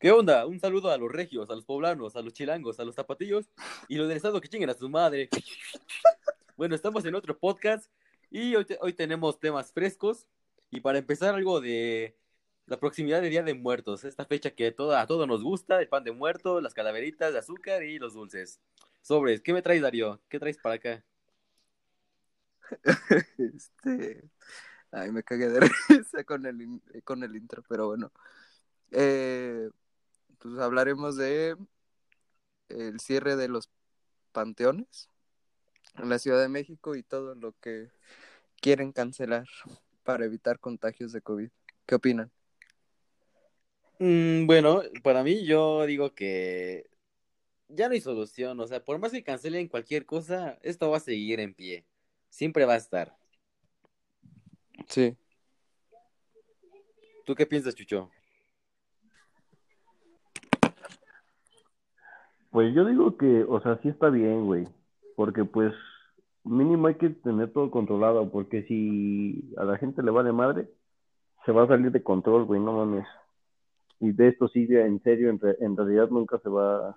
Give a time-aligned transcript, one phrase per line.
[0.00, 0.46] ¿Qué onda?
[0.46, 3.50] Un saludo a los regios, a los poblanos, a los chilangos, a los zapatillos
[3.88, 5.28] y los del estado que chinguen a su madre.
[6.56, 7.90] Bueno, estamos en otro podcast
[8.30, 10.28] y hoy, hoy tenemos temas frescos.
[10.70, 12.16] Y para empezar, algo de
[12.66, 15.88] la proximidad del Día de Muertos, esta fecha que toda, a todos nos gusta: el
[15.88, 18.60] pan de muerto, las calaveritas de azúcar y los dulces.
[19.02, 20.20] Sobres, ¿qué me traes, Darío?
[20.28, 21.04] ¿Qué traes para acá?
[23.38, 24.30] Este.
[24.92, 28.12] Ay, me cagué de risa con el, con el intro, pero bueno.
[28.92, 29.68] Eh,
[30.38, 31.56] pues hablaremos de
[32.68, 33.70] el cierre de los
[34.32, 35.08] panteones
[35.96, 37.90] en la Ciudad de México y todo lo que
[38.60, 39.46] quieren cancelar
[40.04, 41.50] para evitar contagios de COVID.
[41.86, 42.30] ¿Qué opinan?
[43.98, 46.88] Mm, bueno, para mí yo digo que
[47.68, 51.00] ya no hay solución, o sea, por más que cancelen cualquier cosa, esto va a
[51.00, 51.84] seguir en pie,
[52.30, 53.16] siempre va a estar.
[54.88, 55.16] Sí.
[57.26, 58.10] ¿Tú qué piensas, Chucho?
[62.50, 64.66] Pues yo digo que, o sea, sí está bien, güey,
[65.16, 65.74] porque pues
[66.44, 70.68] mínimo hay que tener todo controlado, porque si a la gente le vale madre,
[71.44, 73.06] se va a salir de control, güey, no mames.
[74.00, 76.94] Y de esto sí, en serio, en, re- en realidad nunca se va,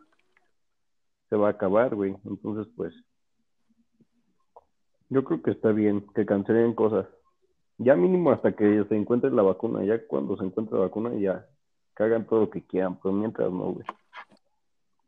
[1.30, 2.16] se va a acabar, güey.
[2.26, 2.94] Entonces, pues,
[5.10, 7.08] yo creo que está bien que cancelen cosas.
[7.78, 11.46] Ya mínimo hasta que se encuentre la vacuna, ya cuando se encuentre la vacuna ya
[11.96, 13.86] que hagan todo lo que quieran, pero mientras no, güey.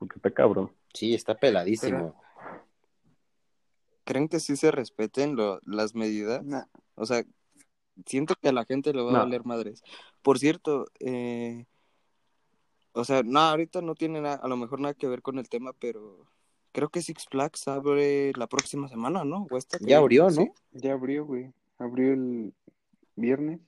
[0.03, 0.69] Porque está cabrón.
[0.93, 2.13] Sí, está peladísimo.
[4.03, 6.43] ¿Creen que sí se respeten lo- las medidas?
[6.43, 6.65] Nah.
[6.95, 7.23] O sea,
[8.05, 9.81] siento que a la gente le va a valer madres.
[10.21, 11.65] Por cierto, eh,
[12.91, 15.47] o sea, no, ahorita no tiene nada, a lo mejor nada que ver con el
[15.47, 16.27] tema, pero
[16.73, 19.47] creo que Six Flags abre la próxima semana, ¿no?
[19.49, 20.31] O esta que Ya abrió, ¿no?
[20.31, 20.51] ¿sí?
[20.73, 21.53] Ya abrió, güey.
[21.79, 22.53] Abrió el
[23.15, 23.61] viernes.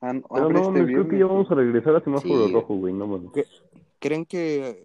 [0.00, 2.52] Ah, no, Pero no, este creo que ya vamos a regresar a semáforo Sí.
[2.52, 3.32] rojo, güey, no mames.
[3.98, 4.84] ¿Creen que,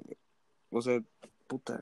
[0.69, 1.01] o sea,
[1.47, 1.81] puta,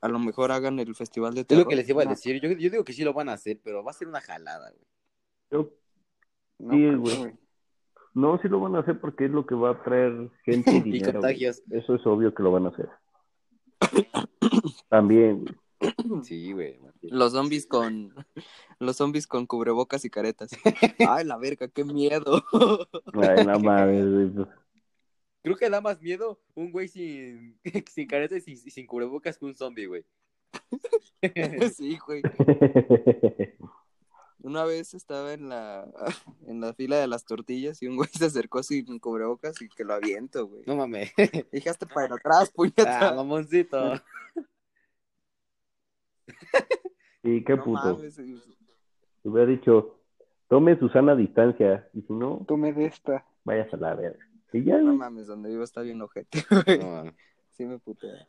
[0.00, 1.64] a lo mejor hagan el festival de Es terror?
[1.64, 2.40] lo que les iba a decir.
[2.40, 4.70] Yo, yo digo que sí lo van a hacer, pero va a ser una jalada,
[4.70, 4.84] güey.
[5.50, 5.72] Yo-
[6.58, 7.32] No, Sí, güey.
[8.14, 10.76] no, sí lo van a hacer porque es lo que va a traer gente y
[10.88, 11.20] Y dinero.
[11.20, 11.44] güey.
[11.44, 12.88] Eso es obvio que lo van a hacer.
[14.88, 15.54] También, güey.
[16.24, 16.80] Sí, güey.
[17.02, 18.12] Los zombies con
[18.80, 20.50] los zombies con cubrebocas y caretas.
[21.08, 22.42] Ay, la verga, qué miedo.
[23.14, 24.48] Ay, güey, pues.
[25.48, 27.58] Creo que da más miedo un güey sin,
[27.90, 30.04] sin caretas y sin, sin cubrebocas que un zombie, güey.
[31.74, 32.20] sí, güey.
[34.40, 35.86] Una vez estaba en la
[36.46, 39.84] en la fila de las tortillas y un güey se acercó sin cubrebocas y que
[39.84, 40.64] lo aviento, güey.
[40.66, 41.12] No mames.
[41.50, 43.08] Dije hasta para atrás, puñeta.
[43.08, 43.94] Ah, mamoncito.
[47.22, 47.96] Sí, qué No puto.
[47.96, 48.20] mames,
[49.24, 49.98] hubiera dicho,
[50.48, 51.88] tome su sana distancia.
[51.94, 53.24] Y si no, Tome de esta.
[53.44, 54.27] vayas a la verga.
[54.52, 54.98] Y ya, No güey.
[54.98, 56.80] mames, donde vivo está bien ojete, güey.
[56.80, 57.14] No mames.
[57.50, 58.28] Sí me putea.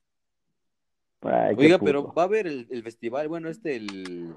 [1.22, 1.86] Ay, qué Oiga, puto.
[1.86, 4.36] pero va a haber el, el festival, bueno, este, el,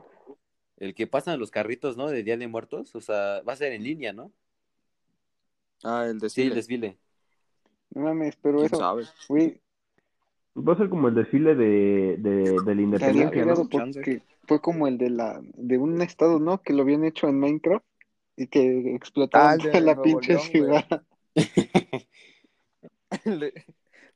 [0.79, 2.09] el que pasan los carritos, ¿no?
[2.09, 2.95] De Día de Muertos.
[2.97, 4.33] O sea, va a ser en línea, ¿no?
[5.85, 6.49] Ah, el Sí, desfile.
[6.49, 6.99] el desfile.
[7.95, 9.05] No mames, pero ¿Quién eso, sabe?
[9.29, 9.61] güey,
[10.57, 14.99] Va a ser como el desfile de, de, de la estaría independencia, fue como el
[14.99, 16.63] de la de un estado, ¿no?
[16.63, 17.85] Que lo habían hecho en Minecraft
[18.37, 20.71] y que explotaron Ah, el de toda la Nuevo pinche León, güey.
[20.71, 21.03] ciudad.
[23.25, 23.53] Le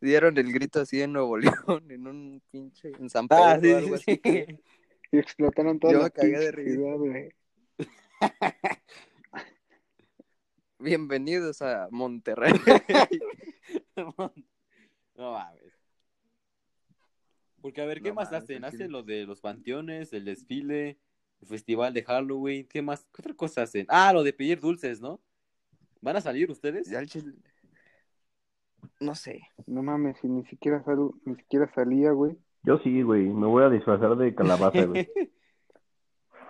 [0.00, 3.80] dieron el grito así en Nuevo León, en un pinche, en San Ah, Pedro o
[3.80, 4.46] sí, algo sí, así.
[4.46, 4.46] sí.
[5.12, 7.30] Y explotaron toda Yo la cagué de ciudad, güey.
[10.80, 12.52] Bienvenidos a Monterrey.
[13.94, 15.72] No mames.
[17.62, 18.64] Porque, a ver, ¿qué No más mames, hacen?
[18.64, 20.98] Hacen lo de los panteones, el desfile,
[21.40, 22.66] el festival de Halloween.
[22.66, 23.04] ¿Qué más?
[23.14, 23.86] ¿Qué otra cosa hacen?
[23.88, 25.20] Ah, lo de pedir dulces, ¿no?
[26.00, 26.88] ¿Van a salir ustedes?
[26.88, 27.34] Ya el chile-
[29.00, 29.40] No sé.
[29.66, 32.36] No mames, si ni siquiera sal- ni siquiera salía, güey.
[32.62, 33.24] Yo sí, güey.
[33.26, 35.06] Me voy a disfrazar de calabaza, güey.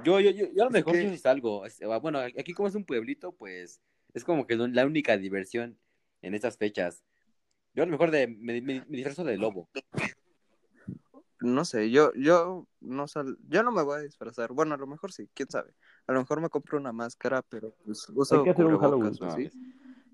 [0.05, 1.65] Yo, yo, yo, yo a lo mejor yo sí salgo.
[1.65, 3.81] Es- Bueno, aquí como es un pueblito, pues
[4.13, 5.79] es como que la única diversión
[6.21, 7.03] en estas fechas.
[7.73, 9.71] Yo a lo mejor de, me, me- me disfrazo de lobo.
[11.41, 14.53] No sé, yo, yo no sal, yo no me voy a disfrazar.
[14.53, 15.73] Bueno, a lo mejor sí, quién sabe.
[16.07, 19.19] A lo mejor me compro una máscara, pero pues uso Hay que hacer un cubrebocas
[19.19, 19.51] Halloween.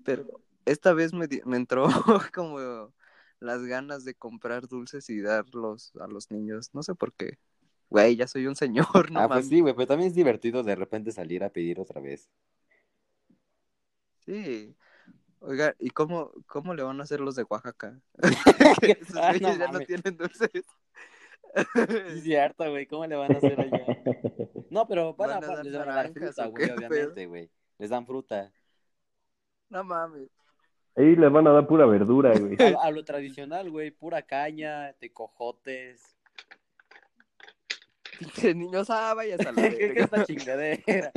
[0.03, 0.25] Pero
[0.65, 1.87] esta vez me, entró
[2.33, 2.91] como
[3.39, 6.71] las ganas de comprar dulces y darlos a los niños.
[6.73, 7.37] No sé por qué.
[7.89, 10.75] Güey, ya soy un señor, no ah, pues sí, güey, pero también es divertido de
[10.75, 12.27] repente salir a pedir otra vez.
[14.25, 14.75] Sí.
[15.41, 17.99] Oiga, ¿y cómo, cómo le van a hacer los de Oaxaca?
[18.81, 20.63] Que esos Ah, no ya no tienen dulces.
[21.53, 21.65] Es
[22.23, 23.85] cierto, güey, ¿cómo le van a hacer allá?
[24.69, 26.71] No, pero van, Van a, a dar les van a dar naranjas, fruta, ¿o güey,
[26.71, 27.49] obviamente, güey.
[27.77, 28.51] Les dan fruta.
[29.69, 30.29] No mames.
[30.95, 32.57] Ahí les van a dar pura verdura, güey.
[32.59, 36.17] A, a lo tradicional, güey, pura caña, tecojotes.
[38.17, 41.11] Pinche niños, ah, vayas a la ¿Qué, esta chingadera?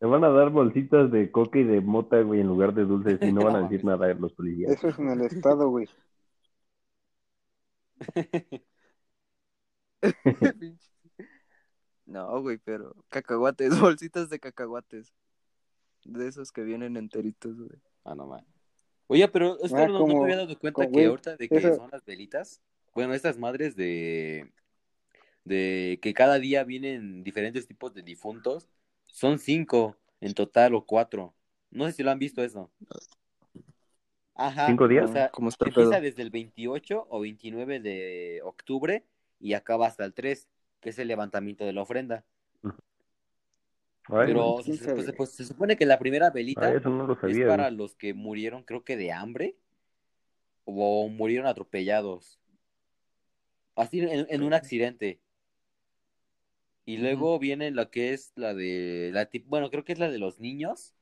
[0.00, 3.18] Le van a dar bolsitas de coca y de mota, güey, en lugar de dulces
[3.20, 4.70] y no van a decir nada los policías.
[4.72, 5.88] Eso es en el estado, güey.
[12.06, 15.12] No, güey, pero cacahuates, bolsitas de cacahuates.
[16.04, 17.80] De esos que vienen enteritos, güey.
[18.04, 18.46] Ah, no mames.
[19.08, 21.76] Oye, pero Ah, no, me había dado cuenta como, que güey, ahorita de que eso-
[21.76, 22.60] son las velitas,
[22.94, 24.50] bueno, estas madres de,
[25.44, 28.68] de que cada día vienen diferentes tipos de difuntos,
[29.06, 31.34] son cinco en total o cuatro.
[31.70, 32.70] No sé si lo han visto eso.
[34.36, 34.66] Ajá.
[34.66, 35.10] ¿Cinco días?
[35.10, 35.84] O sea, ¿Cómo está el pedo?
[35.84, 39.04] empieza desde el 28 o 29 de octubre
[39.40, 40.48] y acaba hasta el 3,
[40.80, 42.24] que es el levantamiento de la ofrenda.
[44.08, 47.06] Ay, Pero o sea, se, pues, pues, se supone que la primera velita eso no
[47.06, 49.56] lo es para los que murieron, creo que de hambre
[50.64, 52.38] o murieron atropellados.
[53.74, 55.20] Así en, en un accidente.
[56.84, 60.18] Y luego viene la que es la de la bueno, creo que es la de
[60.18, 60.94] los niños.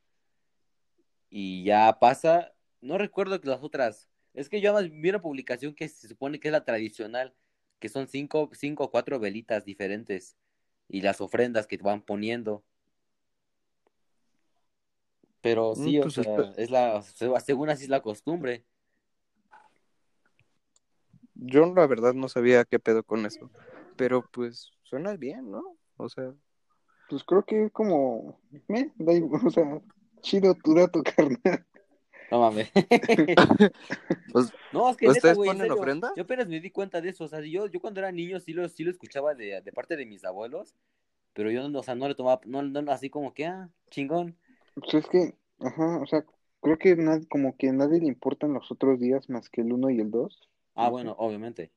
[1.28, 2.53] Y ya pasa,
[2.84, 4.08] no recuerdo que las otras.
[4.34, 7.34] Es que yo además vi una publicación que se supone que es la tradicional,
[7.80, 10.36] que son cinco, cinco o cuatro velitas diferentes
[10.88, 12.62] y las ofrendas que van poniendo.
[15.40, 18.64] Pero sí, Mm, o pues, sea, es la, según así es la costumbre.
[21.34, 23.50] Yo la verdad no sabía qué pedo con eso.
[23.96, 25.76] Pero pues suena bien, ¿no?
[25.96, 26.32] O sea,
[27.08, 29.80] Pues creo que es como, me, da igual, o sea,
[30.22, 31.66] chido tu dato, carnal.
[32.30, 32.70] No mames.
[34.32, 36.12] Pues, No, es que neta, ¿ustedes güey, ponen serio, ofrenda?
[36.16, 37.24] Yo apenas me di cuenta de eso.
[37.24, 39.96] O sea, yo, yo cuando era niño sí lo, sí lo escuchaba de, de parte
[39.96, 40.74] de mis abuelos,
[41.34, 44.36] pero yo, no, o sea, no le tomaba, no, no, así como que, ah, chingón.
[44.74, 46.24] Pues es que, ajá, o sea,
[46.60, 49.72] creo que nad- como que a nadie le importan los otros días más que el
[49.72, 50.48] uno y el dos.
[50.76, 50.90] Ah, Ujú.
[50.90, 51.72] bueno, obviamente.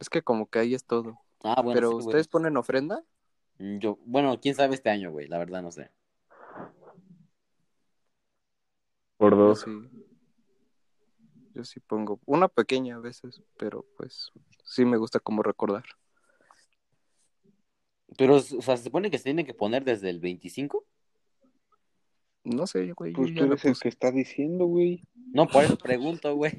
[0.00, 1.20] es que como que ahí es todo.
[1.42, 2.06] Ah, bueno, Pero sí, güey.
[2.06, 3.04] ¿ustedes ponen ofrenda?
[3.58, 5.90] Mm, Yo, bueno, quién sabe este año, güey, la verdad no sé.
[9.20, 9.60] Por Yo dos.
[9.60, 9.70] sí.
[11.54, 14.32] Yo sí pongo una pequeña a veces, pero pues
[14.64, 15.84] sí me gusta como recordar.
[18.16, 20.86] Pero, o sea, se supone que se tienen que poner desde el 25.
[22.44, 23.12] No sé, güey.
[23.12, 25.06] Pues yo tú eres el que está diciendo, güey.
[25.34, 26.58] No, por eso pregunto, güey.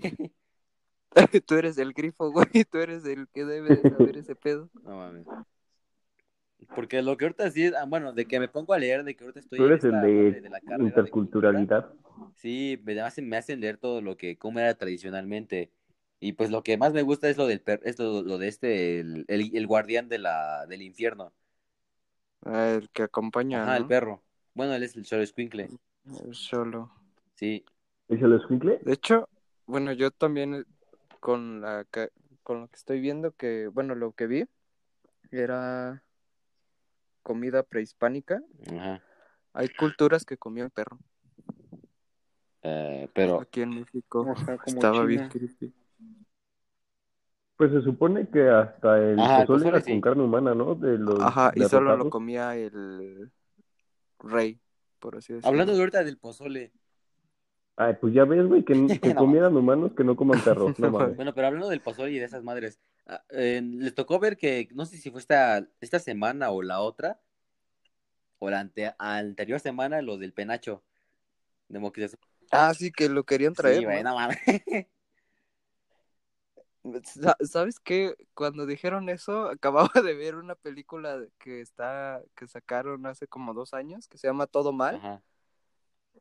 [1.46, 2.64] Tú eres el grifo, güey.
[2.72, 4.70] Tú eres el que debe de saber ese pedo.
[4.84, 5.26] No mames.
[6.76, 9.16] Porque lo que ahorita sí es, ah, bueno, de que me pongo a leer, de
[9.16, 11.86] que ahorita estoy Tú el de madre la de interculturalidad.
[11.86, 15.72] cultura, Sí, me hacen, me hacen leer todo lo que, cómo era tradicionalmente.
[16.20, 18.48] Y pues lo que más me gusta es lo del per- es lo, lo de
[18.48, 21.34] este, el, el, el guardián de la, del infierno.
[22.46, 24.22] Ah, el que acompaña, Ajá, el perro.
[24.54, 25.70] Bueno, él es el Solo Squinkle.
[26.26, 26.92] El solo.
[27.36, 27.64] Sí.
[28.10, 28.80] ¿Es el escuincle?
[28.84, 29.30] De hecho,
[29.66, 30.64] bueno, yo también eh,
[31.20, 32.10] con la ca-
[32.44, 34.46] con lo que estoy viendo que, bueno, lo que vi
[35.32, 36.04] era
[37.24, 38.42] comida prehispánica.
[38.76, 39.02] Ajá.
[39.54, 40.98] Hay culturas que comían perro.
[42.64, 45.74] Eh, pero, Aquí en México O sea, como estaba bien creepy.
[47.58, 49.92] Pues se supone que hasta el Ajá, pozole era sí.
[49.92, 50.76] con carne humana, ¿no?
[50.76, 53.32] De los Ajá, y solo lo comía el
[54.20, 54.60] rey,
[55.00, 55.50] por así decirlo.
[55.50, 56.72] hablando de ahorita del pozole.
[57.76, 59.20] Ay, pues ya ves, güey, que, que No.
[59.20, 60.76] comieran humanos que no coman perros.
[60.80, 60.92] No.
[60.92, 62.80] Bueno, pero hablando del pozole y de esas madres,
[63.30, 67.20] eh, les tocó ver que, no sé si fue esta, esta semana o la otra,
[68.40, 70.84] o la ante- anterior semana, lo del penacho.
[71.68, 72.22] De Moctezuma.
[72.52, 73.80] Ah, sí, que lo querían traer.
[73.80, 74.10] Sí, güey, ¿no?
[74.10, 74.38] no mames.
[77.06, 78.16] Sa- ¿Sabes qué?
[78.34, 83.74] Cuando dijeron eso, acababa de ver una película que está, que sacaron hace como dos
[83.74, 84.96] años, que se llama Todo Mal.
[84.96, 85.22] Ajá.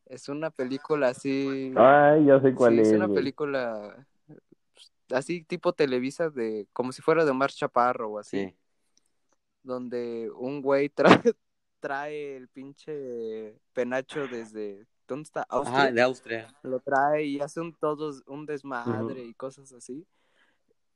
[0.06, 1.72] Es una película así.
[1.76, 4.06] Ay, ya sé cuál sí, es, es una película
[5.12, 8.56] así tipo Televisa de como si fuera de Omar Chaparro o así, Sí.
[9.62, 11.20] donde un güey trae,
[11.80, 15.42] trae el pinche penacho desde ¿dónde está?
[15.48, 15.78] Austria.
[15.82, 16.54] Ajá, de Austria.
[16.62, 20.06] Lo trae y hace un todos un desmadre y cosas así.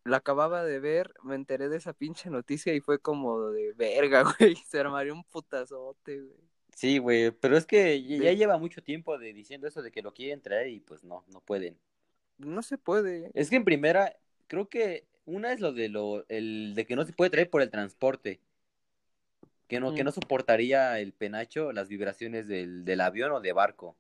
[0.05, 4.23] La acababa de ver, me enteré de esa pinche noticia y fue como de verga,
[4.39, 6.45] güey, se armaría un putazote, güey.
[6.77, 10.13] Sí, güey, pero es que ya lleva mucho tiempo de diciendo eso de que lo
[10.13, 11.79] quieren traer y pues no, no pueden.
[12.39, 13.31] No se puede.
[13.35, 17.05] Es que en primera, creo que una es lo de lo, el de que no
[17.05, 18.41] se puede traer por el transporte.
[19.69, 20.05] Que no, que Ujú.
[20.05, 23.97] no soportaría el penacho las vibraciones del, del avión o de barco.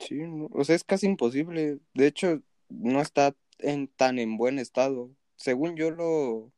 [0.00, 1.78] Sí, no, o sea, es casi imposible.
[1.94, 5.10] De hecho, no está en tan en buen estado.
[5.36, 6.52] Según yo lo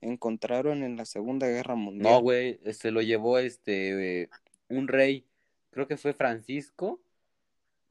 [0.00, 2.14] encontraron en la Segunda Guerra Mundial.
[2.14, 4.30] No, güey, se lo llevó este eh,
[4.68, 5.26] un rey,
[5.70, 7.00] creo que fue Francisco.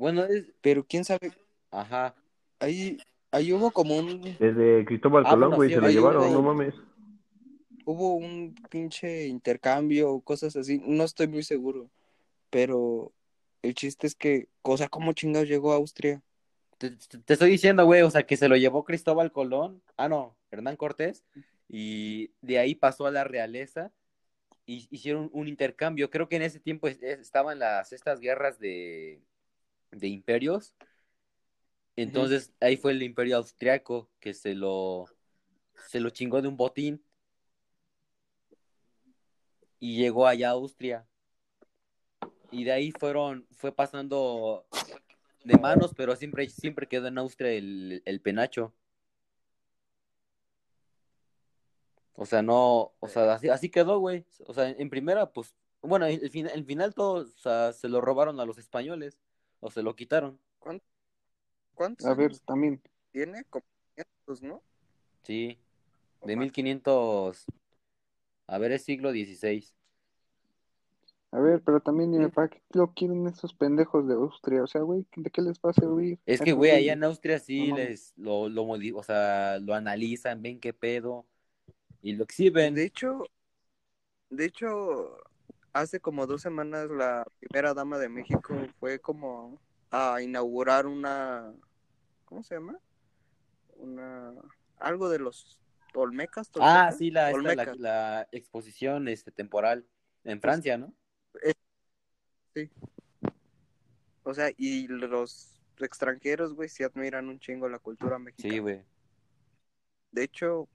[0.01, 1.31] Bueno, es, Pero quién sabe,
[1.69, 2.15] ajá.
[2.59, 2.97] ahí,
[3.29, 6.31] ahí hubo como un, Desde Cristóbal Ah, Colón, güey, sí, se lo ahí, llevaron, ahí.
[6.33, 6.73] no mames.
[7.85, 11.91] hubo un pinche intercambio, cosas así, no estoy muy seguro,
[12.49, 13.11] pero
[13.61, 16.23] el chiste es que, o sea, ¿cómo chingados llegó a Austria?
[16.79, 20.09] Te, te- te estoy diciendo, güey, o sea, que se lo llevó Cristóbal Colón, ah,
[20.09, 21.25] no, Hernán Cortés,
[21.69, 23.91] y de ahí pasó a la realeza
[24.65, 26.09] y hicieron un intercambio.
[26.09, 29.21] Creo que en ese tiempo es- es- estaban las estas guerras de,
[29.91, 30.73] de imperios.
[31.95, 35.05] Entonces ahí fue el imperio austriaco que se lo,
[35.87, 37.03] se lo chingó de un botín
[39.79, 41.07] y llegó allá a Austria.
[42.51, 44.65] Y de ahí fueron, fue pasando
[45.43, 48.73] de manos, pero siempre, siempre quedó en Austria el, el penacho.
[52.21, 54.25] O sea, no, o sea, así, así quedó, güey.
[54.45, 58.01] O sea, en primera, pues, bueno, el, final, el final todo, o sea, se lo
[58.01, 59.17] robaron a los españoles,
[59.61, 60.37] o se lo quitaron.
[61.73, 63.43] ¿Cuántos A ver, también, tiene?
[63.49, 63.65] Como
[63.95, 64.61] 500, ¿no?
[65.23, 65.57] Sí,
[66.25, 67.45] de 1500,
[68.47, 69.65] a ver, es siglo XVI.
[71.31, 72.29] a ver, pero también dime.
[72.29, 74.63] ¿para qué lo quieren esos pendejos de Austria?
[74.63, 76.19] O sea, güey, ¿de qué les va a servir?
[76.25, 79.73] Es que, güey, allá en Austria sí No les lo, lo modi- o sea, lo
[79.73, 81.25] analizan, ven qué pedo
[82.01, 82.75] y lo exhiben.
[82.75, 83.23] De hecho,
[84.29, 85.17] de hecho,
[85.73, 89.59] hace como dos semanas la primera dama de México fue como
[89.89, 91.53] a inaugurar una,
[92.25, 92.79] ¿cómo se llama?
[93.77, 94.33] Una,
[94.77, 95.59] algo de los
[95.93, 96.49] Olmecas.
[96.59, 97.77] Ah, sí, la, esta, la, Olmecas.
[97.77, 99.85] la exposición este, temporal
[100.23, 100.93] en Francia, ¿no?
[104.23, 108.61] O sea, y los extranjeros, güey, sí admiran un chingo la cultura Sí, mexicana.
[108.61, 108.83] güey.
[110.11, 110.67] De hecho,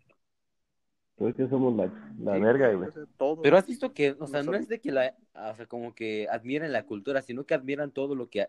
[1.16, 1.86] Pues que somos la,
[2.18, 2.90] la sí, verga, güey.
[3.42, 6.28] Pero has visto que, o sea, No es de que la, o sea, como que
[6.30, 8.48] admiren la cultura, sino que admiran todo lo que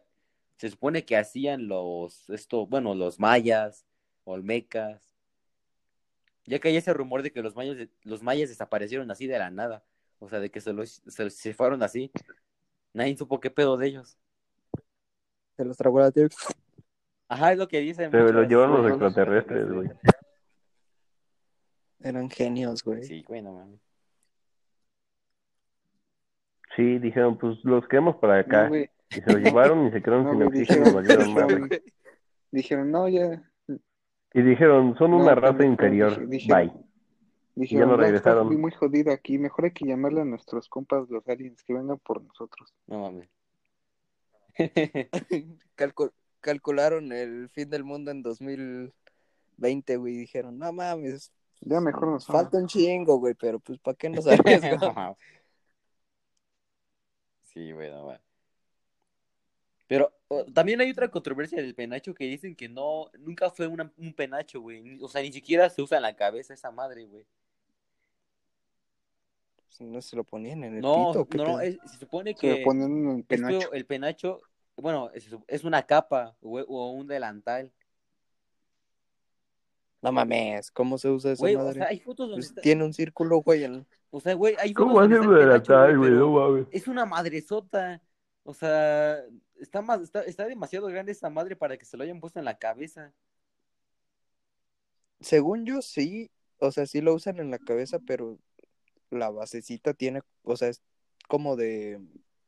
[0.58, 3.86] se supone que hacían los, esto, bueno, los mayas,
[4.26, 5.16] olmecas.
[6.46, 9.50] Ya que hay ese rumor de que los mayas, los mayas desaparecieron así de la
[9.50, 9.84] nada.
[10.20, 12.12] O sea, de que se los, se, se fueron así.
[12.94, 14.18] Nadie supo qué pedo de ellos.
[15.56, 16.36] Se los tragó la tierra.
[17.30, 18.12] Ajá, es lo que dicen.
[18.12, 19.90] Se lo llevan los Los extraterrestres, güey.
[22.08, 23.04] Eran genios, güey.
[23.04, 23.80] Sí, güey, no mames.
[26.76, 28.64] Sí, dijeron, pues los queremos para acá.
[28.64, 31.70] No, güey, y se lo llevaron y se quedaron No, sin oxígeno, dijeron- valieron
[32.52, 33.44] dijeron- no, ya,
[34.34, 36.28] Y dijeron, son No, una pendejo, raza inferior.
[36.28, 36.74] dijeron- Bye.
[37.56, 38.62] dijeron, no no, está regresaron.
[38.62, 42.22] muy jodido aquí, mejor hay que llamarle a nuestros compas los aliens que vengan por
[42.22, 42.74] nosotros.
[42.86, 43.30] No mames.
[45.76, 46.12] Calcu-
[46.42, 50.14] calcularon el fin del mundo en 2020, güey.
[50.14, 54.10] y Dijeron, no mames, Ya mejor nos falta un chingo, güey, pero pues ¿para qué
[54.10, 55.18] nos arriesgamos?
[57.44, 58.18] Sí, güey, no.
[59.88, 60.14] Pero
[60.54, 64.62] también hay otra controversia del penacho que dicen que no, nunca fue una- un penacho,
[64.62, 65.00] güey.
[65.02, 67.26] O sea, ni siquiera se usa en la cabeza esa madre, güey.
[69.80, 72.42] No se lo ponían en el No, pito, ¿o qué no, es- se supone Se
[72.42, 73.72] que lo ponen en el penacho.
[73.74, 74.42] el penacho,
[74.76, 77.72] bueno, es, es una capa o un delantal.
[80.02, 81.74] No mames, ¿cómo se usa esa Güey, o madre?
[81.74, 83.66] sea, hay fotos donde Pues está- tiene un círculo, güey.
[84.12, 86.12] o sea, güey, hay fotos ¿Cómo donde hace está el de la penacho, tal, güey?
[86.12, 86.68] No mames.
[86.72, 88.02] es una madresota.
[88.44, 89.18] O sea,
[89.60, 92.46] está más, está, está demasiado grande esa madre para que se lo hayan puesto en
[92.46, 93.12] la cabeza.
[95.20, 98.38] Según yo, sí, o sea, sí lo usan en la cabeza, pero
[99.10, 100.82] la basecita tiene, o sea, es
[101.28, 102.00] como de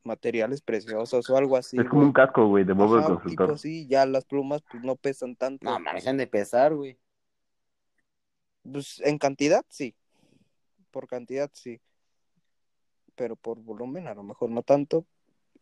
[0.03, 1.77] materiales preciosos o algo así.
[1.79, 3.47] es como un casco, güey, de Bob el Ajá, Constructor.
[3.47, 5.65] tipo así, ya las plumas pues no pesan tanto.
[5.69, 6.97] No, mames, han de pesar, güey.
[8.71, 9.95] Pues en cantidad sí.
[10.91, 11.79] Por cantidad sí.
[13.15, 15.05] Pero por volumen a lo mejor no tanto.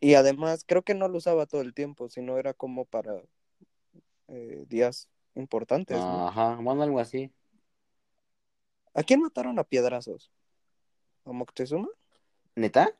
[0.00, 3.20] Y además creo que no lo usaba todo el tiempo, sino era como para
[4.28, 5.98] eh, días importantes.
[5.98, 6.28] ¿no?
[6.28, 7.32] Ajá, bueno, algo así.
[8.94, 10.30] ¿A quién mataron a piedrazos?
[11.24, 11.88] ¿A Moctezuma?
[12.54, 12.90] ¿Neta?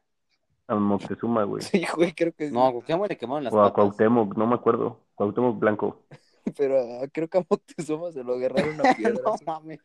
[0.66, 1.62] A Moctezuma, güey.
[1.62, 2.54] Sí, güey, creo que sí.
[2.54, 3.74] No, a Cuauhtémoc le quemaron las O a patas.
[3.74, 5.00] Cuauhtémoc, no me acuerdo.
[5.14, 6.04] Cuauhtémoc Blanco.
[6.56, 9.42] Pero ah, creo que a Moctezuma se lo agarraron a no piedrazos.
[9.46, 9.80] mames.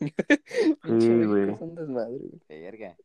[1.00, 1.50] Sí, güey.
[1.52, 2.40] es un desmadre, güey.
[2.48, 2.96] Verga.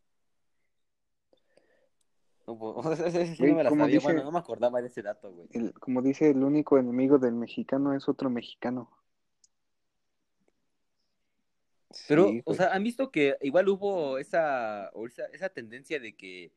[2.45, 3.95] No, pues, ese sí Güey, no me la como sabía.
[3.95, 5.47] dice- Bueno, no me acordaba de ese dato, güey.
[5.51, 8.91] El- como dice, el único enemigo del mexicano es otro mexicano.
[12.07, 16.15] Pero, Sí, o sea, han visto que igual hubo esa, o esa, esa tendencia de
[16.15, 16.51] que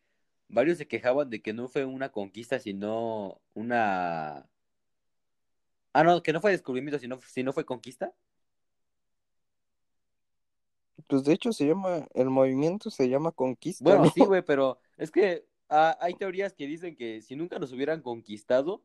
[0.49, 4.47] varios se quejaban de que no fue una conquista, sino una...
[5.93, 8.13] Ah, no, que no fue descubrimiento, sino, sino fue conquista.
[11.09, 14.11] Pues de hecho se llama, el movimiento se llama Conquista, Bueno, ¿no?
[14.11, 18.03] sí, güey, pero es que ah, hay teorías que dicen que si nunca nos hubieran
[18.03, 18.83] conquistado,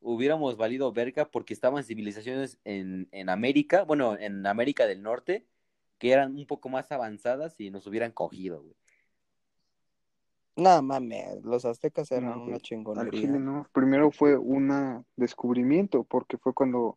[0.00, 5.46] hubiéramos valido verga porque estaban civilizaciones en, en América, bueno, en América del Norte,
[5.98, 8.74] que eran un poco más avanzadas y nos hubieran cogido, güey.
[10.56, 13.20] No mames, los aztecas eran No, una chingonería.
[13.20, 13.66] Chile no.
[13.72, 16.96] Primero fue un descubrimiento, porque fue cuando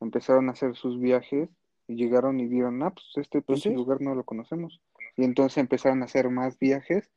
[0.00, 1.48] empezaron a hacer sus viajes
[1.92, 3.70] y llegaron y vieron, ah, pues este Pues sí.
[3.70, 4.80] lugar no lo conocemos.
[5.16, 7.10] Y entonces empezaron a hacer más viajes,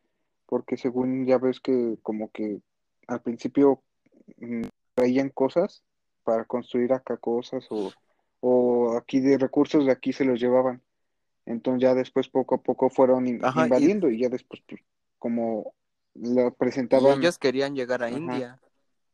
[0.46, 2.60] porque según ya ves que como que
[3.08, 3.82] al principio
[4.38, 4.64] mm,
[4.94, 5.84] traían cosas
[6.24, 7.92] para construir acá cosas o,
[8.42, 10.82] o aquí de recursos de aquí se los llevaban.
[11.46, 14.82] Entonces ya después poco a poco fueron in- Ajá, y- invadiendo y ya después pues,
[15.20, 15.74] como
[16.16, 18.18] lo Y presentaban ellos querían llegar a Ajá.
[18.18, 18.60] India.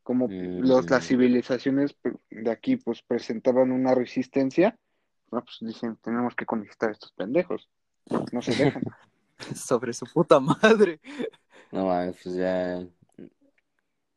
[0.03, 0.61] como Mm.
[0.61, 4.77] los, las civilizaciones pues, de aquí pues presentaban una resistencia,
[5.31, 7.69] no, pues dicen, tenemos que conquistar a estos pendejos.
[8.31, 8.83] No se dejan.
[9.55, 10.99] sobre su puta madre.
[11.71, 12.79] No mames, pues ya.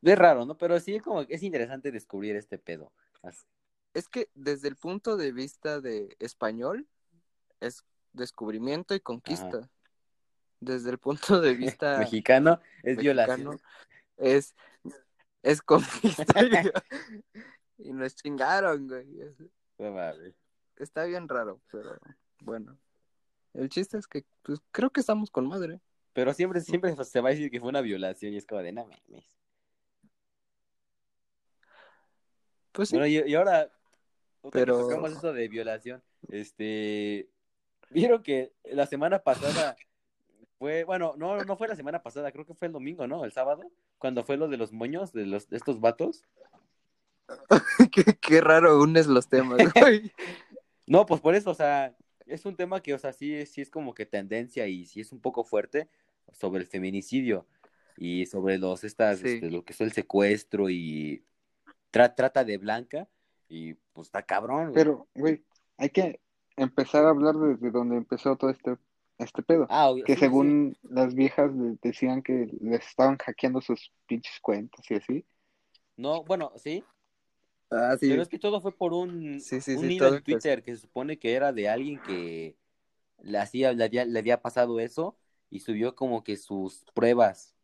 [0.01, 0.57] Es raro, ¿no?
[0.57, 2.91] Pero sí, como que es interesante descubrir este pedo.
[3.23, 3.45] Así-
[3.93, 6.87] Es que desde el punto de vista de español,
[7.59, 9.69] es descubrimiento y conquista.
[10.59, 13.61] Desde el punto de vista Mexicano es mexicano, violación.
[14.17, 14.55] es,
[15.41, 16.33] es conquista.
[17.77, 19.07] y nos chingaron, güey.
[19.79, 20.33] No mames.
[20.77, 21.97] Está bien raro, pero
[22.41, 22.77] bueno.
[23.53, 25.79] El chiste es que pues, creo que estamos con madre.
[26.13, 28.71] Pero siempre, siempre se va a decir que fue una violación y es como de
[28.71, 29.25] no mames.
[32.71, 32.95] Pues sí.
[32.95, 33.71] Bueno, y, y ahora,
[34.51, 37.29] Pero- tocamos eso de violación, este,
[37.89, 39.77] vieron que la semana pasada
[40.59, 43.23] fue, bueno, no, no fue la semana pasada, creo que fue el domingo, ¿no?
[43.23, 46.23] El sábado, cuando fue lo de los moños, de los, de estos vatos.
[47.91, 50.11] qué, qué raro unes los temas, güey.
[50.87, 51.95] No, pues por eso, o sea,
[52.25, 55.11] es un tema que, o sea, sí, sí es como que tendencia y sí es
[55.11, 55.89] un poco fuerte
[56.31, 57.47] sobre el feminicidio
[57.97, 59.27] y sobre los, estas, Sí.
[59.29, 61.23] este, lo que es el secuestro y
[61.91, 63.07] tra- trata de blanca
[63.47, 64.73] y pues está cabrón, güey.
[64.73, 65.43] Pero, güey,
[65.77, 66.19] hay que
[66.57, 68.77] empezar a hablar desde donde empezó todo este,
[69.17, 69.67] este pedo.
[69.69, 70.25] Ah, obvio, Que sí, sí.
[70.25, 75.25] según las viejas de- decían que les estaban hackeando sus pinches cuentas y así.
[75.97, 76.83] No, bueno, sí,
[77.69, 78.09] Ah, sí.
[78.09, 80.81] Pero es que todo fue por un, Sí, sí, un hilo en Twitter que se
[80.81, 82.57] supone que era de alguien que
[83.19, 85.17] le, hacía, le, había, le había pasado eso
[85.49, 87.55] y subió como que sus pruebas.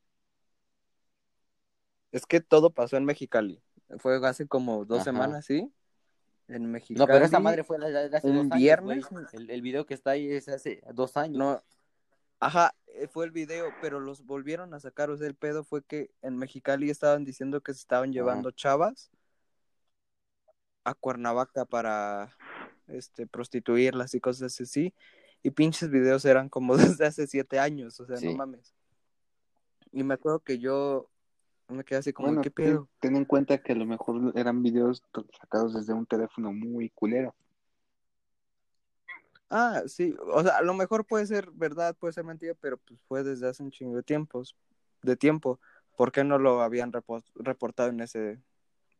[2.12, 3.62] Es que todo pasó en Mexicali.
[3.98, 5.06] Fue hace como dos Ajá.
[5.06, 5.72] semanas, ¿sí?
[6.48, 7.00] En Mexicali.
[7.00, 9.06] No, pero esa madre fue hace un dos años, viernes.
[9.34, 11.38] El, el video que está ahí es hace dos años.
[11.38, 11.64] No.
[12.40, 15.10] Ajá, eh, fue el video, pero los volvieron a sacar.
[15.12, 19.12] O sea, el pedo fue que en Mexicali estaban diciendo que se estaban llevando chavas
[20.84, 22.36] a Cuernavaca para
[22.88, 24.94] este prostituirlas y cosas así.
[25.44, 28.28] Y pinches videos eran como desde hace siete años, o sea, Sí.
[28.28, 28.74] no mames.
[29.91, 31.10] Y me acuerdo que yo
[31.67, 32.88] me quedé así como, Bueno, ¿qué pedo?
[33.00, 35.04] ten en cuenta que a lo mejor eran videos
[35.39, 37.34] sacados desde un teléfono muy culero.
[39.50, 43.02] Ah, sí, o sea, a lo mejor puede ser verdad, puede ser mentira, pero pues
[43.02, 44.56] fue desde hace un chingo de tiempos,
[45.02, 45.60] de tiempo.
[45.98, 48.41] ¿Por qué no lo habían repo- reportado en ese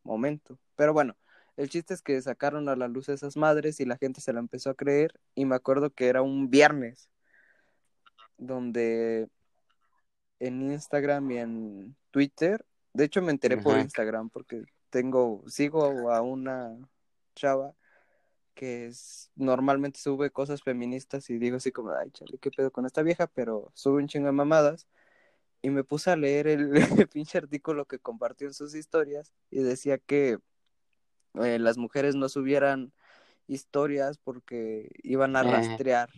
[0.04, 0.58] momento?
[0.76, 1.16] Pero bueno,
[1.56, 4.40] el chiste es que sacaron a la luz esas madres y la gente se la
[4.40, 7.08] empezó a creer y me acuerdo que era un viernes
[8.38, 9.28] donde
[10.38, 13.78] en Instagram y en Twitter, de hecho me enteré por.
[13.78, 16.76] Instagram porque tengo, sigo a una
[17.34, 17.74] chava
[18.54, 22.86] que es, normalmente sube cosas feministas y digo así como, ay, chale, qué pedo con
[22.86, 24.86] esta vieja, pero sube un chingo de mamadas.
[25.62, 26.70] Y me puse a leer el,
[27.12, 30.38] pinche artículo que compartió en sus historias y decía que
[31.34, 32.92] eh, las mujeres no subieran
[33.48, 35.44] historias porque iban a Ajá.
[35.44, 36.10] rastrear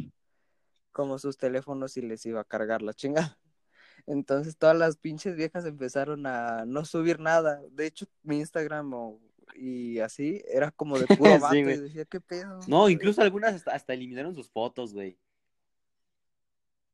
[0.93, 3.39] como sus teléfonos y les iba a cargar la chingada.
[4.07, 7.63] Entonces todas las pinches viejas empezaron a no subir nada.
[7.73, 9.21] De hecho, mi Instagram o-
[9.57, 12.61] y así era como de puro Sí, vato y decía, ¿qué pedo?
[12.67, 15.19] No, incluso algunas hasta, hasta eliminaron sus fotos, güey.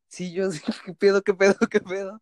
[0.09, 2.21] Sí, yo sí, ¿qué pedo, qué pedo, qué pedo?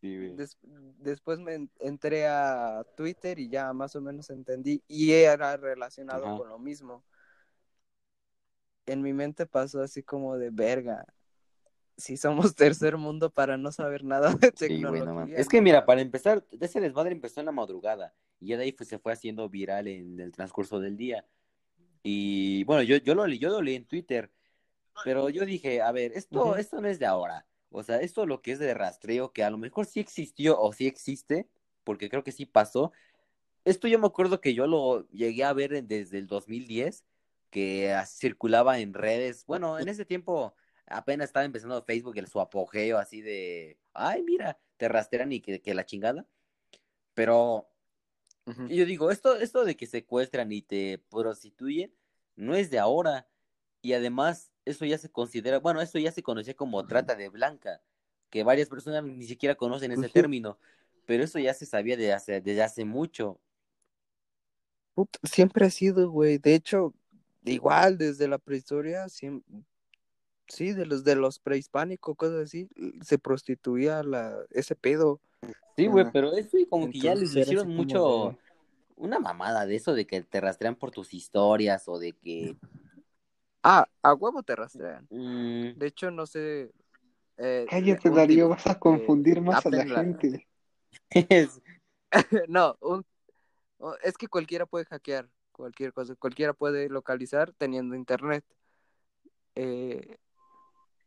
[0.00, 0.36] Sí, güey.
[0.36, 0.56] Des-
[0.98, 6.26] después me en- entré a Twitter y ya más o menos entendí y era relacionado
[6.26, 6.36] Ajá.
[6.36, 7.02] con lo mismo.
[8.86, 11.04] En mi mente pasó así como de verga.
[11.96, 15.36] Si somos tercer mundo para no saber nada de Sí, güey, tecnología.
[15.36, 18.72] Es que mira, para empezar, ese desmadre empezó en la madrugada y ya de ahí
[18.72, 21.26] fue- se fue haciendo viral en el transcurso del día.
[22.04, 24.30] Y bueno, yo, yo, lo, leí- yo lo leí en Twitter,
[25.04, 27.44] pero yo dije, a ver, esto, esto no es de ahora.
[27.70, 30.72] O sea, esto lo que es de rastreo, que a lo mejor sí existió o
[30.72, 31.48] sí existe,
[31.84, 32.92] porque creo que sí pasó.
[33.64, 37.04] Esto yo me acuerdo que yo lo llegué a ver desde el 2010,
[37.50, 39.44] que circulaba en redes.
[39.46, 40.54] Bueno, en ese tiempo
[40.86, 45.60] apenas estaba empezando Facebook, el su apogeo así de, ay, mira, te rastrean y que,
[45.60, 46.26] que la chingada.
[47.14, 47.68] Pero
[48.68, 51.94] yo digo, esto, esto de que secuestran y te prostituyen
[52.36, 53.28] no es de ahora.
[53.82, 57.82] Y además, eso ya se considera, bueno, eso ya se conocía como trata de blanca,
[58.30, 60.58] que varias personas ni siquiera conocen ese término,
[61.06, 63.40] pero eso ya se sabía de hace, desde hace mucho.
[64.94, 66.38] Puta, siempre ha sido, güey.
[66.38, 66.92] De hecho,
[67.44, 69.42] igual desde la prehistoria, siem-
[70.48, 72.68] sí, de los de los prehispánicos, cosas así,
[73.02, 75.20] se prostituía la, ese pedo.
[75.76, 78.38] Sí, güey, pero eso como que ya les hicieron como mucho,
[78.96, 82.56] una mamada de eso de que te rastrean por tus historias o de que...
[83.70, 85.06] Ah, a huevo te rastrean.
[85.10, 86.72] mm, De hecho, no sé.
[87.36, 90.48] eh, Cállate, Darío, vas a confundir más a la gente.
[92.48, 93.04] No, un-
[94.02, 98.42] es que cualquiera puede hackear cualquier cosa, cualquiera puede localizar teniendo internet.
[99.54, 100.16] Eh,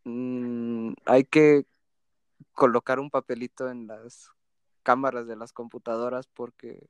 [0.04, 1.66] mm, hay que
[2.54, 4.30] colocar un papelito en las
[4.84, 6.88] cámaras de las computadoras porque,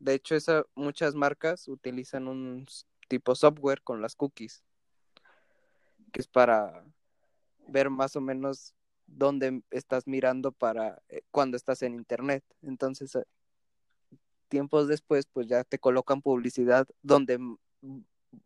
[0.00, 2.66] de hecho, esa, muchas marcas utilizan un
[3.06, 4.64] tipo software con las cookies,
[6.14, 6.84] que es para
[7.66, 8.72] ver más o menos
[9.06, 12.44] dónde estás mirando para eh, cuando estás en internet.
[12.62, 13.24] Entonces, eh,
[14.48, 17.40] tiempos después, pues ya te colocan publicidad donde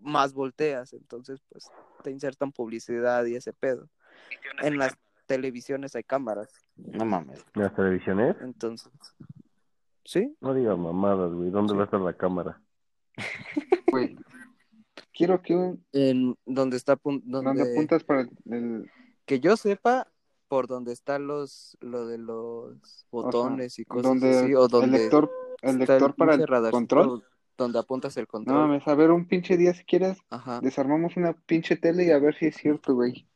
[0.00, 1.70] más volteas, entonces pues
[2.02, 3.88] te insertan publicidad y ese pedo.
[4.62, 7.44] En las televisiones hay cámaras, no mames.
[7.54, 8.34] ¿En las televisiones?
[8.40, 8.90] entonces,
[10.04, 10.34] ¿sí?
[10.40, 11.50] No digas mamadas, güey.
[11.50, 12.60] ¿Dónde va a estar la cámara?
[13.90, 14.18] Güey,
[15.18, 18.88] quiero que un, En donde está donde donde apuntas para el,
[19.26, 20.06] que yo sepa
[20.46, 25.02] por donde están los lo de los botones y cosas donde así o donde el
[25.02, 25.30] lector,
[25.62, 27.24] el lector para el control.
[27.58, 28.56] donde apuntas el No control.
[28.68, 30.60] mames, a ver, un pinche día si quieres, Ajá.
[30.60, 33.26] desarmamos una pinche tele y a ver si es cierto, güey.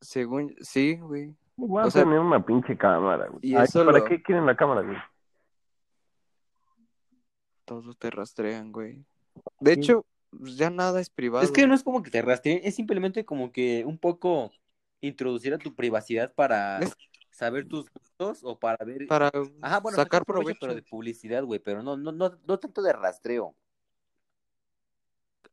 [0.00, 1.34] Según sí, güey.
[1.56, 3.38] Voy a O sea, tener una pinche cámara, güey.
[3.42, 4.96] y Ay, eso ¿Para lo- qué quieren la cámara, güey?
[7.64, 9.04] Todos te rastrean, güey.
[9.60, 9.80] De Sí.
[9.80, 11.44] hecho, pues, ya nada es privado.
[11.44, 14.52] Es que no es como que te rastreen, es simplemente como que un poco
[15.00, 16.94] introducir a tu privacidad para Es-
[17.30, 19.06] saber tus gustos o para ver...
[19.06, 20.60] para Ajá, bueno, sacar provecho, provecho.
[20.60, 23.54] pero de publicidad, güey, pero no, no, no, no tanto de rastreo.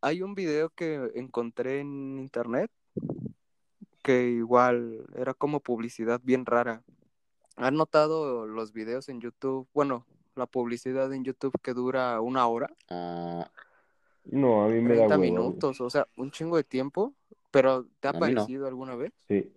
[0.01, 2.71] Hay un video que encontré en internet
[4.03, 6.83] que igual era como publicidad bien rara.
[7.55, 9.67] ¿Han notado los videos en YouTube?
[9.73, 13.49] Bueno, la publicidad en YouTube que dura una hora, Ah,
[14.25, 15.31] No, a mí me da 30 hueva, güey.
[15.31, 17.13] minutos, o sea, un chingo de tiempo.
[17.49, 18.19] Pero ¿te ha A no.
[18.19, 19.11] parecido alguna vez?
[19.27, 19.51] Sí.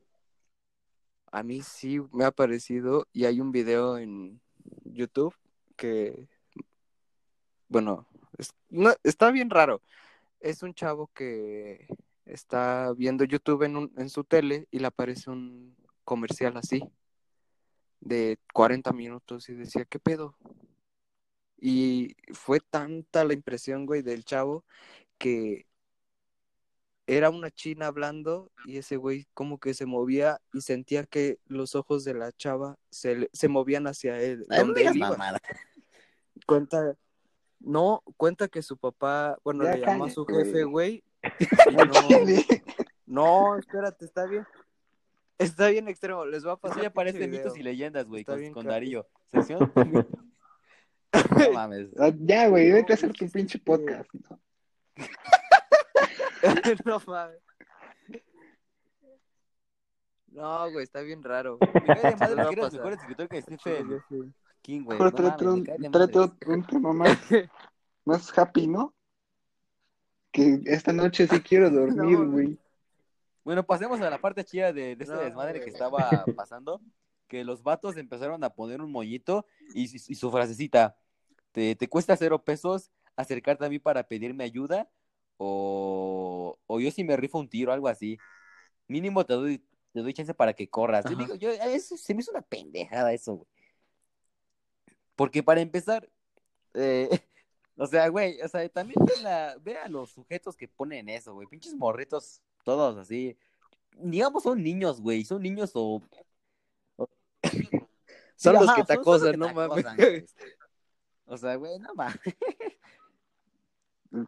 [1.30, 4.40] A mí sí me ha parecido y hay un video en
[4.84, 5.34] YouTube
[5.76, 6.28] que,
[7.68, 8.06] bueno,
[8.38, 9.80] es- no, está bien raro.
[10.40, 11.86] Es un chavo que
[12.24, 16.82] está viendo YouTube en, un- en su tele y le aparece un comercial así
[18.04, 20.36] de 40 minutos y decía, ¿qué pedo?
[21.58, 24.64] Y fue tanta la impresión, güey, del chavo
[25.18, 25.66] que
[27.06, 31.74] era una china hablando y ese güey como que se movía y sentía que los
[31.74, 34.46] ojos de la chava se, le- se movían hacia él.
[34.48, 35.10] ay, no donde él iba.
[35.10, 35.40] mamada.
[36.46, 36.96] Cuenta,
[37.60, 41.02] no, cuenta que su papá, bueno, Ya le llamó a su jefe, güey.
[41.86, 42.26] No,
[43.06, 44.46] no, espérate, está bien.
[45.38, 47.30] Está bien extremo, les voy a pasar ya pinche parece video.
[47.30, 48.66] mitos y leyendas, güey, con, con.
[48.66, 49.06] Darío.
[49.32, 49.72] Sección.
[51.14, 51.90] No mames.
[51.96, 54.10] Ah, Ya, güey, vete a hacer el tu pinche podcast.
[54.12, 54.40] ¿no?
[56.84, 57.38] no mames.
[60.34, 61.58] No, güey, está bien raro.
[61.74, 64.34] Me cae de madre que eres mejor escritor que Stephen sí.
[64.62, 64.98] King, güey.
[64.98, 67.16] Tráete mames, un, tema más,
[68.04, 68.92] más happy, ¿no?
[70.32, 72.58] Que esta noche sí quiero dormir, No, güey.
[73.44, 75.64] Bueno, pasemos a la parte chida de, de este No, desmadre güey.
[75.64, 75.98] que estaba
[76.36, 76.80] pasando.
[77.28, 80.96] Que los vatos empezaron a poner un moñito y, su frasecita:
[81.52, 84.90] te, te cuesta cero pesos acercarte a mí para pedirme ayuda
[85.36, 88.18] o, o yo si me rifo un tiro, algo así.
[88.88, 89.58] Mínimo te doy,
[89.92, 91.04] te doy chance para que corras.
[91.08, 93.48] Yo digo, yo, eso, se me hizo una pendejada eso, güey.
[95.16, 96.08] Porque para empezar,
[96.74, 97.08] eh,
[97.76, 101.34] o sea, güey, o sea, también ve, la- ve a los sujetos que ponen eso,
[101.34, 101.46] güey.
[101.48, 103.36] Pinches morritos, todos así.
[103.96, 105.24] Digamos, son niños, güey.
[105.24, 106.02] Son niños o.
[108.36, 110.34] Son Sí, los ajá, que te son- son los acosan, que no te mames.
[111.26, 112.18] O sea, güey, no mames.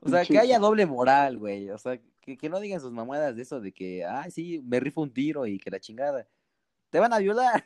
[0.02, 1.70] O sea, que haya doble moral, güey.
[1.70, 4.80] O sea, que, que no digan sus mamadas de eso de que, ah, sí, me
[4.80, 6.26] rifo un tiro y que la chingada.
[6.90, 7.64] Te van a violar.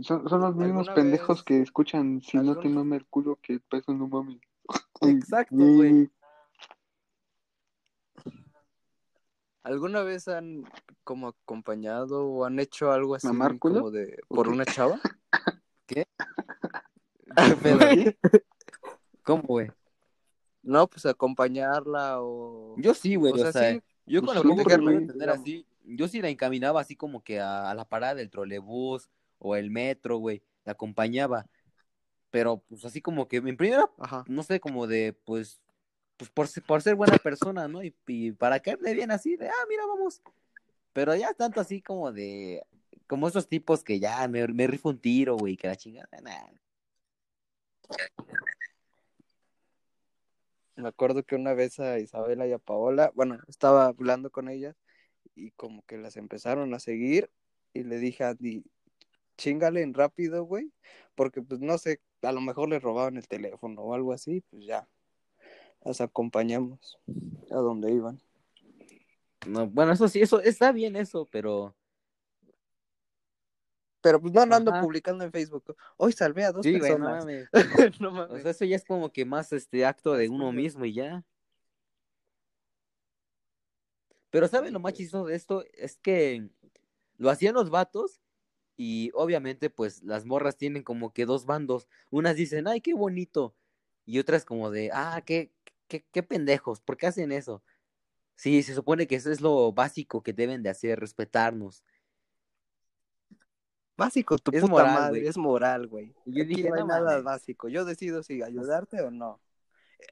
[0.00, 3.38] Son, son los mismos ¿Alguna pendejos vez- que escuchan si no te mama el culo
[3.42, 4.40] que peso no mames.
[5.00, 6.08] Exacto, güey.
[9.68, 10.64] ¿Alguna vez han
[11.04, 13.28] como acompañado o han hecho algo así
[13.58, 14.98] como de por una chava?
[15.86, 16.06] ¿Qué?
[19.22, 19.70] ¿Cómo, güey?
[20.62, 22.76] No, pues acompañarla o...
[22.78, 25.42] Yo sí, güey, O sea, sí, yo pues, con lo sí, güey, entender digamos.
[25.42, 29.54] así, yo sí la encaminaba así como que a, a la parada del trolebús o
[29.54, 31.46] el metro, güey, la acompañaba,
[32.30, 34.24] pero pues así como que en primera, Ajá.
[34.28, 35.60] no sé, como de, pues,
[36.18, 37.82] pues por, por ser buena persona, ¿no?
[37.82, 40.20] Y, y para caerle bien así, de, ah, mira, vamos,
[40.92, 42.62] pero ya tanto así como de,
[43.06, 46.50] como esos tipos que ya me, me rifo un tiro, güey, que la chingada, nah.
[50.76, 54.76] Me acuerdo que una vez a Isabela y a Paola, bueno, estaba hablando con ellas
[55.34, 57.30] y como que las empezaron a seguir
[57.72, 58.64] y le dije a Andy,
[59.36, 60.72] chingale en rápido, güey,
[61.14, 64.66] porque pues no sé, a lo mejor le robaban el teléfono o algo así, pues
[64.66, 64.88] ya,
[65.84, 66.98] las acompañamos
[67.50, 68.20] a donde iban.
[69.46, 71.74] No, bueno, eso sí, eso está bien eso, pero
[74.00, 74.80] Pero pues no, no ando Ajá.
[74.80, 75.76] publicando en Facebook.
[75.96, 77.24] Hoy salvé a dos sí, güey, no personas.
[77.24, 77.48] mames.
[78.00, 78.42] no O mames.
[78.42, 81.24] sea, eso ya es como que más este acto de uno mismo y ya.
[84.30, 85.64] Pero ¿saben lo más chistoso de esto?
[85.74, 86.48] Es que
[87.16, 88.20] lo hacían los vatos
[88.76, 91.88] y obviamente pues las morras tienen como que dos bandos.
[92.10, 93.56] Unas dicen, ay, qué bonito.
[94.06, 95.52] Y otras como de, ah, qué,
[95.88, 97.62] qué, qué pendejos, ¿por qué hacen eso?
[98.36, 101.82] Sí, se supone que eso es lo básico que deben de hacer, respetarnos.
[103.96, 106.14] Básico, tu Es puta moral, madre, es moral, güey.
[106.24, 107.24] Y yo Aquí dije, no hay no nada mames.
[107.24, 107.68] básico.
[107.68, 109.40] Yo decido si ayudarte o no.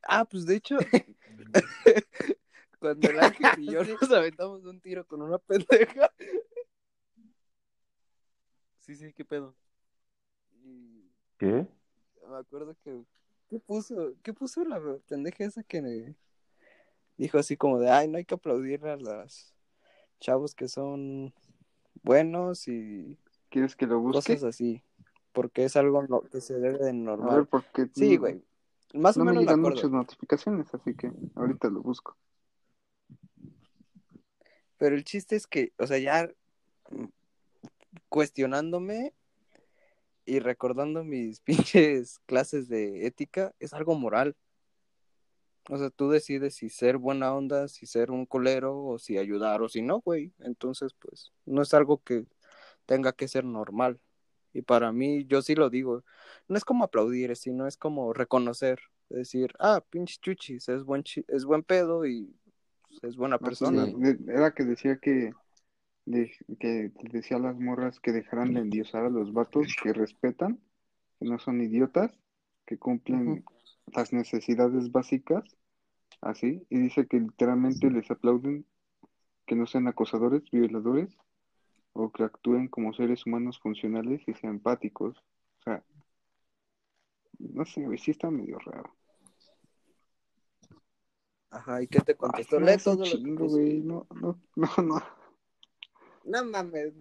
[0.03, 0.77] Ah, pues de hecho,
[2.81, 6.11] cuando el ángel y yo nos aventamos un tiro con una pendeja.
[8.81, 9.55] Sí, sí, qué pedo.
[11.39, 11.67] ¿Qué?
[12.29, 13.05] me acuerdo que.
[13.49, 14.15] ¿Qué puso?
[14.23, 16.15] ¿Qué puso la pendeja esa que me
[17.17, 19.55] dijo así como de ay, no hay que aplaudirle a los
[20.21, 21.33] chavos que son
[22.03, 24.35] buenos y ¿Quieres que lo busque?
[24.35, 24.83] cosas así?
[25.33, 27.47] Porque es algo no- que se debe de A ver, normal.
[27.47, 28.43] porque Sí, güey.
[28.95, 32.17] Más o no me menos me llegan muchas notificaciones, así que ahorita lo busco.
[34.79, 36.31] Pero el chiste es que, o sea, ya
[38.09, 39.15] cuestionándome
[40.27, 41.41] y recordando mis
[41.75, 44.37] pinches clases de ética, es algo moral.
[45.69, 49.63] O sea, tú decides si ser buena onda, si ser un colero, o si ayudar,
[49.63, 50.33] o si no, güey.
[50.39, 52.25] Entonces, pues, no es algo que
[52.85, 53.99] tenga que ser normal.
[54.53, 56.05] Y para mí, yo sí lo digo,
[56.49, 61.25] no es como aplaudir, sino es como reconocer, decir, ah, pinche chuchis, es buen, chi-
[61.29, 62.33] es buen pedo y
[62.89, 63.83] pues, es buena persona.
[63.83, 65.35] Así, de- Era que decía que,
[66.07, 70.61] de- que decía a las morras que dejaran de endiosar a los vatos, que respetan,
[71.19, 72.13] que no son idiotas,
[72.65, 73.45] que cumplen
[73.95, 75.45] las necesidades básicas,
[76.21, 78.65] así, y dice que literalmente les aplauden
[79.47, 81.17] que no sean acosadores, violadores,
[81.93, 85.17] o que actúen como seres humanos funcionales y sean empáticos.
[85.61, 85.83] O sea,
[87.39, 88.95] no sé, sí está medio raro.
[91.51, 92.61] Ajá, ¿y qué te Ay, contestó?
[92.61, 95.16] no, lo que chingo, güey, no, no, no, no.
[96.27, 96.93] No mames.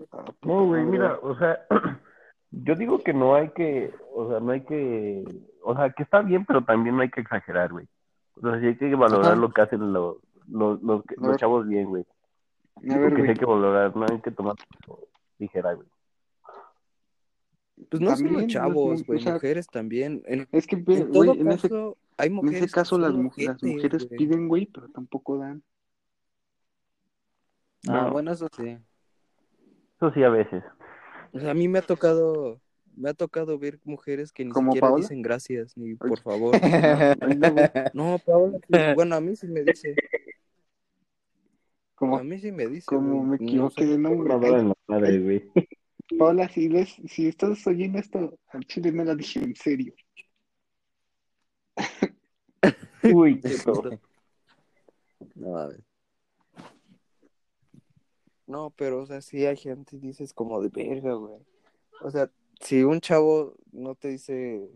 [0.43, 1.65] No, güey, mira, o sea,
[2.51, 5.23] yo digo que no hay que, o sea, no hay que,
[5.63, 7.87] o sea, que está bien, pero también no hay que exagerar, güey.
[8.35, 9.35] O sea, sí hay que valorar Ajá.
[9.35, 11.03] lo que hacen los, los, los,
[11.37, 12.05] chavos bien, güey.
[12.81, 14.55] Digo ver, que güey, hay que valorar, no hay que tomar
[15.39, 15.87] ligera, güey.
[17.89, 20.21] Pues no También solo chavos, güey, o sea, mujeres también.
[20.25, 23.23] En, es que, en todo en ese, caso, hay en mujeres ese caso las, son
[23.23, 24.17] mu- las mujeres güey.
[24.17, 25.61] piden, güey, pero tampoco dan.
[27.87, 28.11] Ah, No.
[28.11, 28.77] bueno, eso sí.
[29.97, 30.63] Eso sí, a veces.
[31.31, 32.59] O sea, a mí me ha tocado,
[32.95, 35.03] me ha tocado ver mujeres que ni ¿Como siquiera Paola?
[35.03, 36.55] dicen gracias, ni por favor.
[37.35, 37.55] No.
[37.93, 38.59] No, Paola,
[38.95, 39.95] bueno, a mí sí me dice,
[41.95, 44.33] Como, a mí sí me dice, como me equivoqué de nombre.
[44.33, 45.51] En la madre, güey.
[46.19, 49.93] Paola, si, ves, si estás oyendo esto, al chile no la dije en serio.
[53.03, 53.57] Uy, Qué.
[55.35, 55.94] No mames.
[58.47, 61.39] No, pero, o sea, sí hay gente, dices como de verga, güey.
[62.01, 62.29] O sea,
[62.61, 64.69] si un chavo no te dice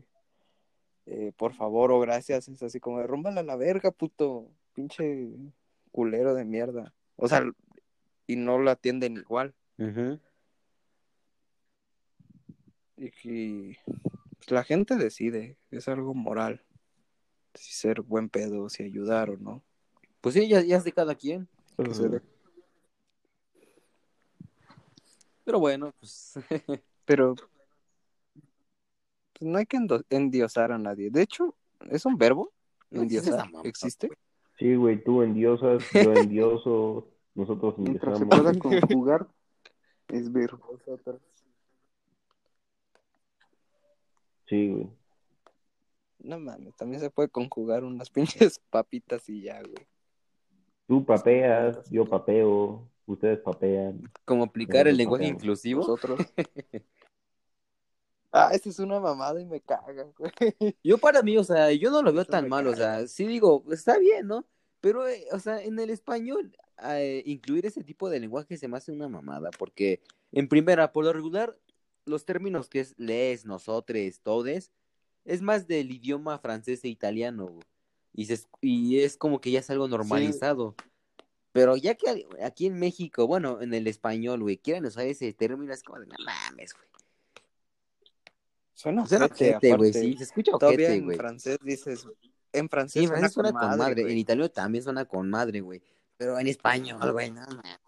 [1.11, 5.31] eh, por favor o gracias, es así como de rúmbala a la verga, puto, pinche
[5.91, 6.93] culero de mierda.
[7.15, 7.43] O sea,
[8.27, 9.55] y no lo atienden igual.
[12.95, 13.77] Y que
[14.37, 16.63] pues, la gente decide, es algo moral.
[17.55, 19.63] Si ser buen pedo, si ayudar o no.
[20.21, 21.47] Pues sí, ya, ya es de cada quien.
[21.75, 22.21] Que se dé.
[25.49, 26.35] Pero bueno, pues.
[27.05, 27.49] Pero pues,
[29.41, 29.79] no hay que
[30.11, 31.09] endiosar a nadie.
[31.09, 31.55] De hecho,
[31.89, 32.51] ¿es un verbo?
[32.91, 33.65] No existe Endiosar.
[33.65, 34.11] ¿Existe?
[34.59, 39.27] Sí, güey, tú endiosas, yo endioso, Nosotros Mientras se pueda conjugar,
[40.09, 40.67] es verbo.
[40.67, 41.19] Vosotros.
[44.49, 44.87] Sí, güey.
[46.19, 49.87] No mames, también se puede conjugar unas pinches papitas y ya, güey.
[50.85, 54.01] Tú papeas, yo papeo, ustedes papean.
[54.25, 55.81] Como aplicar el lenguaje inclusivo.
[55.81, 56.19] Nosotros.
[58.31, 60.31] ah, esa es una mamada y me caga, güey.
[60.83, 63.25] Yo para mí, o sea, yo no lo veo Eso tan mal, o sea, sí
[63.25, 64.45] digo, está bien, ¿no?
[64.81, 68.77] Pero, eh, o sea, en el español, eh, incluir ese tipo de lenguaje se me
[68.77, 71.57] hace una mamada, porque en primera, por lo regular,
[72.05, 74.71] los términos que es les, nosotres, todes,
[75.25, 77.65] es más del idioma francés e italiano, güey.
[78.13, 80.75] y, se, y es como que ya es algo normalizado.
[81.51, 85.73] Pero ya que aquí en México, bueno, en el español, güey, quieran usar ese término,
[85.73, 86.87] es como de, no mames, güey.
[88.73, 91.17] Suena Suena ojete, güey, sí, se escucha ojete, en güey.
[91.17, 92.07] francés dices,
[92.53, 95.81] en Sí, francés, en francés suena con madre, en italiano también suena con madre, güey.
[96.17, 97.79] Pero en español, güey, no mames.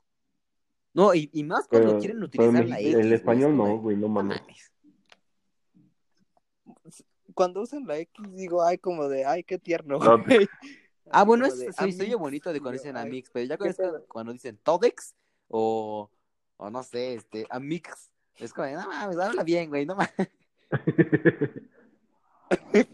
[0.93, 2.93] No, y, y más cuando Pero, quieren utilizar la X.
[2.95, 4.41] el español no, güey, no mames.
[4.41, 4.71] mames.
[7.33, 10.47] Cuando usan la X digo, ay, como de, ay, qué tierno, No, güey.
[11.11, 13.73] Ah, bueno, eso de, se bonito de cuando dicen Amix, pero ya ¿qué
[14.07, 15.15] cuando, es dicen Todex
[15.47, 16.09] o,
[16.57, 20.13] o no sé, este, Amix, es como no mames, habla bien, güey, no mames.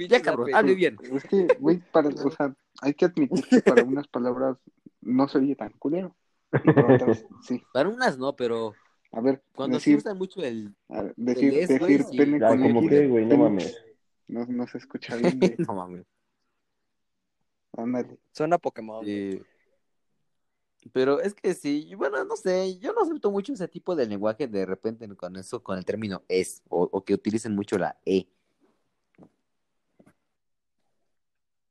[0.10, 0.97] Ya, cabrón, hable bien.
[1.01, 4.58] Es que, güey, para, o sea, hay que admitir que para unas palabras
[5.01, 6.15] no se oye tan culero.
[6.49, 7.63] Para otras, sí.
[7.73, 8.73] Para unas no, pero
[9.12, 10.75] A ver, cuando decir, usan mucho el.
[10.88, 12.17] ver, decir, el es, güey, decir sí.
[12.17, 13.84] pene Ya, con como X, que, güey, no mames.
[14.27, 15.56] No, no se escucha bien, güey.
[15.67, 16.06] no mames.
[17.78, 18.18] Ándale.
[18.32, 19.06] Suena Pokémon.
[20.94, 24.48] pero es que sí, bueno, no sé, yo no acepto mucho ese tipo de lenguaje
[24.48, 28.28] de repente con eso, con el término es, o, o que utilicen mucho la E.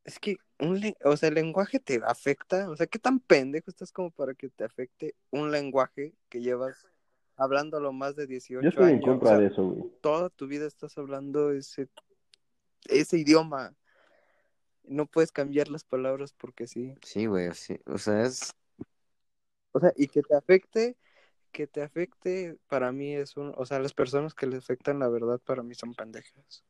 [0.04, 2.70] Es que, un le- o sea, el lenguaje te afecta.
[2.70, 6.86] O sea, ¿qué tan pendejo estás como para que te afecte un lenguaje que llevas
[7.36, 9.04] hablándolo más de 18 Yo estoy en años?
[9.04, 9.92] contra O sea, de eso, güey.
[10.00, 11.88] toda tu vida estás hablando ese,
[12.88, 13.74] ese idioma.
[14.86, 16.94] No puedes cambiar las palabras porque sí.
[17.02, 18.54] Sí, güey, sí, o sea, es...
[19.72, 20.96] O sea, y que te afecte,
[21.52, 25.08] que te afecte, para mí es un, o sea, las personas que le afectan la
[25.08, 26.64] verdad para mí son pendejas.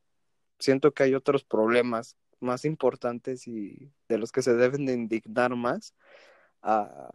[0.58, 5.54] Siento que hay otros problemas más importantes y de los que se deben de indignar
[5.54, 5.94] más
[6.62, 7.10] a,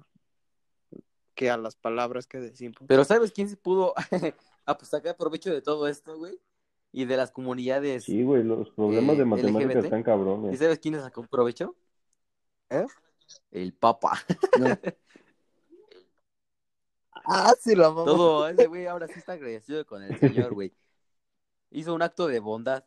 [1.36, 2.78] que a las palabras que decimos.
[2.88, 3.94] Pero ¿sabes quién se pudo
[4.66, 6.40] ah, pues, sacar provecho de todo esto, güey?
[6.92, 8.04] Y de las comunidades.
[8.04, 9.86] Sí, güey, los problemas Eh, de matemáticas LGBT.
[9.86, 10.60] están ¿Y cabrones.
[10.60, 11.76] sabes quién le sacó provecho?
[12.70, 12.86] ¿Eh?
[13.52, 14.20] El Papa.
[14.60, 14.66] No.
[17.26, 18.06] ah, sí, la mamá.
[18.06, 20.74] Todo ese güey ahora sí está agradecido con el Señor, güey.
[21.72, 22.84] Hizo un acto de bondad.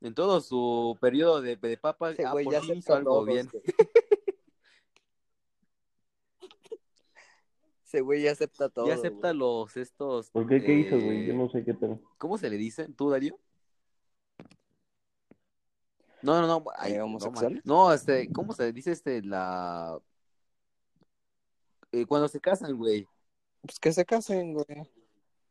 [0.00, 3.26] En todo su periodo de, de papa, Ese ah, güey por ya hizo algo todos,
[3.26, 3.50] bien.
[7.86, 8.88] Ese güey ya acepta todo.
[8.88, 9.38] Y acepta güey.
[9.38, 10.30] los estos.
[10.30, 10.60] ¿Por qué?
[10.60, 11.22] ¿Qué hizo, güey?
[11.22, 12.00] eh, Yo no sé qué tal.
[12.18, 12.88] ¿Cómo se le dice?
[12.88, 13.38] ¿Tú, Darío?
[16.22, 16.64] No, no, no.
[16.76, 17.18] ay, ¿Eh, no.
[17.64, 19.98] No, este, ¿cómo se dice este la
[21.92, 23.06] eh, cuando se casan, güey?
[23.62, 24.66] Pues que se casen, güey.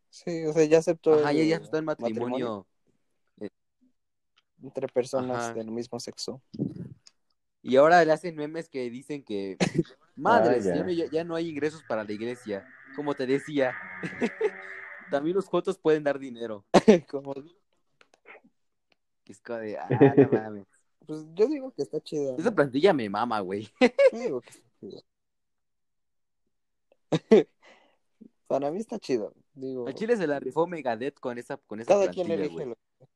[0.10, 2.68] Sí, o sea, ya aceptó Ajá, ya, el ya aceptó el matrimonio.
[4.62, 5.54] entre personas Ajá.
[5.54, 6.42] del mismo sexo.
[7.68, 9.58] Y ahora le hacen memes que dicen que
[10.16, 10.76] madres, Ah, ya.
[10.76, 10.84] ya.
[10.84, 12.64] no, ya- ya no hay ingresos para la iglesia.
[12.96, 13.74] Como te decía.
[15.12, 16.64] También los jotos pueden dar dinero.
[17.10, 17.34] Como-
[19.26, 20.68] es como de, ah, no mames.
[21.08, 22.38] pues yo digo que está chido.
[22.38, 23.68] Esa plantilla me mama, güey.
[24.12, 25.02] Yo digo que está chido.
[28.48, 29.34] Para mí está chido.
[29.54, 32.66] Digo, A Chile se la rifó Megadeth con esa, con esa cada quien plantilla, elige
[32.66, 32.68] güey.
[33.00, 33.08] lo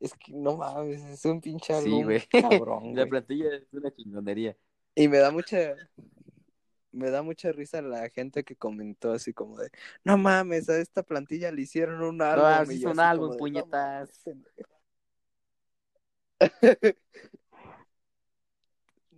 [0.00, 2.22] Es que no mames, es un pinche álbum Sí, güey.
[2.28, 4.56] cabrón, La plantilla es una chingonería.
[4.94, 5.74] Y me da mucha
[6.92, 9.70] me da mucha risa la gente que comentó así como de,
[10.04, 12.70] no mames, a esta plantilla le hicieron un álbum.
[12.70, 13.98] Y sí un álbum, de, "No puñetas".
[13.98, 14.74] mames, pendejo".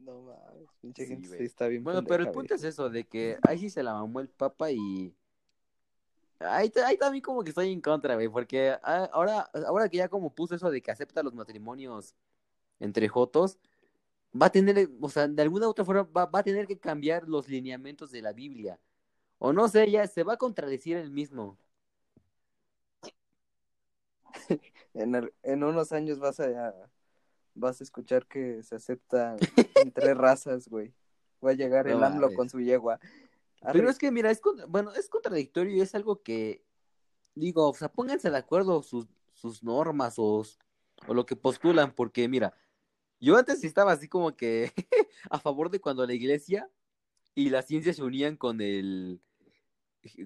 [0.05, 3.05] No mames, pinche Sí, gente sí está bien Bueno, pero el punto es eso, de
[3.05, 5.15] que ahí sí se la mamó el papa y...
[6.41, 10.09] Ahí, ahí también como que estoy en contra, güey, porque ah, ahora, ahora que ya
[10.09, 12.15] como puso eso de que acepta los matrimonios
[12.81, 13.59] entre jotos,
[14.41, 16.79] va a tener, o sea, de alguna u otra forma va, va a tener que
[16.79, 18.81] cambiar los lineamientos de la Biblia.
[19.39, 21.59] O no sé, ya se va a contradecir el mismo.
[24.95, 26.75] En, el- en unos años vas a
[27.55, 29.39] vas a escuchar que se aceptan
[29.77, 30.93] entre razas, güey.
[31.45, 32.99] Va a llegar el AMLO con su yegua.
[33.73, 36.65] Pero es que, mira, es, bueno, es contradictorio y es algo que,
[37.35, 40.45] digo, o sea, pónganse de acuerdo sus, sus normas o,
[41.09, 42.55] o lo que postulan, porque, mira,
[43.21, 44.73] Yo antes estaba así como que
[45.31, 46.71] a favor de cuando la iglesia
[47.35, 49.21] y la ciencia se unían con el...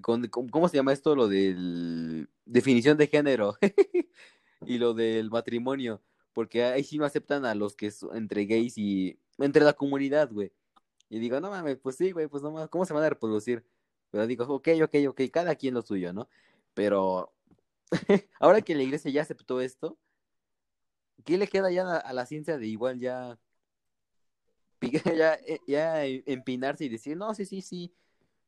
[0.01, 1.15] Con, con- ¿Cómo se llama esto?
[1.15, 2.29] Lo del...
[2.45, 3.55] Definición de género
[4.65, 6.01] y lo del matrimonio.
[6.33, 9.19] Porque ahí sí no aceptan a los que son entre gays y...
[9.37, 10.51] Entre la comunidad, güey.
[11.11, 13.65] Y digo, no mames, pues sí, güey, pues no mames, ¿cómo se van a reproducir?
[14.11, 16.29] Pero digo, ok, ok, ok, cada quien lo suyo, ¿no?
[16.73, 17.33] Pero
[18.39, 19.97] ahora que la iglesia ya aceptó esto,
[21.25, 23.37] ¿qué le queda ya a, la ciencia de igual ya,
[25.17, 27.93] ya, eh, ya empinarse y decir, no, sí, sí, sí,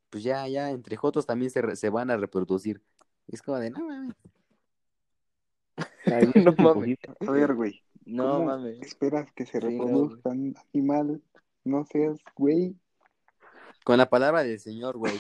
[0.10, 2.82] pues ya, ya, entre jotos también se, se van a reproducir?
[3.28, 4.16] Es como de, no mames.
[6.06, 6.32] Ay,
[7.20, 7.28] No.
[7.28, 7.84] A ver, güey.
[8.06, 8.82] No ¿cómo mames.
[8.82, 11.22] esperas que se Sí, no, reproduzcan animal?
[11.64, 12.76] No seas, güey.
[13.84, 15.20] Con la palabra del Señor, güey.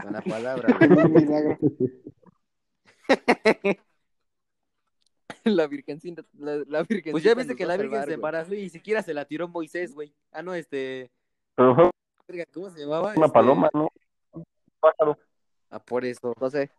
[0.00, 0.78] Con la palabra.
[5.44, 8.70] La virgencita, la, la virgencita Pues ya viste que la Virgen se embarazó y ni
[8.70, 10.14] siquiera se la tiró Moisés, güey.
[10.32, 11.10] Ah, no, este...
[11.54, 13.12] ¿Cómo se llamaba?
[13.14, 13.90] una Este, paloma, ¿no?
[14.32, 14.44] Un
[14.80, 15.18] pájaro.
[15.68, 16.32] Ah, por eso.
[16.38, 16.70] José.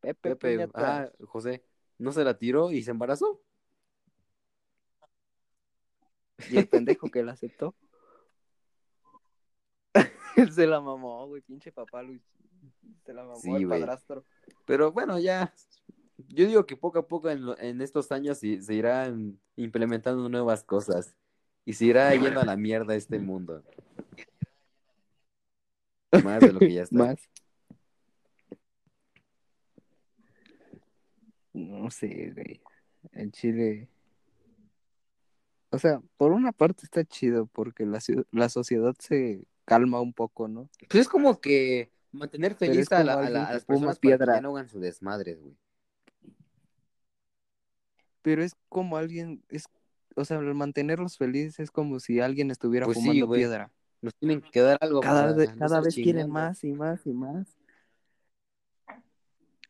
[0.00, 1.64] Pepe, Pepe, ah, José,
[1.98, 3.40] no se la tiró y se embarazó.
[6.50, 7.74] Y el pendejo que la aceptó.
[10.54, 12.22] Se la mamó, güey, pinche papá Luis.
[13.04, 13.80] Se la mamó Sí, el güey.
[13.80, 14.24] padrastro.
[14.66, 15.52] Pero bueno, ya.
[16.28, 20.62] Yo digo que poco a poco en, en estos años se, se irán implementando nuevas
[20.64, 21.14] cosas
[21.64, 23.62] y se irá yendo a la mierda este mundo.
[26.24, 26.96] Más de lo que ya está.
[26.96, 27.18] Más.
[31.52, 32.60] No sé, güey.
[33.12, 33.88] En Chile.
[35.70, 38.00] O sea, por una parte está chido porque la,
[38.32, 40.68] la sociedad se calma un poco, ¿no?
[40.88, 44.18] Pues es como que mantener feliz a, la- a la- a las personas para que
[44.18, 44.34] piedra.
[44.34, 45.56] ya no hagan su desmadres, güey.
[48.22, 49.64] Pero es como alguien, es,
[50.16, 53.72] o sea, el mantenerlos felices es como si alguien estuviera Pues fumando piedra.
[54.02, 56.32] Nos tienen que dar algo Cada, para no cada vez quieren chingando.
[56.34, 57.56] más y más y más.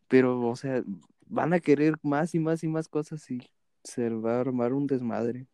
[0.09, 0.83] Pero, o sea,
[1.27, 3.41] van a querer más y más y más cosas y
[3.85, 5.47] se va a armar un desmadre.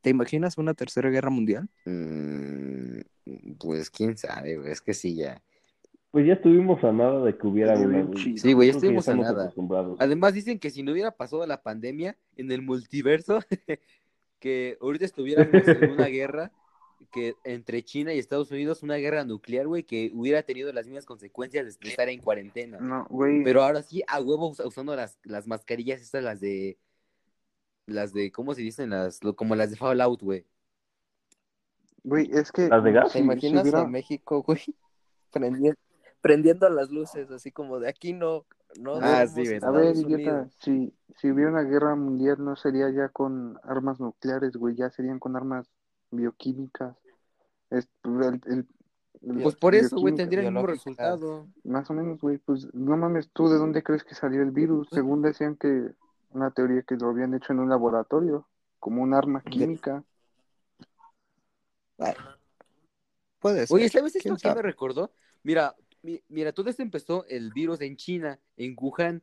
[0.00, 1.68] ¿Te imaginas una tercera guerra mundial?
[1.84, 3.00] Mm,
[3.58, 4.70] pues quién sabe, güey.
[4.72, 5.42] Es que sí, ya.
[6.10, 8.22] Pues ya estuvimos a nada de que hubiera Sería una, güey.
[8.22, 8.38] chido.
[8.38, 9.52] Sí, güey, ya estuvimos a nada.
[9.98, 13.40] Además dicen que si no hubiera pasado la pandemia en el multiverso,
[14.40, 16.52] que ahorita estuviéramos en una guerra
[17.12, 21.04] que entre China y Estados Unidos, una guerra nuclear, güey, que hubiera tenido las mismas
[21.06, 22.78] consecuencias de estar en cuarentena.
[22.80, 23.44] No, güey.
[23.44, 26.76] Pero ahora sí, a huevo us- usando las, las mascarillas estas, las de,
[27.88, 28.90] las de, ¿cómo se dicen?
[28.90, 30.46] Las, lo- como las de Fallout, güey.
[32.04, 32.68] Güey, es que.
[32.68, 33.12] ¿Las de gas?
[33.12, 34.60] ¿Te si imaginas hubiera- a México, güey?
[35.32, 35.78] Prendiendo,
[36.22, 38.46] prendiendo las luces, así como de aquí no,
[38.80, 39.42] no Ah, sí.
[39.62, 44.56] A ver, idiota, si, si hubiera una guerra mundial, no sería ya con armas nucleares,
[44.56, 45.66] güey, ya serían con armas
[46.10, 46.96] bioquímicas.
[47.70, 48.66] Es, el- el-
[49.20, 51.46] el- Pues por eso, güey, tendría el mismo resultado.
[51.64, 54.88] Más o menos, güey, pues no mames, ¿tú de dónde crees que salió el virus?
[54.90, 55.90] Según decían que
[56.30, 58.48] una teoría que lo habían hecho en un laboratorio,
[58.78, 60.04] como un arma química.
[63.38, 63.74] Puede ser.
[63.74, 65.12] Oye, ¿sabes esto ¿Quién qué me recordó?
[65.42, 69.22] Mira, mi- mira, todo esto empezó el virus en China, en Wuhan.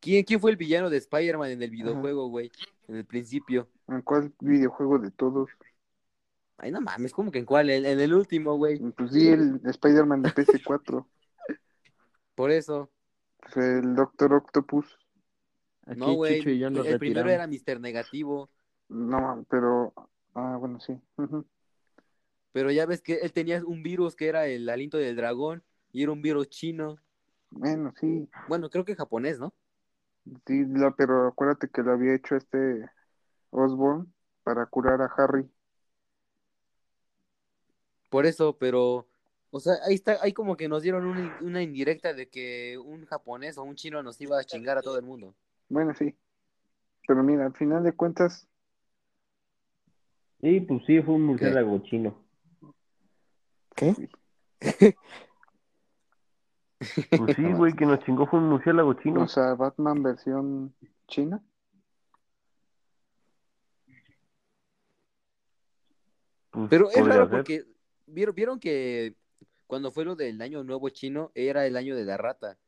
[0.00, 2.50] ¿Quién, quién fue el villano de Spider-Man en el videojuego, güey?
[2.88, 3.68] En el principio.
[3.88, 5.50] ¿En cuál videojuego de todos?
[6.58, 7.70] Ay, no mames, ¿cómo que en cuál?
[7.70, 8.78] En, en el último, güey.
[8.78, 11.08] Pues sí, el Spider-Man de PS4,
[12.34, 12.90] Por eso.
[13.40, 14.98] pues el Doctor Octopus.
[15.86, 16.40] Aquí no, güey.
[16.40, 17.80] El primero era Mr.
[17.80, 18.50] Negativo.
[18.88, 19.92] No, pero.
[20.34, 20.98] Ah, bueno, sí.
[22.52, 25.62] Pero ya ves que él tenía un virus que era el aliento del dragón.
[25.92, 26.96] Y era un virus chino.
[27.50, 28.28] Bueno, sí.
[28.48, 29.54] Bueno, creo que japonés, ¿no?
[30.46, 32.88] Sí, la- pero acuérdate que lo había hecho este
[33.50, 34.12] Osborn
[34.42, 35.48] para curar a Harry.
[38.10, 39.06] Por eso, pero.
[39.50, 43.04] O sea, ahí está, ahí como que nos dieron una, una indirecta de que un
[43.06, 45.36] japonés o un chino nos iba a chingar a todo el mundo.
[45.68, 46.14] Bueno, sí.
[47.06, 48.48] Pero mira, al final de cuentas,
[50.44, 52.22] Sí, pues sí, fue un murciélago chino.
[53.74, 54.10] ¿Qué?
[57.16, 59.22] Pues sí, güey, que nos chingó fue un murciélago chino.
[59.22, 60.74] o sea, Batman versión
[61.08, 61.42] china.
[66.50, 67.38] Pues, Pero es raro ser.
[67.38, 67.64] porque
[68.06, 69.14] vieron, vieron que
[69.66, 72.58] cuando fue lo del año nuevo chino era el año de la rata.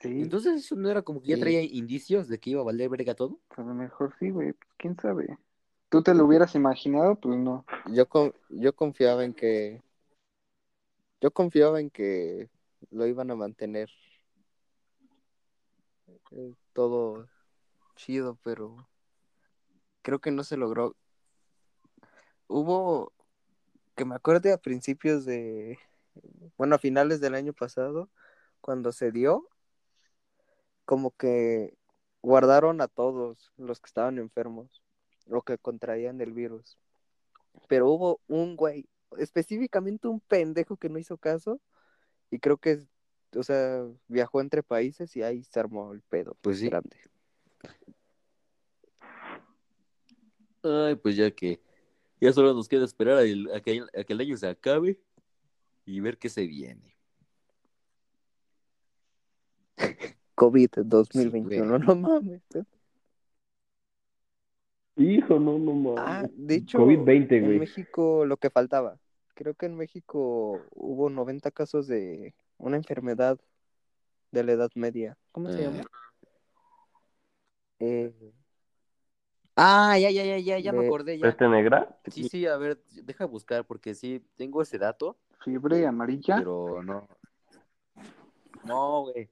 [0.00, 1.40] Sí, Entonces eso no era como que ya Sí.
[1.42, 3.38] traía indicios de que iba a valer verga todo.
[3.56, 4.52] a lo mejor sí, güey.
[4.54, 5.38] pues, ¿Quién sabe?
[5.90, 7.16] ¿Tú te lo hubieras imaginado?
[7.16, 7.64] Pues no.
[7.92, 9.82] Yo, con- yo confiaba en que.
[11.20, 12.48] Yo confiaba en que
[12.90, 13.90] lo iban a mantener
[16.30, 17.28] eh, todo
[17.96, 18.88] chido, pero
[20.00, 20.96] creo que no se logró.
[22.46, 23.12] Hubo,
[23.96, 25.78] que me acuerde a principios de,
[26.56, 28.08] bueno, a finales del año pasado,
[28.60, 29.46] cuando se dio,
[30.90, 31.72] como que
[32.20, 34.82] guardaron a todos los que estaban enfermos
[35.30, 36.78] o que contraían el virus.
[37.68, 41.60] Pero hubo un güey, específicamente un pendejo que no hizo caso
[42.28, 42.80] y creo que,
[43.36, 46.36] o sea, viajó entre países y ahí se armó el pedo.
[46.40, 46.66] Pues sí.
[46.68, 46.96] grande.
[50.64, 51.60] Ay, pues ya que
[52.20, 55.00] ya solo nos queda esperar a, el- a que, a que el año se acabe
[55.86, 56.96] y ver qué se viene.
[60.40, 61.80] COVID 2021, güey.
[61.86, 62.40] no mames.
[64.96, 66.00] Hijo, no, no mames.
[66.06, 67.58] Ah, de hecho, COVID-20, en güey.
[67.58, 68.98] México lo que faltaba.
[69.34, 73.38] Creo que en México hubo 90 casos de una enfermedad
[74.30, 75.18] de la Edad Media.
[75.32, 75.64] ¿Cómo se Eh.
[75.64, 75.84] llama?
[77.80, 78.32] Eh,
[79.56, 81.26] Ah, ya, ya, ya, ya, ya me acordé, ya.
[81.26, 82.00] ¿Peste negra?
[82.06, 86.36] Sí, sí, a ver, deja buscar porque sí, tengo ese dato, Fiebre amarilla.
[86.38, 87.06] pero no.
[88.64, 89.28] No, güey.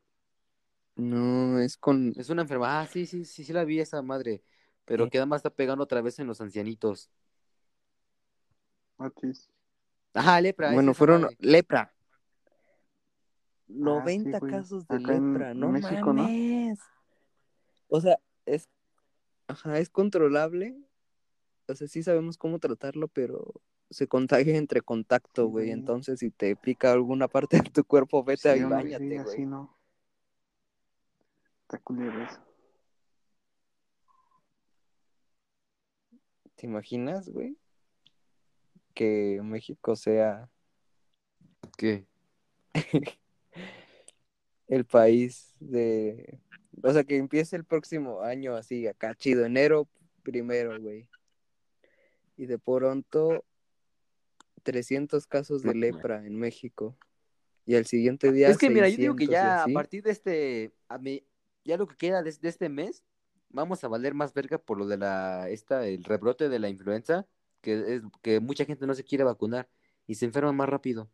[0.99, 2.13] No, es con...
[2.17, 2.81] Es una enfermedad.
[2.81, 4.43] Ah, sí, sí, sí, sí la vi esa madre.
[4.85, 5.11] Pero Sí.
[5.11, 7.11] que además está pegando otra vez en los ancianitos.
[8.97, 9.49] Otis.
[10.15, 10.73] Ajá, lepra.
[10.73, 11.37] Bueno, fueron madre.
[11.41, 11.93] lepra.
[11.93, 11.95] Ah,
[13.69, 14.51] 90 güey.
[14.53, 16.23] casos de Acá en lepra, no México, ¿no?
[16.23, 16.81] mames.
[17.89, 18.69] O sea, es,
[19.47, 20.77] ajá, es controlable.
[21.69, 23.53] O sea, sí sabemos cómo tratarlo, pero
[23.91, 25.67] se contagia entre contacto, güey.
[25.67, 25.73] Sí.
[25.73, 29.09] Entonces, si te pica alguna parte de tu cuerpo, vete Sí, ahí, hombre, bañate, sí,
[29.09, 29.19] güey.
[29.19, 29.78] así no.
[31.69, 32.41] Está culero eso.
[36.55, 37.59] ¿Te imaginas, güey?
[38.95, 40.49] Que México sea
[41.77, 42.07] ¿Qué?
[44.69, 46.41] el país de...
[46.83, 49.87] O sea, que empiece el próximo año así, acá chido, enero
[50.23, 51.07] primero, güey.
[52.39, 53.45] Y de pronto,
[54.63, 56.97] 300 casos de lepra en México.
[57.67, 58.49] Y al siguiente día...
[58.49, 61.23] Es que mira, yo digo que 600 y ya a partir de este, a mí,
[61.69, 63.05] ya lo que queda de, de este mes,
[63.51, 67.27] vamos a valer más verga por lo de la, esta, el rebrote de la influenza,
[67.61, 69.69] que es que mucha gente no se quiere vacunar
[70.07, 71.11] y se enferma más rápido.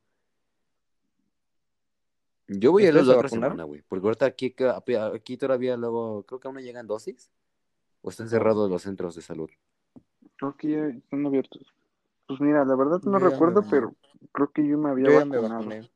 [2.46, 4.54] Yo voy a ir ¿Ustedes la semana, güey, porque ahorita aquí,
[5.12, 7.32] aquí todavía luego, creo que aún no llegan dosis,
[8.02, 9.50] o están cerrados los centros de salud.
[10.36, 11.74] Creo que ya están abiertos.
[12.28, 13.96] Pues mira, la verdad no recuerdo, pero
[14.30, 15.58] creo que yo me había Yo ya me vacunado.
[15.64, 15.90] vacuné.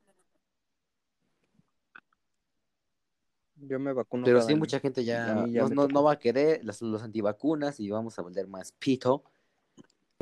[3.60, 4.58] Yo me vacuno Pero sí, año.
[4.58, 8.72] mucha gente ya, no, va a querer las- los antivacunas y vamos a valer más
[8.72, 9.24] pito.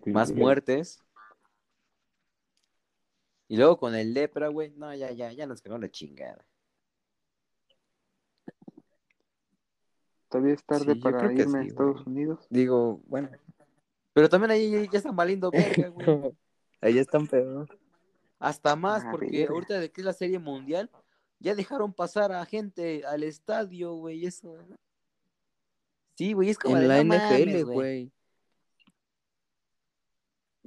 [0.04, 0.34] Sí, más sí.
[0.34, 1.02] muertes.
[3.48, 6.44] Y luego con el lepra, güey, no, ya, ya, ya nos cagó la chingada.
[10.28, 12.06] Todavía es tarde Sí, para irme a Estados güey.
[12.16, 12.46] Unidos.
[12.50, 13.30] Digo, bueno.
[14.12, 15.50] Pero también ahí ya- están valiendo
[15.86, 16.32] verga, güey.
[16.80, 17.68] Ahí están peor.
[18.38, 20.90] Hasta más, A porque ahorita de que es la serie mundial,
[21.38, 24.56] ya dejaron pasar a gente al estadio, güey, y eso.
[24.68, 24.76] ¿no?
[26.16, 28.10] Sí, güey, es como En de, la NFL, güey.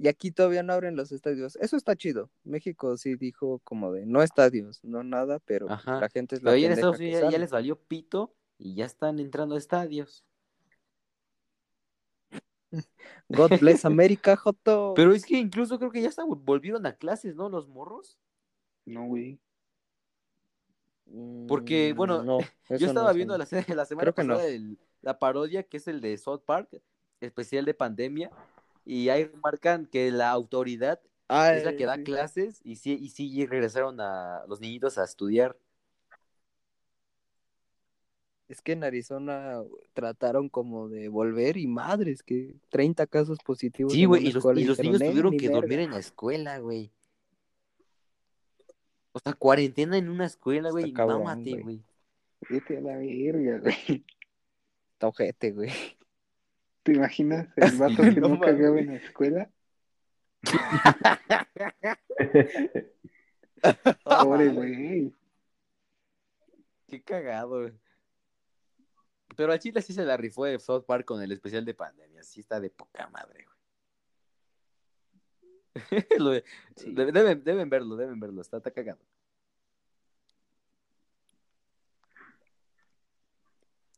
[0.02, 1.58] Y aquí todavía no abren los estadios.
[1.58, 2.30] Eso está chido.
[2.44, 6.00] México sí dijo como de no estadios, no nada, pero Ajá.
[6.00, 8.34] la gente es la Pero ahí en pendeja Estados que Unidos ya, les valió pito
[8.58, 10.24] y ya están entrando a estadios.
[13.30, 14.94] God bless America, Joto.
[14.96, 17.50] Pero es que incluso creo que ya hasta volvieron a clases, ¿no?
[17.50, 18.18] Los morros.
[18.86, 19.38] No, güey.
[21.48, 22.40] Porque, Mm, bueno, no,
[22.70, 23.38] Yo no, estaba viendo no.
[23.40, 26.70] la, se- la semana pasada el- la parodia que es el de South Park,
[27.22, 28.32] especial de pandemia,
[28.86, 32.04] y ahí remarcan que la autoridad Ah, es la que da sí.
[32.04, 35.56] clases y sí, y sí regresaron a los niñitos a estudiar.
[38.48, 39.62] Es que en Arizona
[39.94, 43.94] trataron como de volver y madres, que 30 casos positivos.
[43.94, 45.60] Sí, güey, y los, y niños "Eh, tuvieron que verga".
[45.60, 46.92] dormir en la escuela, güey.
[49.12, 51.84] O sea, cuarentena en una escuela, güey, mámate, güey.
[52.50, 54.06] Vete a la verga, güey.
[54.94, 55.72] Está ojete, güey.
[56.84, 59.50] ¿Te imaginas el vato que no cagaba en la escuela?
[64.04, 65.14] Pobre güey.
[66.88, 67.74] Qué cagado, güey.
[69.36, 72.24] Pero a Chile sí se la rifó de South Park con el especial de pandemia.
[72.24, 73.49] Sí está de poca madre, güey.
[76.20, 76.34] Lo
[76.76, 76.94] Sí.
[76.94, 78.42] deben, deben verlo, deben verlo.
[78.42, 79.00] Está, está cagado.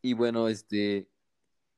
[0.01, 1.07] Y bueno, este...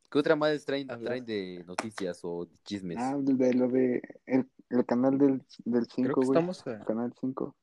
[0.09, 2.97] ¿Qué otra más traen, traen de noticias o de chismes?
[2.99, 6.27] Ah, de lo de el, el canal del, del 5, Creo que güey.
[6.29, 7.55] estamos a- Canal 5.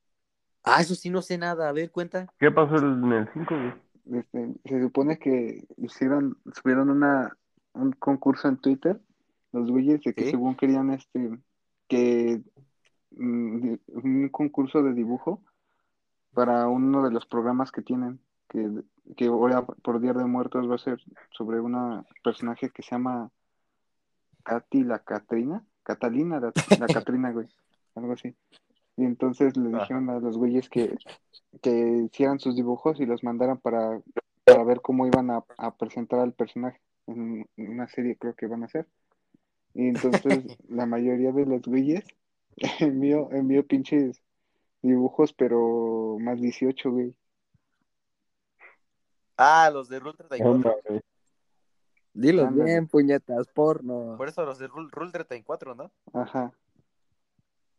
[0.65, 1.69] Ah, eso sí no sé nada.
[1.69, 2.27] A ver, cuenta.
[2.41, 4.19] ¿Qué pasó en el 5, güey?
[4.21, 7.37] este, se supone que hicieron, subieron una,
[7.73, 9.01] un concurso en Twitter,
[9.53, 10.31] los güeyes de que ¿Sí?
[10.33, 11.31] según querían este,
[11.91, 12.41] que
[13.11, 15.43] mm, un concurso de dibujo
[16.33, 18.71] para uno de los programas que tienen, que,
[19.17, 21.01] que ahora por Día de Muertos va a ser
[21.33, 23.31] sobre una personaje que se llama
[24.45, 27.49] Katy la Catrina, Catalina la, la Catrina, güey,
[27.97, 28.35] algo así.
[28.97, 29.81] Y entonces le Ajá.
[29.81, 30.97] dijeron a los güeyes que,
[31.61, 34.01] que hicieran sus dibujos y los mandaran para,
[34.45, 38.63] para ver cómo iban a, a presentar al personaje en una serie creo que van
[38.63, 38.87] a hacer.
[39.75, 42.05] Y entonces la mayoría de los güeyes
[42.81, 44.21] envió, envió pinches
[44.83, 47.15] dibujos, pero más 18, güey.
[49.37, 50.77] Ah, los de Rule No 34.
[50.89, 51.03] mames.
[52.13, 52.65] Dilo Ándale.
[52.71, 54.17] bien, puñetas, porno.
[54.17, 55.91] Por eso los de Rule, Rule 34, ¿no?
[56.13, 56.53] Ajá.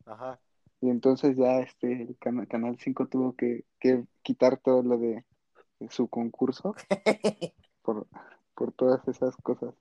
[0.05, 0.39] Ajá.
[0.79, 5.23] Y entonces ya este el cana- Canal 5 tuvo que, que quitar todo lo de,
[5.79, 6.73] de su concurso
[7.83, 8.07] por,
[8.55, 9.75] por todas esas cosas.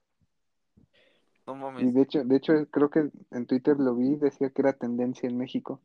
[1.47, 1.93] No Y mames.
[1.93, 5.37] de hecho, de hecho creo que en Twitter lo vi, decía que era tendencia en
[5.37, 5.81] México.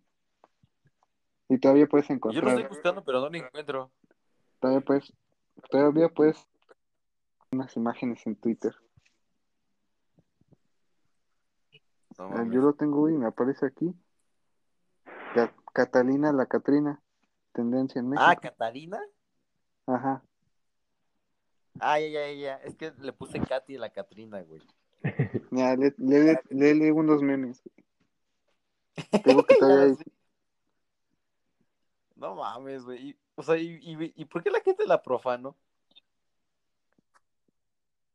[1.49, 3.91] Y todavía puedes Yo lo encontrar, estoy buscando, pero no lo encuentro.
[4.61, 5.13] todavía puedes,
[5.71, 6.45] todavía puedes
[7.53, 8.75] unas imágenes en Twitter.
[12.19, 12.55] No Eh, mames.
[12.55, 13.95] Yo lo tengo y me aparece aquí.
[15.35, 17.01] Ca- Catalina la Catrina,
[17.53, 18.27] tendencia en México.
[18.29, 19.01] Ah, Catalina.
[19.87, 20.23] Ajá.
[21.79, 22.57] Ah, ya, ya, ya.
[22.65, 24.63] Es que le puse Katy a la Catrina, güey.
[25.51, 27.63] Ya, le, le, léele unos memes.
[29.25, 29.97] Tengo que todavía.
[32.17, 33.11] No mames, güey.
[33.11, 35.55] Y- O sea, ¿y, y, y por qué la gente la profano?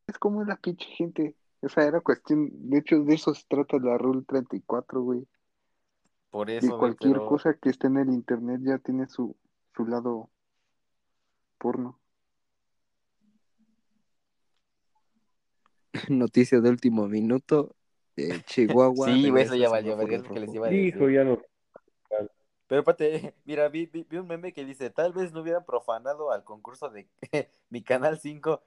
[0.08, 1.36] Es como la pinche gente.
[1.62, 2.50] Esa era cuestión.
[2.68, 5.26] De hecho, de eso se trata la Rule 34, güey.
[6.30, 7.26] Por Y eso, güey, cualquier pero...
[7.28, 9.36] cosa que esté en el internet ya tiene su,
[9.76, 10.28] su lado
[11.58, 12.01] porno.
[16.08, 17.74] Noticia de último minuto.
[18.16, 19.06] eh, Chihuahua.
[19.06, 20.94] Sí, güey, eso ya valió, que les iba a decir.
[20.96, 21.40] Hijo, ya no.
[22.66, 26.30] Pero espérate, mira, vi, vi, vi un meme que dice, tal vez no hubieran profanado
[26.30, 27.08] al concurso de
[27.70, 28.62] mi Canal 5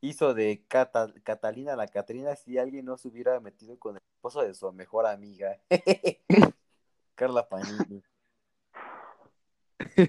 [0.00, 4.42] hizo de Cata- Catalina la Catrina si alguien no se hubiera metido con el esposo
[4.42, 5.58] de su mejor amiga.
[7.14, 8.02] Carla Panini.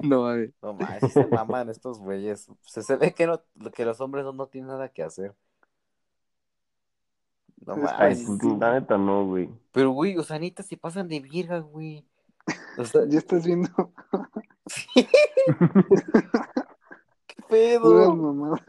[0.01, 0.51] no mames.
[0.61, 2.47] No sí se maman estos güeyes.
[2.61, 3.41] Se, se ve que, no,
[3.73, 5.35] que los hombres no, no tienen nada que hacer.
[7.65, 7.93] No Es más.
[7.97, 9.49] Ay, Ay, pues, la neta no, güey.
[9.71, 12.05] Pero, güey, o sea, neta, se pasan de virga, güey.
[12.77, 13.69] O sea, Ya estás viendo
[17.27, 18.15] ¿qué pedo?
[18.15, 18.61] mamadas.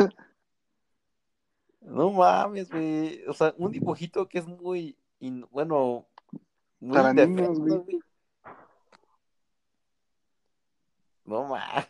[1.80, 3.22] No mames, güey.
[3.28, 6.06] O sea, un dibujito que es muy, in- bueno,
[6.80, 7.78] muy Para indefenso, niños, güey.
[7.78, 8.00] güey.
[11.24, 11.86] No mames.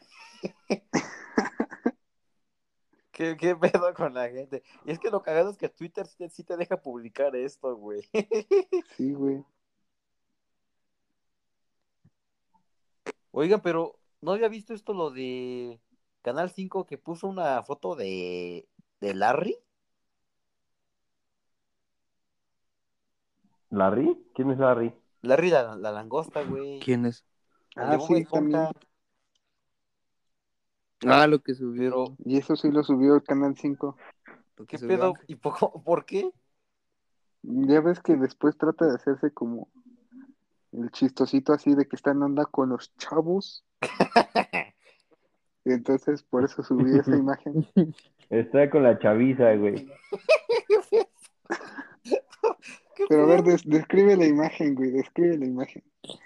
[3.17, 4.63] ¿Qué, ¿Qué pedo con la gente?
[4.85, 7.75] Y es que lo cagado es que Twitter sí te, sí te deja publicar esto,
[7.75, 8.03] güey.
[8.95, 9.43] Sí, güey.
[13.31, 15.81] Oigan, pero ¿no había visto esto lo de
[16.21, 18.69] Canal 5 que puso una foto de,
[19.01, 19.57] de Larry?
[23.71, 24.27] ¿Larry?
[24.35, 24.95] ¿Quién es Larry?
[25.23, 26.81] Larry la, la langosta, güey.
[26.81, 27.25] ¿Quién es?
[27.77, 28.69] Ah, sí, también.
[31.05, 31.81] Ah, lo que subió.
[31.91, 33.97] Pero, Y eso sí lo subió el Canal 5.
[34.57, 35.15] lo que ¿qué subió pedo?
[35.27, 36.31] ¿Y por, por qué?
[37.43, 39.69] Ya ves que después trata de hacerse como
[40.73, 43.65] el chistosito así de que está en onda con los chavos.
[45.69, 47.67] Y entonces por eso subí esa imagen.
[48.31, 49.89] Está con la chaviza, güey.
[52.95, 55.83] ¿Qué Pero a ver, des- describe la imagen, güey, describe la imagen.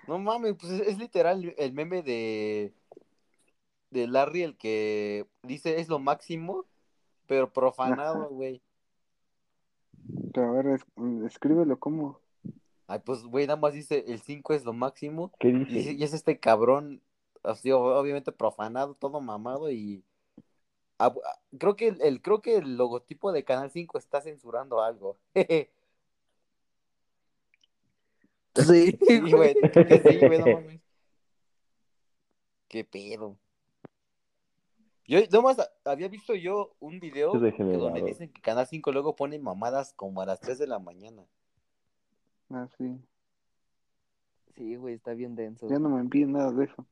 [0.06, 2.74] No mames, pues es, es literal el meme de
[3.90, 6.64] de Larry el que dice es lo máximo,
[7.26, 8.62] pero profanado, güey.
[10.32, 12.20] Pero a ver, des- descríbelo como.
[12.86, 15.92] Ay, pues güey, nada más dice el 5 es lo máximo ¿Qué y, dice?
[15.92, 17.00] y es este cabrón
[17.44, 20.02] así ob- obviamente profanado, todo mamado y
[21.58, 25.16] creo que el, el- creo que el logotipo de Canal 5 está censurando algo.
[28.56, 28.98] Sí,
[29.30, 30.80] güey, creo que sí, güey, no mames.
[32.68, 33.36] Qué pedo.
[35.10, 39.92] Yo nomás había visto yo un video donde dicen que Canal 5 luego pone mamadas
[39.92, 41.26] como a las 3 de la mañana.
[42.48, 42.96] Ah, sí.
[44.54, 45.68] Sí, güey, está bien denso.
[45.68, 46.86] Ya no me envíen nada de eso.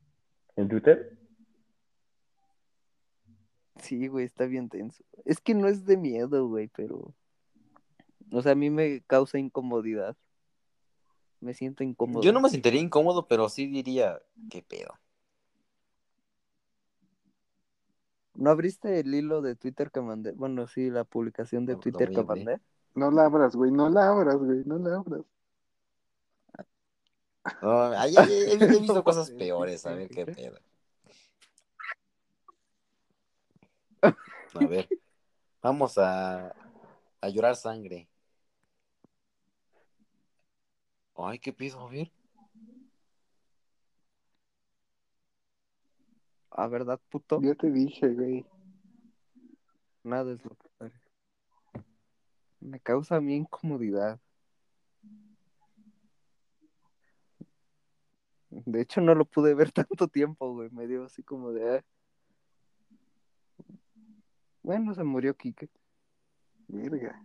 [0.56, 1.16] ¿En Twitter?
[3.76, 5.04] Sí, güey, está bien tenso.
[5.24, 7.14] Es que no es de miedo, güey, pero...
[8.32, 10.16] O sea, a mí me causa incomodidad.
[11.38, 12.24] Me siento incómodo.
[12.24, 14.98] Yo no me sentiría incómodo, pero sí diría, qué pedo.
[18.38, 20.30] ¿No abriste el hilo de Twitter que mandé?
[20.30, 22.60] Bueno, sí, la publicación de No, pues, Twitter que mandé.
[22.94, 25.22] No la abras, güey, no la abras, güey, no la abras.
[27.60, 30.56] No, ay, ay, he, he visto cosas peores, a ver qué pedo.
[34.02, 34.88] A ver,
[35.60, 36.54] vamos a,
[37.20, 38.08] a llorar sangre.
[41.16, 42.12] Ay, qué pido, a ver.
[46.60, 47.40] Ah, ¿verdad, puto?
[47.40, 48.44] Ya te dije, güey.
[50.02, 50.90] Nada es lo que.
[52.58, 54.18] Me causa mi incomodidad.
[58.50, 60.68] De hecho, no lo pude ver tanto tiempo, güey.
[60.70, 61.76] Me dio así como de.
[61.76, 61.84] ah.
[64.64, 65.70] Bueno, se murió Quique.
[66.66, 67.24] Verga.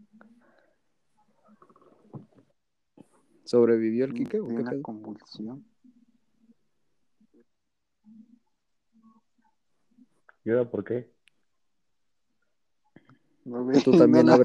[3.45, 5.65] ¿Sobrevivió el Quique o qué una convulsión.
[10.45, 11.09] ¿Y ahora por qué?
[13.45, 14.37] No, güey, Tú también no.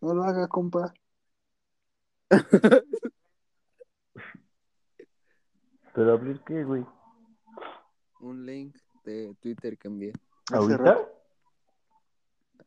[0.00, 0.92] No lo haga, compa.
[5.94, 6.84] ¿Pero abrir qué, güey?
[8.20, 10.12] Un link de Twitter que envié.
[10.46, 10.76] Hace ¿Ahorita?
[10.82, 11.08] rato.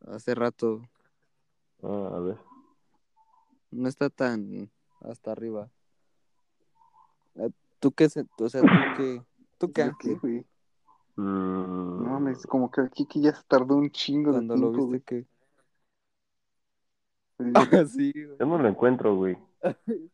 [0.07, 0.81] Hace rato.
[1.83, 2.37] Ah, a ver.
[3.71, 5.69] No está tan hasta arriba.
[7.35, 7.49] Ah,
[7.79, 8.09] ¿Tú qué?
[8.09, 9.23] se- O sea, ¿tú qué?
[9.57, 9.85] ¿Tú qué?
[9.85, 10.45] ¿Yo qué, güey?
[11.17, 14.71] Mm, No mames, como que el Kiki ya se tardó un chingo de Cuando lo
[14.71, 15.23] tiempo, viste güey.
[15.23, 15.27] que.
[17.55, 18.37] Ah, sí, güey.
[18.39, 19.37] Yo no lo encuentro, güey.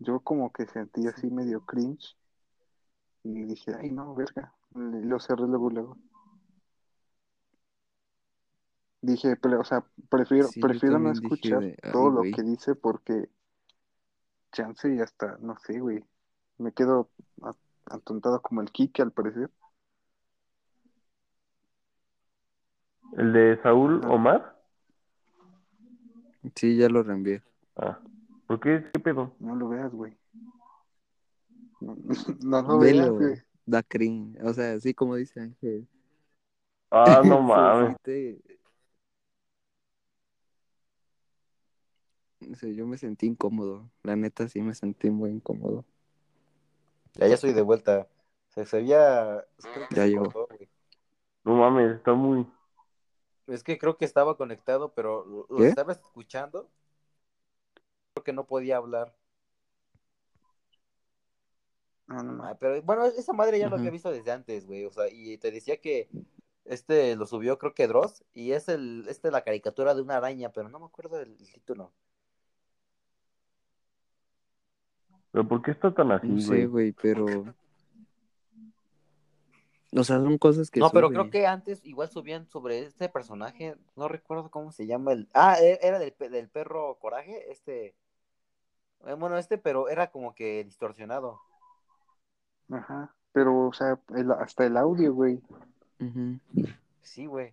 [0.00, 2.16] Yo como que sentí así medio cringe.
[3.22, 4.54] Y dije, ay, no, verga.
[4.74, 5.96] Y Lo cerré luego, luego.
[9.02, 12.74] Dije, pero, o sea, prefiero, Sí, prefiero no escuchar de, ay, todo lo que dice
[12.74, 13.28] porque
[14.52, 16.04] chance y hasta, no sé, güey.
[16.60, 17.08] Me quedo
[17.86, 19.50] atontado como el Kike al parecer.
[23.16, 24.10] ¿El de Saúl Ah.
[24.10, 24.60] Omar?
[26.54, 27.42] Sí, ya lo reenvié.
[27.76, 27.98] Ah.
[28.46, 28.84] ¿Por qué?
[28.92, 29.34] ¿Qué pedo?
[29.40, 30.16] No lo veas, güey.
[31.80, 31.96] No,
[32.44, 33.42] no lo veas, Velo, güey.
[33.64, 34.38] da cringe.
[34.42, 35.88] O sea, así como dice Ángel.
[36.90, 37.90] Ah, no Sí, mames.
[37.90, 38.60] sí te-
[42.52, 43.90] O sea, yo me sentí incómodo.
[44.02, 45.84] La neta sí me sentí muy incómodo.
[47.14, 48.08] Ya, ya estoy de vuelta.
[48.48, 49.44] Se, se había.
[49.72, 50.32] creo que Ya se llegó.
[50.32, 50.48] cortó.
[51.44, 52.46] No mames, está muy...
[53.46, 55.66] Es que creo que estaba conectado, pero lo, lo ¿Qué?
[55.66, 56.70] estaba escuchando.
[58.14, 59.16] Creo que no podía hablar.
[62.08, 62.44] No, no, no.
[62.44, 63.76] Ah, pero bueno, esa madre ya lo Ujú.
[63.76, 64.84] había visto desde antes, güey.
[64.84, 66.08] O sea, y te decía que
[66.64, 70.50] este lo subió, creo que Dross, y es el, este la caricatura de una araña,
[70.52, 71.92] pero no me acuerdo del título.
[75.32, 76.66] ¿Pero por qué está tan así, No sé, güey?
[76.66, 77.26] güey, pero.
[79.92, 80.78] O sea, son cosas que.
[80.80, 81.14] no, pero sube.
[81.16, 85.28] creo que antes igual subían sobre este personaje, no recuerdo cómo se llama el.
[85.34, 87.94] Ah, e- era del, del perro Coraje, este.
[89.06, 91.40] eh, Bueno, este, pero era como que distorsionado.
[92.70, 93.12] Ajá.
[93.32, 95.40] Pero, o sea, el- hasta el audio, güey.
[96.00, 96.38] Ujú.
[97.02, 97.52] Sí, güey.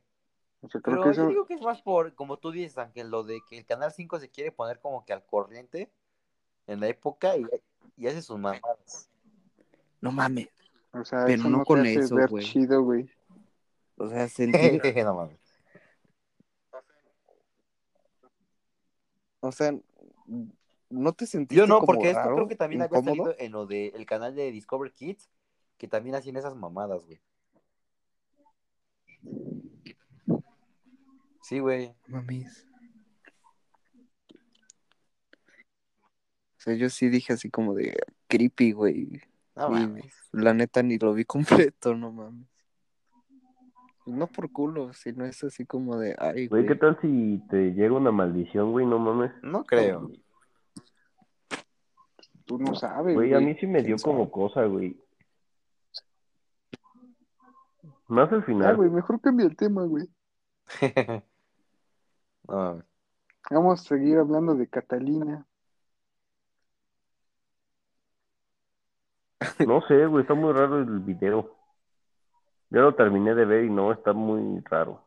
[0.62, 1.30] O sea, creo Pero que yo eso.
[1.30, 4.20] digo que es más por, como tú dices, Ángel, lo de que el Canal 5
[4.20, 5.92] se quiere poner como que al corriente
[6.68, 7.46] en la época y,
[7.98, 9.10] y hace sus mamadas.
[10.02, 10.50] No mames.
[10.92, 12.46] O sea, Pero eso no no, con te hace eso, ver güey.
[12.46, 13.10] chido, güey.
[13.98, 14.80] O sea, sentí.
[15.04, 15.40] no mames.
[19.40, 19.74] o sea,
[20.90, 23.32] ¿no te sentiste Yo no, como porque esto creo que también había incómodo?
[23.32, 25.30] salido en lo del canal de Discover Kids,
[25.78, 27.22] que también hacían esas mamadas, güey.
[31.42, 31.94] Sí, güey.
[32.08, 32.66] Mames.
[36.68, 37.96] Sea, yo sí dije así como de
[38.28, 39.22] creepy, güey.
[39.56, 40.14] No Y mames.
[40.32, 41.24] la neta ni lo vi
[41.74, 42.48] completo, no mames.
[44.06, 46.68] No por culo, sino es así como de, ay, Güey, güey.
[46.68, 48.86] ¿qué tal si te llega una maldición, güey?
[48.86, 49.32] No mames.
[49.44, 50.10] No creo.
[52.46, 53.44] Tú no sabes, Güey, güey.
[53.44, 54.98] a mí sí me dio ¿Quién como cosa, güey.
[58.08, 58.76] Más al Ah, final.
[58.78, 60.08] güey, mejor cambia el tema, güey.
[62.48, 62.86] no mames.
[63.50, 65.46] Vamos a seguir hablando de Catalina.
[69.68, 71.56] No sé, güey, está muy raro el video.
[72.70, 75.04] Ya lo terminé de ver y no, está muy raro.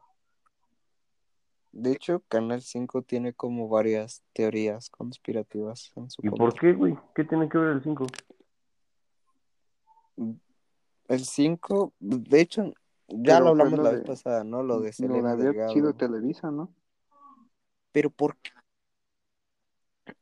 [1.73, 6.47] De hecho, Canal 5 tiene como varias teorías conspirativas en su ¿Y contra.
[6.47, 6.99] por qué, güey?
[7.15, 8.07] ¿Qué tiene que ver el 5?
[11.09, 12.73] El 5, de hecho,
[13.09, 14.63] ya Pero lo hablamos lo la de- vez pasada, ¿no?
[14.63, 15.73] Lo de Lo Selena de Delgado.
[15.73, 16.73] sido Televisa, ¿no?
[17.93, 18.51] Pero ¿por qué?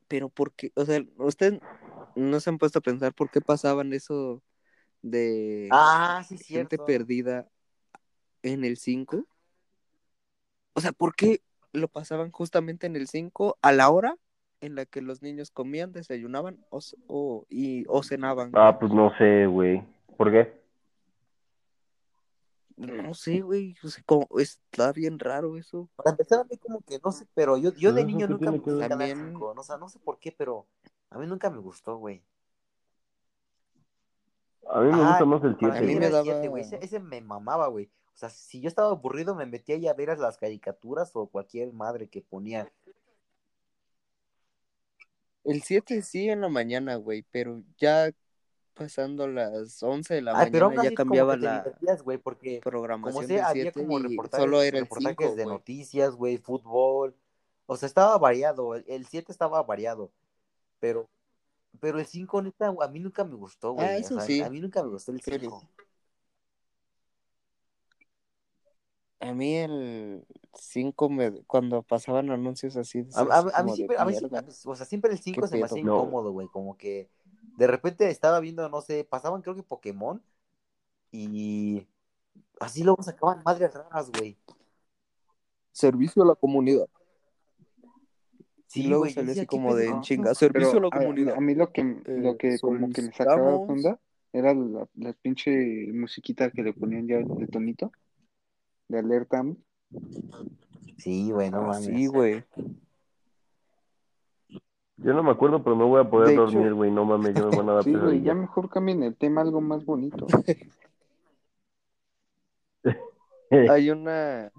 [0.09, 0.73] Pero ¿por qué?
[0.75, 1.61] O sea, ustedes
[2.15, 4.43] no se han puesto a pensar por qué pasaban eso
[5.03, 6.85] de Ah, sí, gente cierto.
[6.87, 7.49] perdida
[8.43, 9.27] en el 5.
[10.75, 11.41] O sea, ¿por qué
[11.73, 14.17] lo pasaban justamente en el 5 a la hora
[14.61, 18.51] en la que los niños comían, desayunaban o, o- y, o cenaban?
[18.55, 19.83] Ah, pues no sé, güey.
[20.17, 20.58] ¿Por qué?
[22.79, 23.75] No sé, güey.
[23.83, 25.89] o sea, como- está bien raro eso.
[25.97, 28.59] Para empezar, a mí como que no sé, pero yo, yo de niño nunca me
[28.59, 28.79] gustó.
[28.79, 30.67] Canal También- 5, no, o sea, no sé por qué, pero
[31.11, 32.23] a mí nunca me gustó, güey.
[34.71, 36.49] A mí me gusta más el Para 7, mí A mí me el daba- 7,
[36.49, 37.87] güey, ese, ese me mamaba, güey.
[38.15, 41.73] O sea, si yo estaba aburrido, me metía ahí a ver las caricaturas o cualquier
[41.73, 42.71] madre que ponía.
[45.45, 48.11] El 7 sí en la mañana, güey, pero ya
[48.79, 52.03] pasando las 11 de la Ay, pero mañana aún ya como cambiaba te la divertías,
[52.03, 55.17] güey, porque como programación sea, del había 7 como y reportajes, solo era el reportajes
[55.19, 55.55] 5, de güey.
[55.57, 57.15] noticias, güey, fútbol.
[57.67, 60.11] O sea, estaba variado, el- el 7 estaba variado,
[60.81, 61.09] pero
[61.81, 63.87] pero el 5 neta a mí nunca me gustó, güey.
[63.87, 64.41] Ah, o eso sea, sí.
[64.41, 65.69] a mí nunca me gustó el Pero- 5.
[69.21, 70.25] A mí el
[70.55, 74.15] 5 me cuando pasaban anuncios así, A, a- a mí como de siempre, a mí
[74.15, 75.97] siempre, o sea, siempre el 5 ¿Qué se me hacía No.
[75.97, 77.09] incómodo, güey, como que
[77.59, 80.23] de repente estaba viendo, no sé, pasaban creo que Pokémon
[81.11, 81.89] y
[82.61, 84.39] así luego sacaban madres raras, güey.
[85.73, 86.89] Servicio a la comunidad.
[88.69, 90.91] Sí, y luego güey, salió así ¿qué como de en chinga, servicio Pero a la
[90.91, 91.35] comunidad.
[91.35, 93.99] a mí lo que, Eh, lo que como que me sacaba onda
[94.33, 95.51] era la, la pinche
[95.93, 97.91] musiquita que le ponían ya de tonito,
[98.87, 99.43] de alerta.
[100.99, 101.87] Sí, güey, no Ah, mames.
[101.87, 102.45] sí, güey.
[104.99, 106.91] Yo no me acuerdo, pero no voy a poder De dormir, güey.
[106.91, 109.45] No mames, yo me van a dar Sí, güey, ya mejor cambien el tema a
[109.45, 110.27] algo más bonito.
[113.51, 114.53] Hay una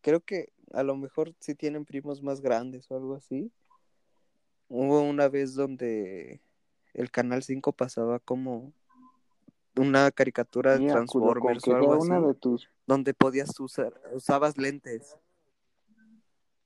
[0.00, 3.50] creo que a lo mejor si tienen primos más grandes o algo así.
[4.68, 6.40] Hubo una vez donde
[6.92, 8.72] el canal 5 pasaba como
[9.76, 14.56] una caricatura de Mira, Transformers o algo así, una de tus donde podías usar, usabas
[14.58, 15.16] lentes.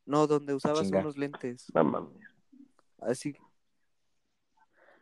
[0.05, 1.01] No, donde usabas Chinga.
[1.01, 1.67] unos lentes.
[1.75, 2.28] No mames.
[3.01, 3.37] Así.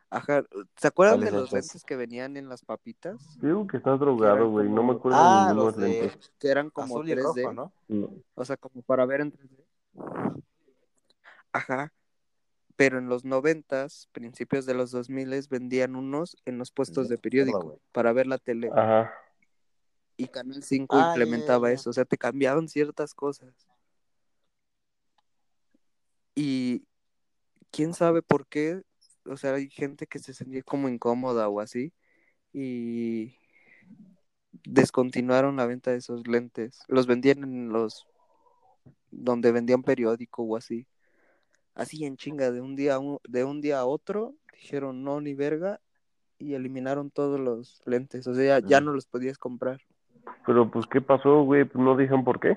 [0.09, 0.45] Ajá,
[0.77, 3.39] ¿se acuerdan ¿Cuáles de los lentes que venían en las papitas?
[3.41, 4.69] Digo que estás drogado, eran güey.
[4.69, 6.33] No como- me acuerdo Ah, de ninguno los de lentes.
[6.39, 7.43] Que eran como azul y 3D.
[7.43, 7.73] rojo, ¿no?
[7.89, 8.11] No.
[8.35, 9.65] O sea, como para ver en 3D.
[11.53, 11.93] Ajá.
[12.77, 17.81] Pero en los noventas, principios de los 2000 vendían unos en los puestos de periódico
[17.91, 18.71] para ver la tele.
[18.73, 19.13] Ajá.
[20.19, 21.91] Y Canal 5 Ah, implementaba eso.
[21.91, 23.55] O sea, te cambiaban ciertas cosas.
[26.35, 26.85] Y
[27.71, 28.83] quién sabe por qué.
[29.25, 31.93] O sea, hay gente que se sentía como incómoda o así.
[32.53, 33.37] Y
[34.65, 36.83] descontinuaron la venta de esos lentes.
[36.89, 38.07] Los vendían en los
[39.11, 40.87] donde vendían periódico o así.
[41.75, 45.21] Así en chinga, de un día a un- de un día a otro, dijeron no
[45.21, 45.81] ni verga
[46.39, 48.27] y eliminaron todos los lentes.
[48.27, 49.81] O sea, ya, ya no los podías comprar.
[50.47, 51.65] Pero pues, ¿qué pasó, güey?
[51.65, 52.57] Pues no dijeron por qué.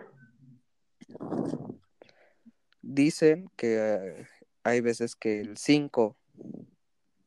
[2.82, 4.26] Dicen que
[4.64, 6.16] hay veces que el 5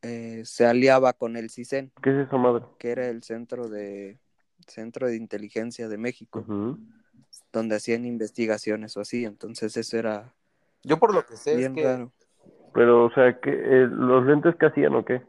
[0.02, 2.64] eh, se aliaba con el CISEN, ¿Qué es esa madre?
[2.78, 4.18] que era el centro de
[4.66, 6.44] centro de inteligencia de México,
[7.52, 9.24] donde hacían investigaciones o así.
[9.24, 10.32] Entonces eso era
[10.82, 12.12] Yo por lo que sé bien es que raro.
[12.74, 15.22] Pero, o sea, ¿qué, eh, ¿los lentes qué hacían o qué?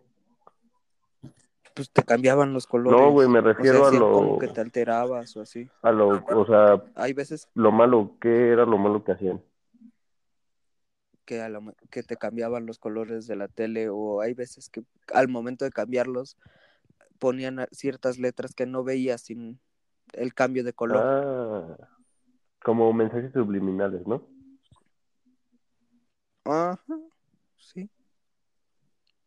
[1.76, 3.00] Pues te cambiaban los colores.
[3.00, 5.70] No, güey, me O sea, refiero a hacían lo, como que te alterabas o así.
[5.82, 9.42] a lo, o sea, Hay veces lo malo, ¿qué era lo malo que hacían?
[11.26, 14.84] Que, a me- que te cambiaban los colores de la tele o hay veces que
[15.14, 16.38] al momento de cambiarlos
[17.20, 19.60] ponían ciertas letras que no veías sin
[20.14, 21.04] el cambio de color.
[21.06, 21.78] Ah,
[22.64, 24.28] como mensajes subliminales, ¿no?
[26.46, 26.80] Ajá,
[27.58, 27.90] sí.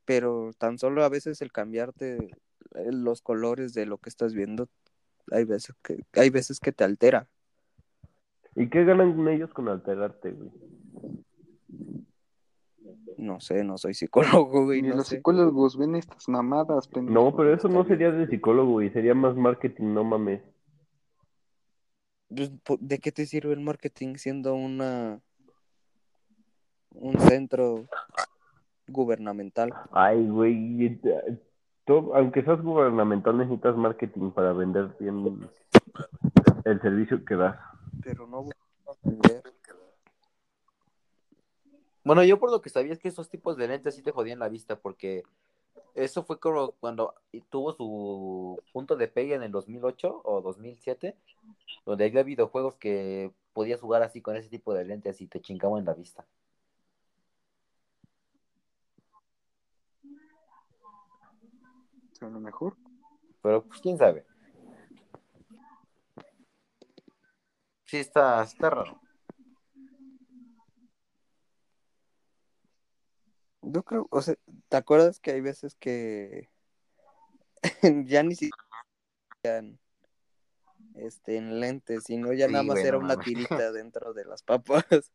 [0.05, 2.17] Pero tan solo a veces el cambiarte
[2.75, 4.69] eh, los colores de lo que estás viendo,
[5.33, 7.29] hay veces que, hay veces que te altera.
[8.55, 10.51] ¿Y qué ganan ellos con alterarte, güey?
[13.19, 15.17] No sé, no soy psicólogo, güey, Ni no los sé.
[15.17, 17.15] psicólogos ven estas mamadas, pendejo.
[17.31, 20.43] No, pero eso no sería de psicólogo, güey, sería más marketing, no mames.
[22.29, 25.21] Pues, ¿De qué te sirve el marketing siendo una
[26.93, 27.87] un centro
[28.89, 29.73] gubernamental?
[29.93, 31.39] Ay, güey, eh,
[31.85, 35.49] todo- aunque seas gubernamental necesitas marketing para vender bien
[36.65, 37.57] el servicio que das.
[38.03, 39.43] Pero no buscaba vender.
[42.07, 44.39] Bueno, yo por lo que sabía es que esos tipos de lentes sí te jodían
[44.39, 45.25] la vista, porque
[45.97, 47.17] eso fue como cuando
[47.51, 51.17] tuvo su punto de pegue en el 2008 o 2007,
[51.85, 55.85] donde había videojuegos que podías jugar así con ese tipo de lentes y te chingaban
[55.85, 56.25] la vista.
[62.21, 62.77] A lo mejor.
[63.43, 64.25] pero pues quién sabe.
[67.85, 69.06] Sí, está, está raro.
[73.69, 74.37] Yo creo, o sea,
[74.69, 76.49] ¿te acuerdas que hay veces que
[78.07, 79.65] ya ni siquiera
[80.95, 85.13] este, en lentes, sino ya Sí, nada más era una tirita dentro de las papas?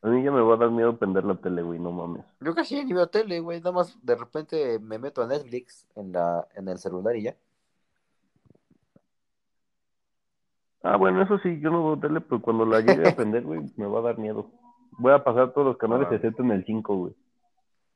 [0.00, 2.24] A mí ya me va a dar miedo prender la tele, güey, no mames.
[2.40, 3.58] Yo casi ni veo tele, güey.
[3.58, 7.36] Nada más de repente me meto a Netflix en, la, en el celular y ya.
[10.82, 13.60] Ah, bueno, eso sí, yo no veo tele, pero cuando la llegue a prender, güey,
[13.76, 14.50] me va a dar miedo.
[14.98, 16.14] Voy a pasar todos los canales Ah.
[16.14, 17.14] excepto en el 5, güey.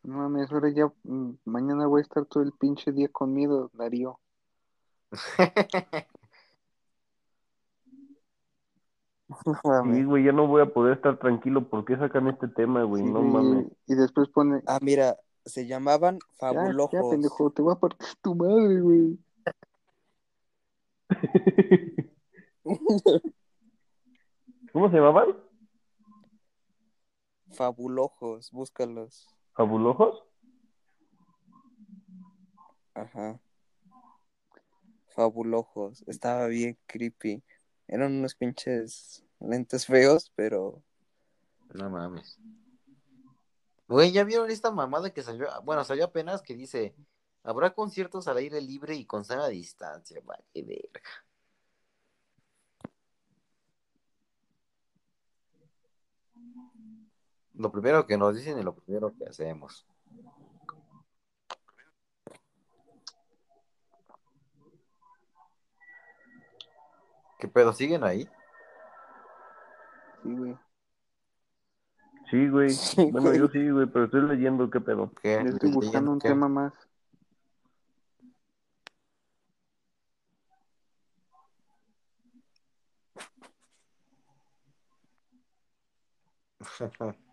[0.02, 3.70] No mames, ahora ya mm, mañana voy a estar todo el pinche día con miedo,
[3.74, 4.18] Darío.
[9.28, 10.06] No Sí, mames.
[10.06, 11.68] güey, ya no voy a poder estar tranquilo.
[11.68, 13.02] ¿Por qué sacan este tema, güey?
[13.02, 13.66] Sí, no mames.
[13.88, 17.10] Y después pone, Ah, mira, se llamaban ya, ya, fabulojos.
[17.10, 19.18] pendejo, te voy a partir tu madre, güey.
[24.72, 25.34] ¿Cómo se llamaban?
[27.56, 29.26] Fabulojos, búscalos.
[29.54, 30.22] ¿Fabulojos?
[32.92, 33.40] Ajá.
[35.14, 36.04] Fabulojos.
[36.06, 37.42] Estaba bien creepy.
[37.88, 40.82] Eran unos pinches lentes feos, pero
[41.72, 42.38] No mames.
[43.88, 45.48] Güey, ¿ya vieron esta mamada que salió?
[45.62, 46.94] Bueno, salió apenas que dice,
[47.42, 50.20] habrá conciertos al aire libre y con sana distancia.
[50.24, 51.25] Vale, verga.
[57.56, 59.86] Lo primero que nos dicen y lo primero que hacemos.
[67.38, 67.72] ¿Qué pedo?
[67.72, 68.28] ¿Siguen ahí?
[70.22, 70.58] Sí, güey.
[72.30, 72.70] Sí, güey.
[72.70, 73.38] Sí, bueno, güey.
[73.38, 75.12] yo sí, güey, pero estoy leyendo qué pedo.
[75.22, 76.28] Estoy buscando un ¿Qué?
[76.28, 76.74] tema más.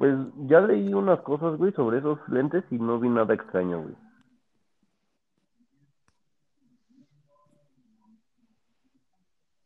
[0.00, 3.94] Pues ya leí unas cosas, güey, sobre esos lentes y no vi nada extraño, güey.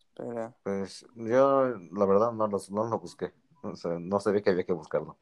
[0.08, 0.52] espera.
[0.64, 3.32] Pues yo, la verdad, no los, no lo busqué.
[3.62, 5.16] O sea, no sabía que había que buscarlo.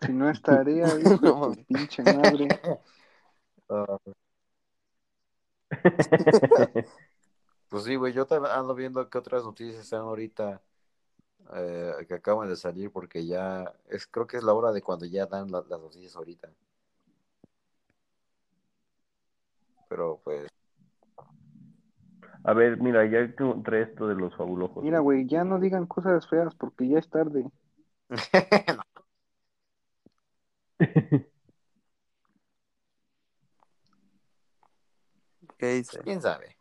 [0.00, 1.66] Si no es tarea, hijo de tu mames.
[1.66, 2.48] pinche madre.
[3.68, 3.98] Ah,
[7.68, 10.62] pues sí, güey, yo también ando viendo qué otras noticias están ahorita
[11.54, 15.04] eh, que acaban de salir porque ya es creo que es la hora de cuando
[15.06, 16.48] ya dan la- las noticias ahorita.
[19.88, 20.48] Pero pues,
[22.46, 24.84] A ver, mira, ya encontré esto de los fabulojos.
[24.84, 27.46] Mira, güey, ya no digan cosas feas porque ya es tarde.
[35.58, 36.00] ¿Qué dice?
[36.02, 36.53] quién sabe.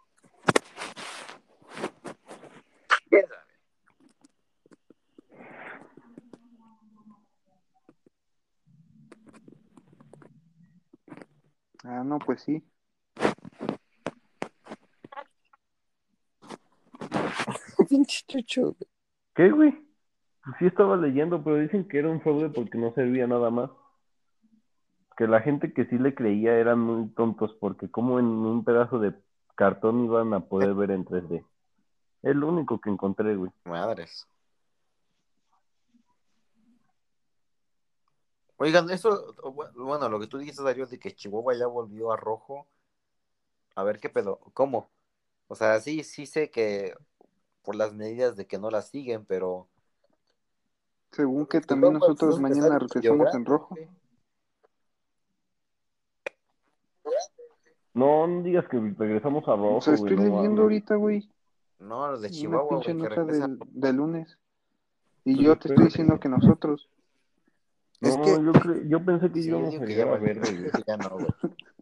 [11.83, 12.63] Ah, no, pues sí.
[17.89, 18.61] Pinche chucho.
[18.61, 18.75] güey.
[19.35, 19.71] ¿Qué, güey?
[20.43, 23.69] Pues sí estaba leyendo, pero dicen que era un fraude porque no servía nada más.
[25.17, 28.99] Que la gente que sí le creía eran muy tontos porque como en un pedazo
[28.99, 29.13] de
[29.55, 31.45] cartón iban a poder ver en 3D.
[32.23, 33.51] Es lo único que encontré, güey.
[33.65, 34.27] Madres.
[38.57, 39.33] Oigan, eso,
[39.75, 42.67] bueno, lo que tú dijiste, Darío, de que Chihuahua ya volvió a rojo.
[43.75, 44.89] A ver qué pedo, ¿cómo?
[45.47, 46.93] O sea, sí, sí sé que
[47.63, 49.67] por las medidas de que no las siguen, pero.
[51.11, 53.75] Según que también nosotros pues, mañana regresamos en rojo.
[57.93, 60.59] No, no digas que regresamos a rojo, O sea, estoy no leyendo mames.
[60.59, 61.29] ahorita, güey,
[61.79, 63.59] No, los de una Chihuahua, pinche güey, que nota regresan.
[63.59, 64.37] del, del lunes.
[65.25, 66.89] Y Pues yo te estoy diciendo que nosotros.
[68.03, 70.97] Es No, que- yo, cre- yo pensé que Sí, íbamos a llegar a verde, ya
[70.97, 71.27] no, güey.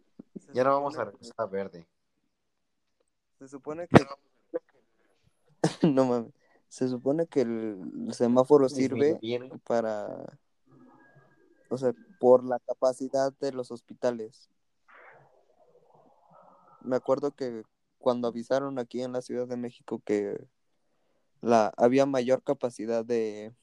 [0.54, 1.88] Ya no vamos a regresar a verde.
[3.38, 4.06] Se supone que.
[5.94, 6.32] no mames.
[6.68, 9.18] Se supone que el semáforo sirve
[9.66, 10.38] para.
[11.70, 14.48] O sea, por la capacidad de los hospitales.
[16.82, 17.62] Me acuerdo que
[17.98, 20.46] cuando avisaron aquí en la Ciudad de México que
[21.40, 23.54] la había mayor capacidad de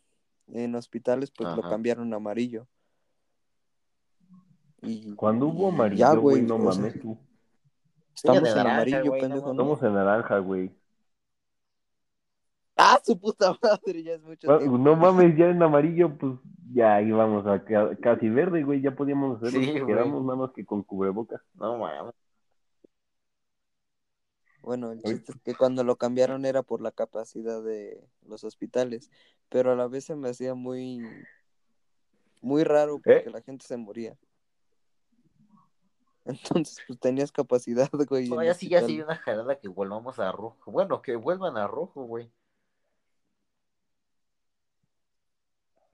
[0.54, 2.68] en hospitales, pues lo cambiaron a amarillo.
[4.82, 7.18] Y Cuando hubo Ya, amarillo, güey, güey, no mames tú.
[8.16, 9.46] estamos en naranja, amarillo, no pendejo.
[9.46, 9.52] ¿no?
[9.52, 10.72] Estamos en naranja, güey.
[12.82, 14.78] Ah, su puta madre, ya es mucho tiempo.
[14.78, 16.34] No mames, ya en amarillo, pues
[16.74, 20.38] ya íbamos a ca- casi verde, güey, ya podíamos hacer Sí, lo que queramos, nada
[20.38, 21.42] más que con cubrebocas.
[21.56, 22.14] No mames.
[24.62, 29.10] Bueno, el chiste es que cuando lo cambiaron era por la capacidad de los hospitales,
[29.50, 31.04] pero a la vez se me hacía muy,
[32.42, 33.30] muy raro porque ¿Eh?
[33.32, 34.16] la gente se moría.
[36.26, 38.30] Entonces, pues tenías capacidad, güey.
[38.30, 40.72] No, en ya sí, ya sí, una jalada que volvamos a rojo.
[40.72, 42.32] Bueno, que vuelvan a rojo, güey.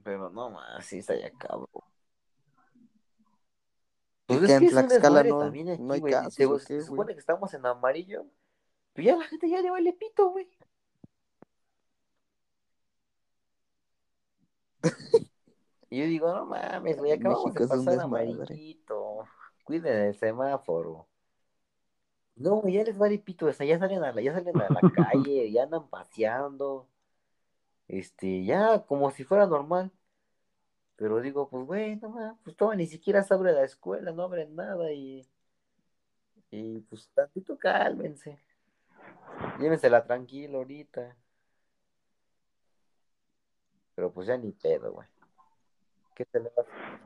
[0.04, 1.68] Pero no más, sí está ya cabrón.
[4.28, 6.64] ¿Y Pues que es en que es un Tlaxcala no- también aquí, no hay casos,
[6.64, 8.26] Se, supone que estamos en amarillo,
[8.94, 10.50] pero ya la gente ya le vale pito, güey.
[15.90, 18.02] Y yo digo, no mames, güey, acabamos México de pasar desmadre.
[18.04, 19.26] amarillito.
[19.64, 21.08] Cuiden el semáforo.
[22.36, 24.82] No, ya les vale pito, o sea, ya salen a la, ya salen a la
[24.92, 26.88] calle, ya andan paseando.
[27.88, 29.92] Este, ya como si fuera normal.
[30.98, 34.24] Pero digo, pues güey, no mames, pues toma, ni siquiera se abre la escuela, no
[34.24, 35.28] abren nada y.
[36.52, 38.40] Y pues tantito cálmense.
[39.60, 41.16] Llévensela tranquilo ahorita.
[43.96, 45.08] Pero pues ya ni pedo, güey.
[46.16, 47.00] ¿Qué te le va a hacer?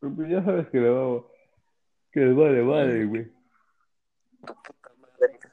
[0.00, 1.22] Pero pues ya sabes que le va,
[2.12, 3.32] que le vale madre, güey.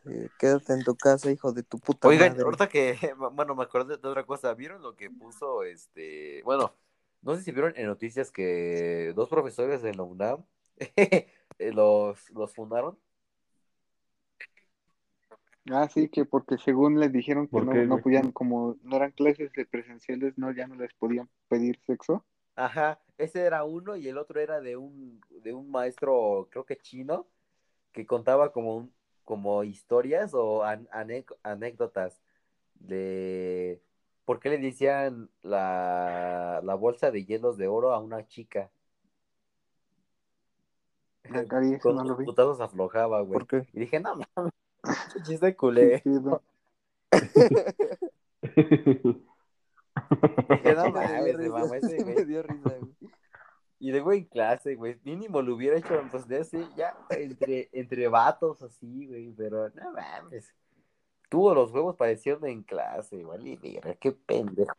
[0.06, 2.44] Eh, Quédate en tu casa, hijo de tu puta Oigan, madre.
[2.44, 2.98] ahorita que,
[3.34, 4.54] bueno, me acordé de otra cosa.
[4.54, 6.42] ¿Vieron lo que puso este?
[6.44, 6.76] Bueno,
[7.22, 10.44] no sé si vieron en noticias que dos profesores de la UNAM
[10.78, 11.28] eh,
[11.60, 12.98] los, los fundaron.
[15.70, 18.96] Ah, sí, que porque según les dijeron que ¿Por no, qué, no podían, como no
[18.96, 22.26] eran clases de presenciales, no, ya no les podían pedir sexo.
[22.56, 26.78] Ajá, ese era uno y el otro era de un, de un maestro, creo que
[26.78, 27.28] chino,
[27.94, 28.94] que contaba como un,
[29.26, 32.22] como historias o an- anec- anécdotas
[32.76, 33.82] de
[34.26, 38.72] por qué le decían la, la bolsa de hielos de oro a una chica.
[41.82, 42.26] Con no lo los vi.
[42.26, 43.40] putazos aflojaba, güey.
[43.40, 43.68] ¿Por qué?
[43.74, 44.52] Y dije, no mames,
[45.24, 46.02] chiste culé.
[46.04, 46.42] Dije, no
[50.62, 52.16] me mames, risa, mamá ese, güey.
[52.16, 52.96] me dio risa, güey.
[53.80, 55.00] Y de güey en clase, güey.
[55.04, 59.32] Mínimo lo hubiera hecho pues de así, ya, entre, entre vatos así, güey.
[59.32, 60.54] Pero no mames.
[61.30, 64.76] Tuvo los huevos para decirlo en clase, igual y mira, qué pendejo.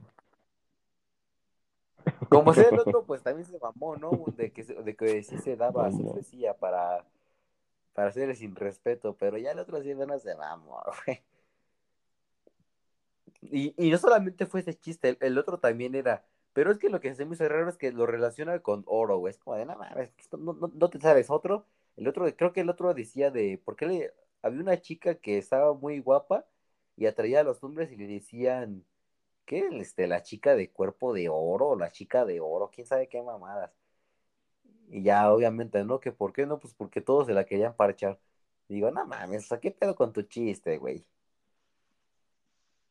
[2.28, 4.10] Como sea el otro, pues también se mamó, ¿no?
[4.36, 7.04] De que, de que sí se daba, se ofrecía para,
[7.94, 11.22] para hacerle sin respeto, pero ya el otro sí no se mamó, güey.
[13.42, 17.00] Y, y no solamente fue ese chiste, el, otro también era, pero es que lo
[17.00, 19.32] que se me hizo raro es que lo relaciona con oro, güey.
[19.32, 19.66] Es como de,
[20.18, 21.66] esto no, no, no te sabes otro.
[21.96, 25.38] El otro, creo que el otro decía de, ¿por qué le, había una chica que
[25.38, 26.46] estaba muy guapa
[26.96, 28.84] y atraía a los hombres y le decían,
[29.46, 29.68] ¿qué?
[29.72, 33.72] Este, la chica de cuerpo de oro, la chica de oro, quién sabe qué mamadas.
[34.92, 36.00] Y ya, obviamente, ¿no?
[36.00, 38.18] Que por qué no, pues porque todos se la querían parchar.
[38.68, 41.02] Y digo, no mames, ¿qué pedo con tu chiste, güey?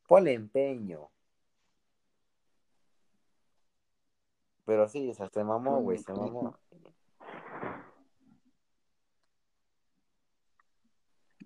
[0.07, 1.11] Ponle empeño.
[4.65, 6.57] Pero sí, o sea, se mamó, güey, se mamó.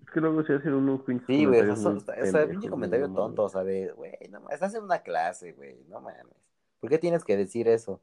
[0.00, 3.44] Es que luego se hacen unos pinches Sí, güey, o sea, pendejos, pinche comentario tonto,
[3.44, 6.34] o sea, de, güey, no mames, estás en una clase, güey, no mames.
[6.80, 8.00] ¿Por qué tienes que decir eso?